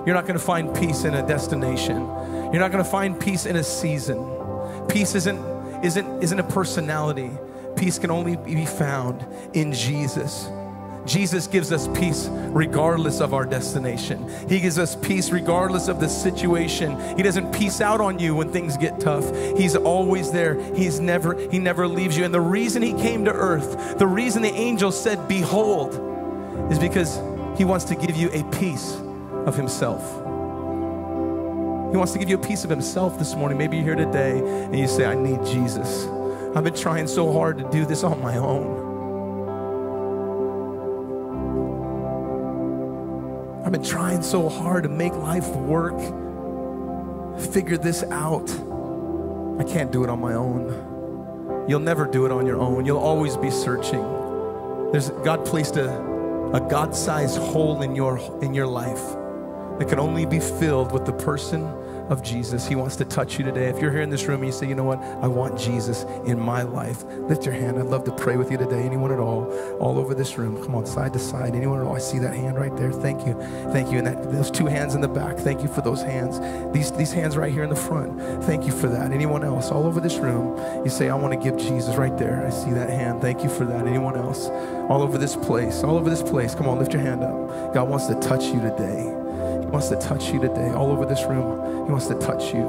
you're 0.07 0.15
not 0.15 0.27
going 0.27 0.39
to 0.39 0.45
find 0.45 0.75
peace 0.75 1.05
in 1.05 1.15
a 1.15 1.27
destination. 1.27 1.99
You're 2.51 2.61
not 2.61 2.73
going 2.73 2.83
to 2.83 2.91
find 2.91 3.21
peace 3.21 3.45
in 3.45 3.57
a 3.57 3.63
season. 3.63 4.25
Peace 4.89 5.15
isn't 5.15 5.58
isn't, 5.83 6.23
isn't 6.23 6.39
a 6.39 6.45
personality. 6.45 7.31
Peace 7.77 7.99
can 7.99 8.11
only 8.11 8.37
be 8.37 8.67
found 8.67 9.25
in 9.55 9.73
Jesus. 9.73 10.49
Jesus 11.09 11.47
gives 11.47 11.73
us 11.73 11.89
peace 11.89 12.29
regardless 12.31 13.21
of 13.21 13.33
our 13.33 13.47
destination. 13.47 14.29
He 14.49 14.61
gives 14.61 14.79
us 14.79 14.95
peace 14.95 15.31
regardless 15.31 15.89
of 15.89 16.01
the 16.01 16.09
situation. 16.09 17.17
He 17.17 17.23
doesn't 17.23 17.53
peace 17.53 17.81
out 17.81 18.01
on 18.01 18.19
you 18.19 18.35
when 18.35 18.53
things 18.53 18.77
get 18.77 19.01
tough. 19.01 19.25
He's 19.57 19.75
always 19.75 20.31
there. 20.31 20.61
He's 20.75 21.01
never 21.01 21.39
he 21.51 21.59
never 21.59 21.89
leaves 21.89 22.17
you. 22.17 22.25
And 22.25 22.35
the 22.35 22.41
reason 22.41 22.83
he 22.83 22.93
came 22.93 23.25
to 23.25 23.33
earth, 23.33 23.99
the 23.99 24.07
reason 24.07 24.43
the 24.43 24.53
angel 24.53 24.93
said 24.93 25.27
behold 25.29 25.95
is 26.71 26.79
because 26.79 27.19
he 27.57 27.65
wants 27.65 27.87
to 27.87 27.95
give 27.95 28.17
you 28.17 28.29
a 28.33 28.45
piece 28.59 28.97
of 29.47 29.57
himself. 29.57 30.28
He 31.91 31.97
wants 31.97 32.13
to 32.13 32.19
give 32.19 32.29
you 32.29 32.37
a 32.37 32.47
piece 32.47 32.65
of 32.65 32.71
himself 32.71 33.19
this 33.19 33.35
morning. 33.35 33.57
Maybe 33.57 33.79
you're 33.79 33.97
here 33.97 34.05
today 34.05 34.41
and 34.41 34.79
you 34.79 34.87
say 34.87 35.07
I 35.07 35.15
need 35.15 35.43
Jesus. 35.47 36.07
I've 36.55 36.65
been 36.65 36.75
trying 36.75 37.07
so 37.07 37.33
hard 37.33 37.57
to 37.59 37.71
do 37.71 37.87
this 37.87 38.05
on 38.05 38.21
my 38.21 38.37
own. 38.37 38.87
I've 43.65 43.73
been 43.73 43.83
trying 43.83 44.23
so 44.23 44.49
hard 44.51 44.83
to 44.83 44.89
make 44.91 45.15
life 45.15 45.49
work, 45.57 45.99
figure 47.53 47.79
this 47.79 48.03
out. 48.05 48.51
I 49.59 49.65
can't 49.65 49.91
do 49.91 50.05
it 50.05 50.11
on 50.11 50.21
my 50.21 50.35
own. 50.35 51.67
You'll 51.69 51.81
never 51.81 52.07
do 52.07 52.27
it 52.27 52.33
on 52.33 52.47
your 52.47 52.59
own. 52.59 52.85
You'll 52.85 52.99
always 52.99 53.37
be 53.37 53.51
searching. 53.51 54.03
There's 54.93 55.11
God 55.11 55.45
placed 55.47 55.77
a, 55.77 55.99
a 56.53 56.61
God-sized 56.61 57.39
hole 57.39 57.83
in 57.83 57.95
your 57.95 58.19
in 58.43 58.53
your 58.53 58.67
life 58.67 59.03
that 59.79 59.87
can 59.89 59.99
only 59.99 60.27
be 60.27 60.41
filled 60.41 60.93
with 60.93 61.05
the 61.05 61.13
person 61.13 61.71
of 62.09 62.23
Jesus. 62.23 62.67
He 62.67 62.75
wants 62.75 62.97
to 62.97 63.05
touch 63.05 63.39
you 63.39 63.45
today. 63.45 63.67
If 63.69 63.81
you're 63.81 63.91
here 63.91 64.03
in 64.03 64.11
this 64.11 64.27
room 64.27 64.41
and 64.41 64.47
you 64.47 64.53
say, 64.53 64.69
you 64.69 64.75
know 64.75 64.85
what, 64.85 64.99
I 64.99 65.27
want 65.27 65.59
Jesus 65.59 66.05
in 66.27 66.41
my 66.41 66.63
life, 66.63 67.05
lift 67.05 67.45
your 67.45 67.55
hand. 67.55 67.79
I'd 67.79 67.87
love 67.87 68.05
to 68.05 68.13
pray 68.13 68.37
with 68.37 68.51
you 68.51 68.59
today. 68.59 68.83
Anyone 68.83 69.13
at 69.13 69.19
all, 69.19 69.53
all 69.79 69.99
over 69.99 70.15
this 70.15 70.39
room. 70.39 70.63
Come 70.63 70.75
on, 70.75 70.87
side 70.87 71.13
to 71.13 71.19
side. 71.19 71.55
Anyone 71.55 71.81
at 71.81 71.87
all? 71.87 71.97
I 71.97 71.99
see 71.99 72.19
that 72.19 72.35
hand 72.35 72.57
right 72.59 72.75
there. 72.77 72.93
Thank 72.93 73.27
you. 73.27 73.35
Thank 73.73 73.93
you. 73.93 73.99
And 73.99 74.07
that, 74.07 74.33
those 74.33 74.51
two 74.51 74.67
hands 74.67 74.95
in 74.95 75.01
the 75.01 75.09
back, 75.09 75.37
thank 75.37 75.63
you 75.63 75.69
for 75.69 75.81
those 75.81 76.03
hands. 76.03 76.41
These, 76.73 76.93
these 76.93 77.13
hands 77.13 77.37
right 77.37 77.53
here 77.53 77.63
in 77.63 77.71
the 77.71 77.77
front, 77.77 78.21
thank 78.45 78.65
you 78.65 78.73
for 78.73 78.89
that. 78.89 79.13
Anyone 79.13 79.45
else, 79.45 79.71
all 79.71 79.87
over 79.87 80.01
this 80.01 80.17
room, 80.17 80.57
you 80.85 80.91
say, 80.91 81.09
I 81.09 81.15
want 81.15 81.35
to 81.35 81.39
give 81.39 81.59
Jesus 81.59 81.97
right 81.97 82.17
there. 82.17 82.47
I 82.47 82.51
see 82.51 82.71
that 82.71 82.91
hand. 82.91 83.21
Thank 83.21 83.43
you 83.43 83.51
for 83.51 83.65
that. 83.65 83.87
Anyone 83.87 84.17
else? 84.17 84.49
All 84.89 85.03
over 85.03 85.19
this 85.19 85.37
place, 85.37 85.85
all 85.85 85.97
over 85.97 86.09
this 86.09 86.23
place. 86.23 86.55
Come 86.55 86.69
on, 86.69 86.79
lift 86.79 86.93
your 86.93 87.03
hand 87.03 87.23
up. 87.23 87.75
God 87.75 87.89
wants 87.89 88.07
to 88.07 88.15
touch 88.21 88.45
you 88.45 88.61
today. 88.61 89.28
He 89.69 89.73
wants 89.73 89.89
to 89.91 89.97
touch 89.97 90.33
you 90.33 90.41
today, 90.41 90.71
all 90.71 90.91
over 90.91 91.05
this 91.05 91.23
room. 91.25 91.85
He 91.85 91.93
wants 91.93 92.07
to 92.07 92.15
touch 92.15 92.55
you. 92.55 92.63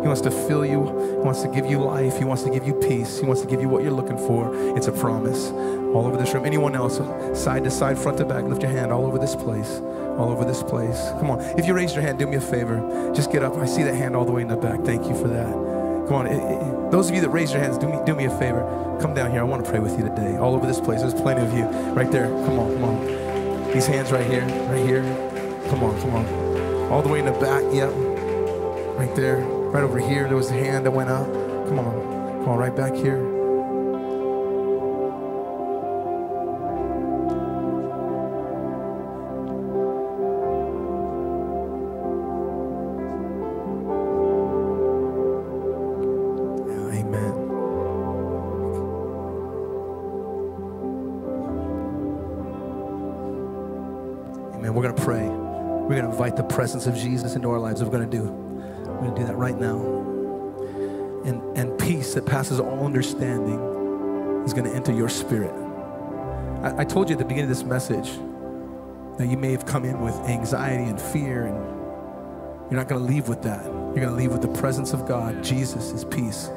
He 0.00 0.06
wants 0.06 0.20
to 0.20 0.30
fill 0.30 0.64
you. 0.64 0.84
He 0.84 1.16
wants 1.16 1.42
to 1.42 1.48
give 1.48 1.66
you 1.66 1.80
life. 1.80 2.18
He 2.18 2.24
wants 2.24 2.44
to 2.44 2.50
give 2.50 2.64
you 2.64 2.72
peace. 2.74 3.18
He 3.18 3.26
wants 3.26 3.42
to 3.42 3.48
give 3.48 3.60
you 3.60 3.68
what 3.68 3.82
you're 3.82 3.90
looking 3.90 4.16
for. 4.16 4.54
It's 4.76 4.86
a 4.86 4.92
promise. 4.92 5.50
All 5.50 6.06
over 6.06 6.16
this 6.16 6.32
room. 6.34 6.44
Anyone 6.44 6.76
else, 6.76 6.98
side 7.36 7.64
to 7.64 7.70
side, 7.72 7.98
front 7.98 8.18
to 8.18 8.24
back, 8.24 8.44
lift 8.44 8.62
your 8.62 8.70
hand 8.70 8.92
all 8.92 9.06
over 9.06 9.18
this 9.18 9.34
place. 9.34 9.80
All 10.18 10.30
over 10.30 10.44
this 10.44 10.62
place. 10.62 11.10
Come 11.18 11.30
on. 11.32 11.40
If 11.58 11.66
you 11.66 11.74
raised 11.74 11.96
your 11.96 12.02
hand, 12.02 12.20
do 12.20 12.28
me 12.28 12.36
a 12.36 12.40
favor. 12.40 13.12
Just 13.12 13.32
get 13.32 13.42
up. 13.42 13.56
I 13.56 13.66
see 13.66 13.82
that 13.82 13.96
hand 13.96 14.14
all 14.14 14.24
the 14.24 14.30
way 14.30 14.42
in 14.42 14.48
the 14.48 14.56
back. 14.56 14.82
Thank 14.82 15.08
you 15.08 15.16
for 15.20 15.26
that. 15.26 15.50
Come 16.06 16.12
on. 16.12 16.26
It, 16.28 16.38
it, 16.38 16.90
those 16.92 17.08
of 17.08 17.16
you 17.16 17.22
that 17.22 17.30
raised 17.30 17.52
your 17.52 17.60
hands, 17.60 17.76
do 17.76 17.88
me, 17.88 17.98
do 18.06 18.14
me 18.14 18.26
a 18.26 18.38
favor. 18.38 18.62
Come 19.02 19.14
down 19.14 19.32
here. 19.32 19.40
I 19.40 19.42
want 19.42 19.64
to 19.64 19.68
pray 19.68 19.80
with 19.80 19.98
you 19.98 20.08
today. 20.08 20.36
All 20.36 20.54
over 20.54 20.64
this 20.64 20.78
place. 20.78 21.00
There's 21.00 21.12
plenty 21.12 21.42
of 21.42 21.52
you 21.52 21.64
right 21.90 22.10
there. 22.12 22.28
Come 22.46 22.60
on, 22.60 22.72
come 22.72 22.84
on. 22.84 23.72
These 23.72 23.88
hands 23.88 24.12
right 24.12 24.24
here, 24.24 24.46
right 24.70 24.86
here. 24.86 25.35
Come 25.68 25.82
on, 25.82 26.00
come 26.00 26.14
on. 26.14 26.92
All 26.92 27.02
the 27.02 27.08
way 27.08 27.18
in 27.18 27.26
the 27.26 27.32
back. 27.32 27.62
Yep. 27.72 27.90
Right 28.96 29.14
there. 29.16 29.38
Right 29.38 29.82
over 29.82 29.98
here. 29.98 30.28
There 30.28 30.36
was 30.36 30.50
a 30.50 30.54
hand 30.54 30.86
that 30.86 30.92
went 30.92 31.10
up. 31.10 31.26
Come 31.68 31.80
on. 31.80 31.92
Come 32.38 32.48
on, 32.48 32.58
right 32.58 32.74
back 32.74 32.94
here. 32.94 33.25
Presence 56.56 56.86
of 56.86 56.96
Jesus 56.96 57.34
into 57.34 57.50
our 57.50 57.58
lives. 57.58 57.84
We're 57.84 57.90
going 57.90 58.10
to 58.10 58.16
do. 58.16 58.22
We're 58.22 59.00
going 59.00 59.14
to 59.14 59.20
do 59.20 59.26
that 59.26 59.36
right 59.36 59.60
now. 59.60 59.76
And, 61.26 61.42
and 61.54 61.78
peace 61.78 62.14
that 62.14 62.24
passes 62.24 62.58
all 62.58 62.86
understanding 62.86 63.60
is 64.46 64.54
going 64.54 64.64
to 64.64 64.74
enter 64.74 64.90
your 64.90 65.10
spirit. 65.10 65.52
I, 66.62 66.78
I 66.78 66.84
told 66.86 67.10
you 67.10 67.12
at 67.12 67.18
the 67.18 67.26
beginning 67.26 67.50
of 67.50 67.56
this 67.56 67.62
message 67.62 68.08
that 69.18 69.26
you 69.28 69.36
may 69.36 69.52
have 69.52 69.66
come 69.66 69.84
in 69.84 70.00
with 70.00 70.14
anxiety 70.20 70.84
and 70.84 70.98
fear, 70.98 71.44
and 71.44 71.56
you're 72.70 72.80
not 72.80 72.88
going 72.88 73.06
to 73.06 73.06
leave 73.06 73.28
with 73.28 73.42
that. 73.42 73.62
You're 73.66 74.06
going 74.06 74.08
to 74.08 74.14
leave 74.14 74.32
with 74.32 74.40
the 74.40 74.58
presence 74.58 74.94
of 74.94 75.06
God. 75.06 75.44
Jesus 75.44 75.92
is 75.92 76.06
peace. 76.06 76.48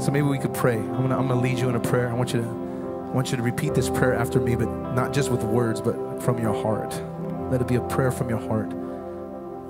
So 0.00 0.10
maybe 0.10 0.26
we 0.26 0.38
could 0.40 0.52
pray. 0.52 0.78
I'm 0.78 1.08
going 1.08 1.28
to 1.28 1.34
lead 1.36 1.60
you 1.60 1.68
in 1.68 1.76
a 1.76 1.80
prayer. 1.80 2.10
I 2.10 2.14
want 2.14 2.34
you 2.34 2.42
to 2.42 2.48
I 2.48 3.14
want 3.14 3.30
you 3.30 3.36
to 3.36 3.42
repeat 3.44 3.74
this 3.74 3.88
prayer 3.88 4.14
after 4.14 4.40
me, 4.40 4.56
but 4.56 4.68
not 4.96 5.12
just 5.12 5.30
with 5.30 5.44
words, 5.44 5.80
but 5.80 6.20
from 6.24 6.40
your 6.40 6.60
heart. 6.60 7.00
Let 7.52 7.60
it 7.60 7.68
be 7.68 7.76
a 7.76 7.82
prayer 7.82 8.10
from 8.10 8.28
your 8.28 8.40
heart. 8.40 8.81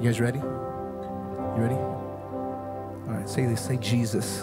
You 0.03 0.09
guys 0.09 0.21
ready? 0.21 0.41
You 0.41 1.63
ready? 1.63 1.77
All 1.77 3.07
right, 3.07 3.29
say 3.29 3.47
this. 3.47 3.61
Say, 3.61 3.77
Jesus. 3.77 4.41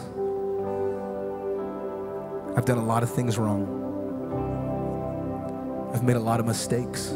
I've 2.55 2.63
done 2.63 2.77
a 2.77 2.85
lot 2.85 3.03
of 3.03 3.13
things 3.13 3.37
wrong. 3.37 3.67
I've 5.93 6.01
made 6.01 6.15
a 6.15 6.21
lot 6.21 6.39
of 6.39 6.45
mistakes. 6.45 7.13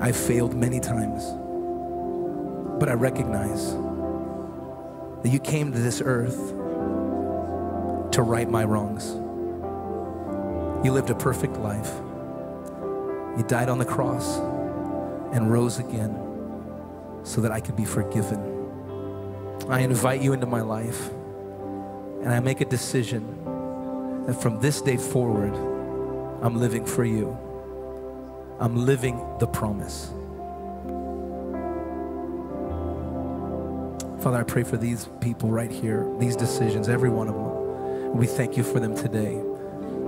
I've 0.00 0.16
failed 0.16 0.54
many 0.54 0.78
times. 0.78 1.24
But 2.78 2.88
I 2.88 2.92
recognize 2.92 3.72
that 5.24 5.30
you 5.30 5.40
came 5.40 5.72
to 5.72 5.80
this 5.80 6.00
earth 6.04 6.52
to 8.12 8.22
right 8.22 8.48
my 8.48 8.62
wrongs. 8.62 9.08
You 10.86 10.92
lived 10.92 11.10
a 11.10 11.16
perfect 11.16 11.56
life. 11.56 11.90
You 13.36 13.44
died 13.48 13.68
on 13.68 13.78
the 13.78 13.84
cross 13.84 14.38
and 15.34 15.50
rose 15.50 15.80
again 15.80 16.31
so 17.24 17.40
that 17.40 17.52
I 17.52 17.60
could 17.60 17.76
be 17.76 17.84
forgiven. 17.84 18.40
I 19.68 19.80
invite 19.80 20.22
you 20.22 20.32
into 20.32 20.46
my 20.46 20.60
life 20.60 21.10
and 22.22 22.28
I 22.32 22.40
make 22.40 22.60
a 22.60 22.64
decision 22.64 24.24
that 24.26 24.40
from 24.40 24.60
this 24.60 24.80
day 24.80 24.96
forward, 24.96 25.54
I'm 26.42 26.56
living 26.56 26.84
for 26.84 27.04
you. 27.04 27.36
I'm 28.60 28.86
living 28.86 29.20
the 29.38 29.46
promise. 29.46 30.12
Father, 34.22 34.38
I 34.38 34.44
pray 34.44 34.62
for 34.62 34.76
these 34.76 35.08
people 35.20 35.50
right 35.50 35.70
here, 35.70 36.06
these 36.20 36.36
decisions, 36.36 36.88
every 36.88 37.10
one 37.10 37.28
of 37.28 37.34
them. 37.34 38.16
We 38.16 38.26
thank 38.28 38.56
you 38.56 38.62
for 38.62 38.78
them 38.78 38.94
today. 38.94 39.42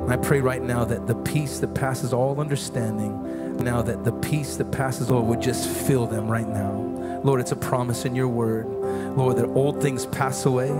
I 0.07 0.17
pray 0.17 0.41
right 0.41 0.62
now 0.62 0.85
that 0.85 1.09
the 1.09 1.17
peace 1.17 1.59
that 1.59 1.75
passes 1.75 2.12
all 2.12 2.39
understanding, 2.39 3.57
now 3.57 3.83
that 3.83 4.05
the 4.05 4.12
peace 4.12 4.57
that 4.57 4.71
passes 4.71 5.11
all 5.11 5.23
would 5.23 5.41
just 5.41 5.69
fill 5.69 6.07
them 6.07 6.29
right 6.29 6.47
now. 6.47 6.93
Lord, 7.25 7.41
it's 7.41 7.53
a 7.53 7.57
promise 7.57 8.05
in 8.05 8.14
your 8.14 8.29
word. 8.29 8.66
Lord, 9.16 9.37
that 9.39 9.47
old 9.47 9.83
things 9.83 10.07
pass 10.07 10.45
away, 10.45 10.70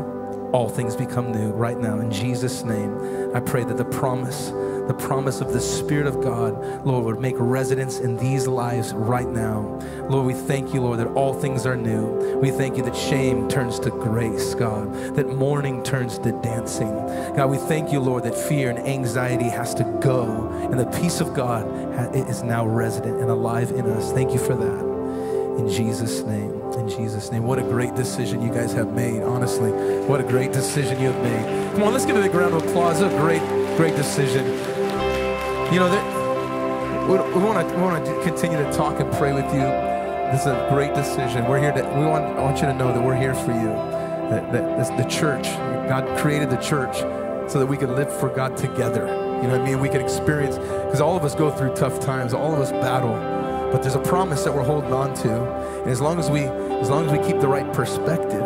all 0.53 0.68
things 0.68 0.95
become 0.95 1.32
new 1.32 1.51
right 1.51 1.78
now. 1.78 1.99
In 1.99 2.11
Jesus' 2.11 2.62
name, 2.62 3.34
I 3.34 3.40
pray 3.40 3.64
that 3.64 3.76
the 3.76 3.84
promise 3.84 4.53
the 4.86 4.95
promise 4.95 5.40
of 5.40 5.53
the 5.55 5.61
Spirit 5.61 6.07
of 6.07 6.20
God, 6.20 6.84
Lord, 6.84 7.05
would 7.07 7.18
make 7.18 7.36
residence 7.38 8.01
in 8.01 8.18
these 8.18 8.47
lives 8.47 8.92
right 8.92 9.26
now. 9.26 9.62
Lord, 10.11 10.26
we 10.26 10.34
thank 10.34 10.74
you, 10.74 10.82
Lord, 10.82 10.99
that 10.99 11.07
all 11.14 11.32
things 11.32 11.64
are 11.64 11.76
new. 11.76 12.38
We 12.38 12.51
thank 12.51 12.76
you 12.76 12.82
that 12.82 12.95
shame 12.95 13.49
turns 13.49 13.78
to 13.80 13.90
grace, 13.90 14.55
God, 14.55 14.92
that 15.16 15.28
mourning 15.28 15.82
turns 15.82 16.18
to 16.18 16.32
dancing. 16.42 16.95
God, 17.34 17.49
we 17.49 17.57
thank 17.57 17.92
you, 17.92 18.01
Lord, 18.01 18.24
that 18.24 18.34
fear 18.34 18.68
and 18.68 18.78
anxiety 18.78 19.49
has 19.49 19.74
to 19.76 19.84
go, 20.03 20.49
and 20.70 20.78
the 20.78 21.01
peace 21.01 21.20
of 21.20 21.32
God 21.32 21.66
is 22.14 22.42
now 22.42 22.66
resident 22.66 23.20
and 23.20 23.30
alive 23.30 23.70
in 23.70 23.86
us. 23.86 24.12
Thank 24.12 24.32
you 24.32 24.38
for 24.38 24.55
that. 24.55 24.93
In 25.59 25.68
Jesus' 25.68 26.22
name. 26.22 26.61
In 26.72 26.88
Jesus' 26.88 27.30
name. 27.30 27.44
What 27.44 27.59
a 27.59 27.62
great 27.62 27.94
decision 27.94 28.42
you 28.42 28.52
guys 28.52 28.72
have 28.72 28.92
made, 28.92 29.22
honestly. 29.22 29.70
What 30.07 30.20
a 30.20 30.24
great 30.24 30.52
decision 30.52 31.00
you 31.00 31.11
have 31.11 31.22
made. 31.22 31.72
Come 31.74 31.84
on, 31.84 31.92
let's 31.92 32.05
give 32.05 32.16
a 32.16 32.22
big 32.22 32.34
round 32.34 32.55
of 32.55 32.64
applause. 32.64 33.00
A 33.00 33.09
great, 33.20 33.40
great 33.76 33.94
decision. 33.96 34.44
You 35.72 35.80
know, 35.80 35.90
we 37.09 37.16
want 37.16 37.68
to 37.68 37.74
we 37.74 37.82
want 37.82 38.05
to 38.05 38.22
continue 38.22 38.59
to 38.59 38.72
talk 38.72 38.98
and 39.00 39.12
pray 39.14 39.32
with 39.32 39.46
you. 39.46 39.61
This 40.32 40.40
is 40.40 40.46
a 40.48 40.66
great 40.70 40.94
decision. 40.94 41.46
We're 41.46 41.61
here 41.61 41.72
to. 41.72 41.82
We 41.98 42.05
want 42.07 42.24
I 42.24 42.42
want 42.42 42.59
you 42.59 42.66
to 42.66 42.74
know 42.74 42.92
that 42.92 43.02
we're 43.02 43.16
here 43.16 43.34
for 43.34 43.52
you. 43.52 43.68
That, 44.30 44.52
that 44.52 44.78
this, 44.78 44.88
the 44.90 45.09
church, 45.09 45.44
God 45.88 46.18
created 46.18 46.50
the 46.50 46.57
church 46.57 46.96
so 47.50 47.59
that 47.59 47.66
we 47.66 47.76
could 47.76 47.90
live 47.90 48.12
for 48.18 48.30
God 48.30 48.57
together. 48.57 49.07
You 49.07 49.48
know 49.48 49.59
what 49.59 49.61
I 49.61 49.64
mean? 49.64 49.80
We 49.80 49.88
could 49.88 50.00
experience 50.00 50.57
because 50.57 51.00
all 51.00 51.16
of 51.16 51.24
us 51.24 51.34
go 51.34 51.50
through 51.50 51.74
tough 51.74 52.00
times. 52.00 52.32
All 52.32 52.55
of 52.55 52.61
us 52.61 52.72
battle, 52.72 53.14
but 53.75 53.83
there's 53.83 53.97
a 53.97 54.09
promise 54.09 54.45
that 54.45 54.55
we're 54.55 54.62
holding 54.62 54.93
on 54.93 55.12
to. 55.14 55.53
And 55.83 55.91
as 55.91 56.01
long 56.01 56.20
as 56.20 56.31
we 56.31 56.43
as 56.43 56.89
long 56.89 57.07
as 57.07 57.11
we 57.11 57.18
keep 57.27 57.41
the 57.41 57.49
right 57.49 57.66
perspective 57.72 58.45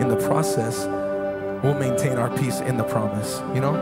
in 0.00 0.06
the 0.06 0.14
process, 0.28 0.86
we'll 1.64 1.74
maintain 1.74 2.16
our 2.16 2.30
peace 2.38 2.60
in 2.60 2.76
the 2.76 2.84
promise. 2.84 3.40
You 3.56 3.60
know. 3.60 3.74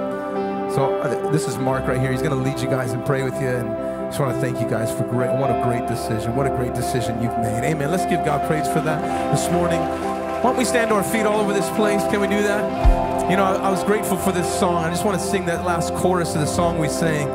So 0.75 0.99
uh, 1.01 1.31
this 1.31 1.47
is 1.47 1.59
Mark 1.59 1.87
right 1.87 2.01
here. 2.01 2.11
He's 2.13 2.23
going 2.23 2.33
to 2.33 2.43
lead 2.43 2.61
you 2.61 2.71
guys 2.71 2.93
and 2.93 3.05
pray 3.05 3.25
with 3.25 3.35
you. 3.35 3.47
And 3.47 3.69
just 4.09 4.19
want 4.19 4.35
to 4.37 4.41
thank 4.41 4.59
you 4.59 4.67
guys 4.71 4.91
for 4.91 5.05
great. 5.05 5.39
What 5.39 5.51
a 5.51 5.63
great 5.65 5.87
decision. 5.87 6.35
What 6.35 6.47
a 6.47 6.57
great 6.57 6.73
decision 6.73 7.23
you've 7.23 7.37
made. 7.41 7.63
Amen. 7.63 7.91
Let's 7.91 8.07
give 8.07 8.25
God 8.25 8.49
praise 8.49 8.67
for 8.67 8.81
that 8.81 9.35
this 9.37 9.51
morning. 9.53 9.81
Why 9.81 10.43
don't 10.45 10.57
we 10.57 10.65
stand 10.65 10.89
to 10.89 10.95
our 10.95 11.05
feet 11.05 11.27
all 11.27 11.43
over 11.43 11.53
this 11.53 11.69
place? 11.77 12.01
Can 12.05 12.23
we 12.23 12.27
do 12.27 12.43
that? 12.43 13.31
You 13.31 13.37
know, 13.37 13.45
I, 13.45 13.69
I 13.69 13.71
was 13.71 13.85
grateful 13.85 14.17
for 14.17 14.33
this 14.33 14.49
song. 14.59 14.83
I 14.83 14.89
just 14.89 15.05
want 15.05 15.21
to 15.21 15.27
sing 15.27 15.45
that 15.45 15.67
last 15.67 15.93
chorus 15.93 16.35
of 16.35 16.41
the 16.41 16.47
song 16.47 16.79
we 16.79 16.89
sang, 16.89 17.29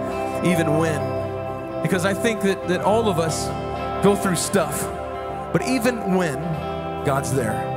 Even 0.47 0.79
When. 0.79 1.20
Because 1.81 2.05
I 2.05 2.13
think 2.13 2.41
that, 2.41 2.67
that 2.67 2.81
all 2.81 3.09
of 3.09 3.19
us 3.19 3.47
go 4.03 4.15
through 4.15 4.35
stuff. 4.35 4.81
But 5.53 5.63
even 5.63 6.15
when, 6.15 6.39
God's 7.05 7.33
there. 7.33 7.69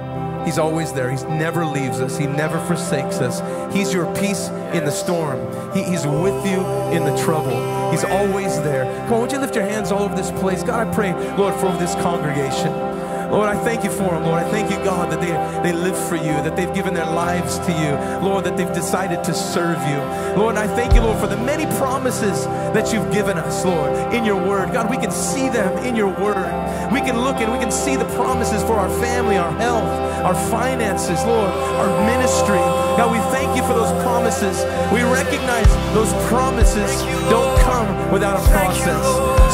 He's 0.45 0.59
always 0.59 0.93
there. 0.93 1.11
He 1.11 1.17
never 1.25 1.65
leaves 1.65 2.01
us. 2.01 2.19
He 2.19 2.27
never 2.27 2.59
forsakes 2.67 3.21
us. 3.21 3.41
He's 3.75 3.95
your 3.95 4.15
peace 4.15 4.49
in 4.75 4.85
the 4.85 4.91
storm. 4.91 5.39
He, 5.73 5.83
he's 5.83 6.07
with 6.07 6.47
you 6.47 6.61
in 6.93 7.05
the 7.05 7.17
trouble. 7.23 7.91
He's 7.91 8.05
always 8.05 8.61
there. 8.61 8.85
Come 9.07 9.15
on, 9.15 9.21
would 9.23 9.33
you 9.33 9.39
lift 9.39 9.55
your 9.55 9.65
hands 9.65 9.91
all 9.91 10.03
over 10.03 10.15
this 10.15 10.31
place? 10.33 10.63
God, 10.63 10.87
I 10.87 10.95
pray, 10.95 11.15
Lord, 11.37 11.55
for 11.55 11.73
this 11.79 11.95
congregation. 11.95 12.94
Lord, 13.31 13.49
I 13.49 13.57
thank 13.65 13.85
you 13.85 13.91
for 13.91 14.11
them, 14.11 14.25
Lord. 14.25 14.43
I 14.43 14.51
thank 14.51 14.71
you, 14.71 14.77
God, 14.85 15.11
that 15.11 15.21
they, 15.21 15.33
they 15.63 15.77
live 15.77 15.97
for 16.09 16.17
you, 16.17 16.35
that 16.45 16.57
they've 16.57 16.73
given 16.75 16.95
their 16.95 17.07
lives 17.07 17.59
to 17.61 17.73
you, 17.73 17.93
Lord, 18.27 18.45
that 18.45 18.57
they've 18.57 18.73
decided 18.73 19.25
to 19.25 19.35
serve 19.35 19.79
you. 19.89 19.99
Lord, 20.41 20.57
I 20.57 20.67
thank 20.67 20.95
you, 20.95 21.01
Lord, 21.01 21.19
for 21.19 21.27
the 21.27 21.37
many 21.37 21.67
promises 21.79 22.45
that 22.75 22.93
you've 22.93 23.13
given 23.13 23.39
us, 23.39 23.65
Lord, 23.65 23.93
in 24.15 24.25
your 24.25 24.37
word. 24.37 24.73
God, 24.73 24.91
we 24.91 24.97
can 24.97 25.11
see 25.11 25.49
them 25.49 25.77
in 25.85 25.97
your 25.97 26.09
word. 26.09 26.51
We 26.93 27.01
can 27.01 27.19
look 27.19 27.37
and 27.37 27.53
we 27.53 27.59
can 27.59 27.71
see 27.71 27.97
the 27.97 28.09
promises 28.17 28.63
for 28.63 28.75
our 28.75 28.91
family, 29.01 29.37
our 29.37 29.53
health, 29.53 29.89
our 30.25 30.35
finances, 30.51 31.23
Lord, 31.25 31.51
our 31.51 32.07
ministry. 32.07 32.63
God, 32.97 33.11
we 33.11 33.19
thank 33.35 33.57
you 33.57 33.63
for 33.63 33.75
those 33.75 33.91
promises. 34.03 34.63
We 34.93 35.03
recognize 35.03 35.67
those 35.95 36.13
promises 36.29 36.91
don't 37.29 37.59
come 37.61 38.13
without 38.13 38.39
a 38.39 38.45
process. 38.51 39.05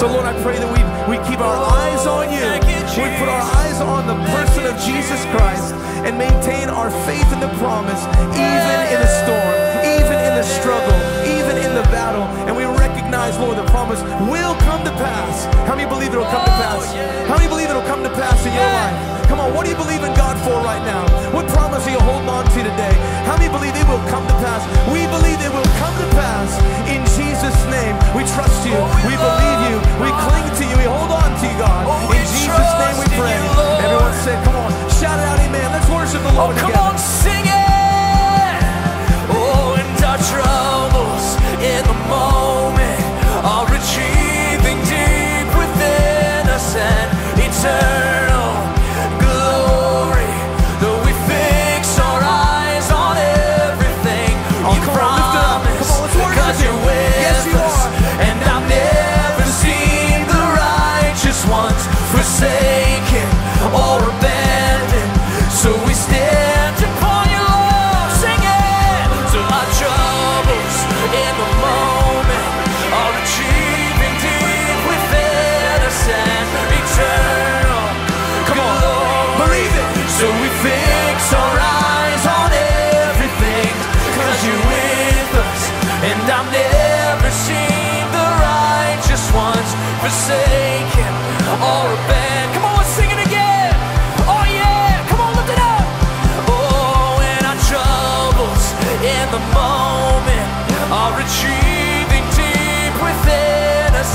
So, 0.00 0.06
Lord, 0.06 0.26
I 0.26 0.32
pray 0.42 0.58
that 0.58 0.68
we, 0.68 0.80
we 1.08 1.16
keep 1.28 1.40
our 1.40 1.60
eyes 1.78 2.06
on 2.06 2.32
you. 2.32 2.44
We 3.00 3.08
put 3.16 3.28
our 3.28 3.46
eyes 3.62 3.80
on 3.80 4.06
the 4.06 4.18
person 4.34 4.66
of 4.66 4.74
Jesus 4.82 5.24
Christ 5.30 5.72
and 6.04 6.18
maintain 6.18 6.68
our 6.68 6.90
faith 7.06 7.32
in 7.32 7.40
the 7.40 7.52
promise, 7.62 8.02
even 8.34 8.78
in 8.90 8.98
the 8.98 9.12
storm, 9.22 9.54
even 9.86 10.18
in 10.18 10.34
the 10.34 10.42
struggle, 10.42 10.98
even 11.24 11.56
in 11.56 11.72
the 11.74 11.86
battle. 11.94 12.24
And 12.48 12.56
we 12.56 12.64
recognize, 12.64 13.38
Lord, 13.38 13.56
the 13.56 13.68
promise 13.70 14.02
will 14.28 14.54
come 14.66 14.84
to 14.84 14.90
pass. 14.98 15.46
How 15.68 15.76
many 15.76 15.88
believe 15.88 16.12
it'll 16.12 16.24
come 16.24 16.44
to 16.44 16.56
pass? 16.58 16.92
How 17.28 17.36
many 17.36 17.48
believe 17.48 17.70
it'll 17.70 17.82
come 17.82 18.02
to 18.02 18.10
pass 18.10 18.44
in 18.44 18.52
your 18.52 18.64
life? 18.64 19.19
Come 19.30 19.38
on, 19.38 19.54
what 19.54 19.62
do 19.62 19.70
you 19.70 19.78
believe 19.78 20.02
in 20.02 20.10
God 20.18 20.34
for 20.42 20.58
right 20.66 20.82
now? 20.82 21.06
What 21.30 21.46
promise? 21.54 21.86
Are 21.86 21.94
you 21.94 22.02
holding 22.02 22.26
on 22.28 22.42
to 22.50 22.60
today? 22.66 22.94
How 23.22 23.38
many 23.38 23.46
believe 23.46 23.78
it 23.78 23.86
will 23.86 24.02
come 24.10 24.26
to 24.26 24.36
pass? 24.42 24.66
We 24.90 25.06
believe 25.06 25.38
it 25.38 25.54
will 25.54 25.70
come 25.78 25.94
to 26.02 26.08
pass 26.18 26.50
in 26.90 26.98
Jesus' 27.14 27.54
name. 27.70 27.94
We 28.10 28.26
trust 28.26 28.66
you. 28.66 28.74
Oh, 28.74 28.90
we 29.06 29.14
we 29.14 29.14
believe 29.14 29.60
you. 29.70 29.76
We 30.02 30.10
cling 30.26 30.50
to 30.50 30.64
you. 30.66 30.74
We 30.82 30.90
hold 30.90 31.14
on 31.14 31.30
to 31.30 31.44
you, 31.46 31.56
God. 31.62 31.86
Oh, 31.86 32.10
in 32.10 32.26
Jesus' 32.26 32.74
name 32.82 32.96
we 32.98 33.06
pray. 33.14 33.38
you, 33.38 33.86
Everyone 33.86 34.14
say, 34.26 34.34
come 34.42 34.58
on, 34.58 34.89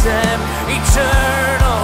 eternal 0.05 1.81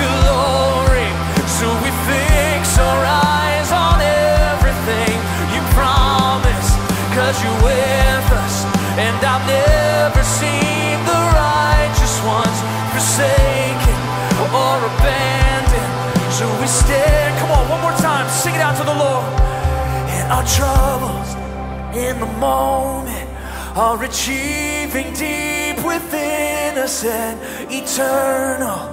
glory. 0.00 1.10
So 1.44 1.68
we 1.84 1.90
fix 2.08 2.78
our 2.80 3.04
eyes 3.04 3.68
on 3.72 4.00
everything 4.00 5.16
you 5.52 5.60
promised, 5.76 6.74
cause 7.12 7.36
you're 7.44 7.60
with 7.60 8.26
us. 8.40 8.64
And 8.96 9.16
I've 9.20 9.44
never 9.44 10.22
seen 10.24 10.96
the 11.04 11.20
righteous 11.36 12.16
ones 12.24 12.58
forsaken 12.92 13.98
or 14.48 14.76
abandoned. 14.88 15.92
So 16.32 16.48
we 16.60 16.66
stand, 16.66 17.38
come 17.40 17.50
on, 17.52 17.68
one 17.68 17.80
more 17.80 17.98
time, 18.00 18.28
sing 18.30 18.54
it 18.54 18.60
out 18.60 18.76
to 18.80 18.84
the 18.84 18.96
Lord. 18.96 19.28
And 20.08 20.32
our 20.32 20.46
troubles 20.48 21.36
in 21.96 22.18
the 22.18 22.32
moment 22.40 23.28
are 23.76 24.02
achieving 24.02 25.12
deep 25.14 25.61
within 25.92 26.78
us 26.78 27.04
an 27.04 27.38
eternal 27.70 28.88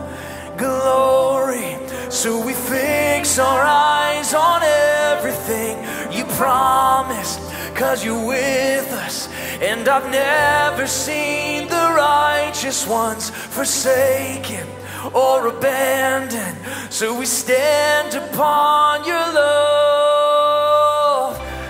glory. 0.57 1.77
So 2.09 2.43
we 2.45 2.53
fix 2.53 3.39
our 3.39 3.61
eyes 3.61 4.33
on 4.33 4.61
everything 4.63 5.77
you 6.11 6.25
promised, 6.35 7.39
cause 7.75 8.03
you're 8.03 8.27
with 8.27 8.91
us. 8.91 9.29
And 9.61 9.87
I've 9.87 10.09
never 10.11 10.87
seen 10.87 11.67
the 11.69 11.93
righteous 11.95 12.87
ones 12.87 13.29
forsaken 13.29 14.67
or 15.13 15.47
abandoned. 15.47 16.57
So 16.89 17.17
we 17.17 17.25
stand 17.25 18.15
upon 18.15 19.05
your 19.05 19.33
love. 19.33 20.19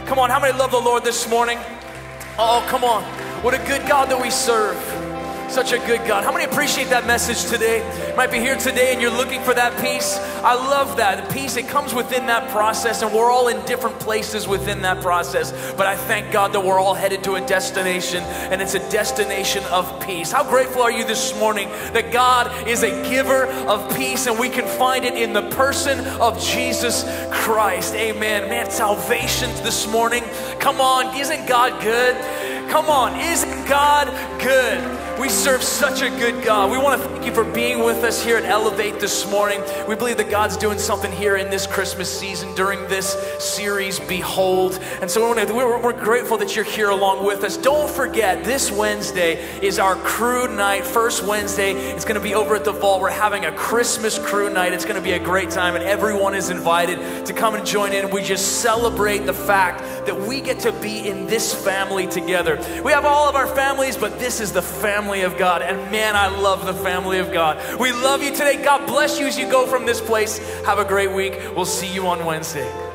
Come 0.08 0.18
on, 0.20 0.30
how 0.30 0.40
many 0.40 0.58
love 0.58 0.72
the 0.72 0.80
Lord 0.80 1.04
this 1.04 1.28
morning? 1.30 1.60
Oh, 2.40 2.66
come 2.68 2.84
on. 2.84 3.04
What 3.44 3.54
a 3.54 3.60
good 3.60 3.88
God 3.88 4.10
that 4.10 4.20
we 4.22 4.30
serve. 4.30 4.99
Such 5.50 5.72
a 5.72 5.80
good 5.80 6.08
God. 6.08 6.24
How 6.24 6.32
many 6.32 6.46
appreciate 6.46 6.90
that 6.90 7.08
message 7.08 7.50
today? 7.50 7.82
Might 8.16 8.32
be 8.32 8.38
here 8.38 8.56
today 8.56 8.94
and 8.94 9.02
you're 9.02 9.12
looking 9.12 9.42
for 9.42 9.54
that 9.56 9.82
peace. 9.82 10.18
I 10.44 10.54
love 10.54 10.98
that. 10.98 11.28
The 11.28 11.34
peace, 11.34 11.58
it 11.58 11.68
comes 11.68 11.94
within 11.94 12.28
that 12.28 12.50
process, 12.52 13.02
and 13.02 13.12
we're 13.12 13.32
all 13.32 13.48
in 13.48 13.66
different 13.66 14.00
places 14.00 14.48
within 14.48 14.84
that 14.84 15.02
process. 15.02 15.52
But 15.76 15.88
I 15.88 15.96
thank 15.96 16.32
God 16.32 16.54
that 16.54 16.64
we're 16.64 16.80
all 16.80 16.94
headed 16.94 17.24
to 17.24 17.34
a 17.34 17.42
destination, 17.46 18.24
and 18.24 18.62
it's 18.62 18.76
a 18.76 18.92
destination 18.92 19.64
of 19.66 20.06
peace. 20.06 20.32
How 20.32 20.48
grateful 20.48 20.84
are 20.84 20.92
you 20.92 21.04
this 21.04 21.38
morning 21.40 21.68
that 21.94 22.14
God 22.14 22.68
is 22.68 22.84
a 22.84 22.92
giver 23.10 23.46
of 23.46 23.96
peace, 23.98 24.28
and 24.28 24.40
we 24.40 24.50
can 24.50 24.68
find 24.78 25.04
it 25.04 25.16
in 25.16 25.34
the 25.34 25.50
person 25.50 26.00
of 26.22 26.40
Jesus 26.42 27.04
Christ? 27.32 27.96
Amen. 27.96 28.50
Man, 28.50 28.70
salvation 28.70 29.50
this 29.64 29.88
morning. 29.88 30.24
Come 30.60 30.80
on, 30.80 31.18
isn't 31.20 31.48
God 31.48 31.82
good? 31.82 32.16
Come 32.70 32.86
on, 32.86 33.20
isn't 33.20 33.68
God 33.68 34.08
good? 34.40 35.09
We 35.20 35.28
serve 35.28 35.62
such 35.62 36.02
a 36.02 36.10
good 36.10 36.46
God. 36.46 36.72
We 36.72 36.78
want 36.78 37.02
to 37.02 37.10
thank 37.10 37.26
you 37.26 37.34
for 37.34 37.44
being 37.44 37.84
with 37.84 38.06
us 38.06 38.24
here 38.24 38.38
at 38.38 38.46
Elevate 38.46 39.02
this 39.02 39.30
morning. 39.30 39.62
We 39.86 39.96
believe 39.96 40.16
that 40.16 40.30
God's 40.30 40.56
doing 40.56 40.80
something 40.80 41.12
here 41.12 41.36
in 41.36 41.50
this 41.50 41.68
Christmas 41.68 42.10
season 42.10 42.56
during 42.56 42.80
this 42.88 43.18
series, 43.38 44.00
Behold. 44.00 44.80
And 45.02 45.12
so 45.12 45.30
we're, 45.30 45.92
grateful 45.92 46.38
that 46.38 46.56
you're 46.56 46.64
here 46.64 46.90
along 46.90 47.26
with 47.26 47.44
us. 47.44 47.58
Don't 47.58 47.90
forget, 47.90 48.46
this 48.46 48.72
Wednesday 48.72 49.44
is 49.62 49.78
our 49.78 49.98
crew 49.98 50.56
night. 50.56 50.86
First 50.86 51.26
Wednesday, 51.26 51.74
it's 51.74 52.06
going 52.06 52.16
to 52.16 52.24
be 52.24 52.34
over 52.34 52.56
at 52.56 52.64
the 52.64 52.72
Vault. 52.72 53.02
We're 53.02 53.10
having 53.10 53.44
a 53.44 53.52
Christmas 53.52 54.18
crew 54.18 54.50
night. 54.50 54.72
It's 54.72 54.86
going 54.86 54.96
to 54.96 55.02
be 55.02 55.12
a 55.12 55.20
great 55.20 55.50
time, 55.50 55.76
and 55.76 55.84
everyone 55.84 56.34
is 56.34 56.50
invited 56.50 57.26
to 57.26 57.34
come 57.34 57.56
and 57.56 57.66
join 57.66 57.92
in. 57.92 58.10
We 58.10 58.24
just 58.24 58.62
celebrate 58.62 59.26
the 59.26 59.34
fact 59.34 59.82
that 60.06 60.18
we 60.18 60.40
get 60.40 60.60
to 60.62 60.72
be 60.72 61.10
in 61.10 61.28
this 61.28 61.54
family 61.54 62.08
together. 62.08 62.56
We 62.86 62.94
have 62.94 63.04
all 63.04 63.28
of 63.28 63.36
our 63.36 63.48
families, 63.48 63.98
but 63.98 64.18
this 64.18 64.40
is 64.40 64.54
the 64.54 64.62
family 65.10 65.24
of 65.24 65.40
God. 65.40 65.64
And 65.64 65.92
man, 65.92 66.16
I 66.16 66.28
love 66.28 66.68
the 66.68 66.74
family 66.74 67.18
of 67.18 67.34
God. 67.34 67.58
We 67.80 67.92
love 67.92 68.22
you 68.22 68.30
today. 68.30 68.64
God 68.64 68.86
bless 68.86 69.20
you 69.20 69.26
as 69.26 69.40
you 69.40 69.50
go 69.50 69.66
from 69.66 69.88
this 69.88 70.00
place. 70.00 70.38
Have 70.66 70.78
a 70.78 70.86
great 70.86 71.12
week. 71.12 71.34
We'll 71.56 71.66
see 71.66 71.92
you 71.92 72.06
on 72.06 72.24
Wednesday. 72.26 72.89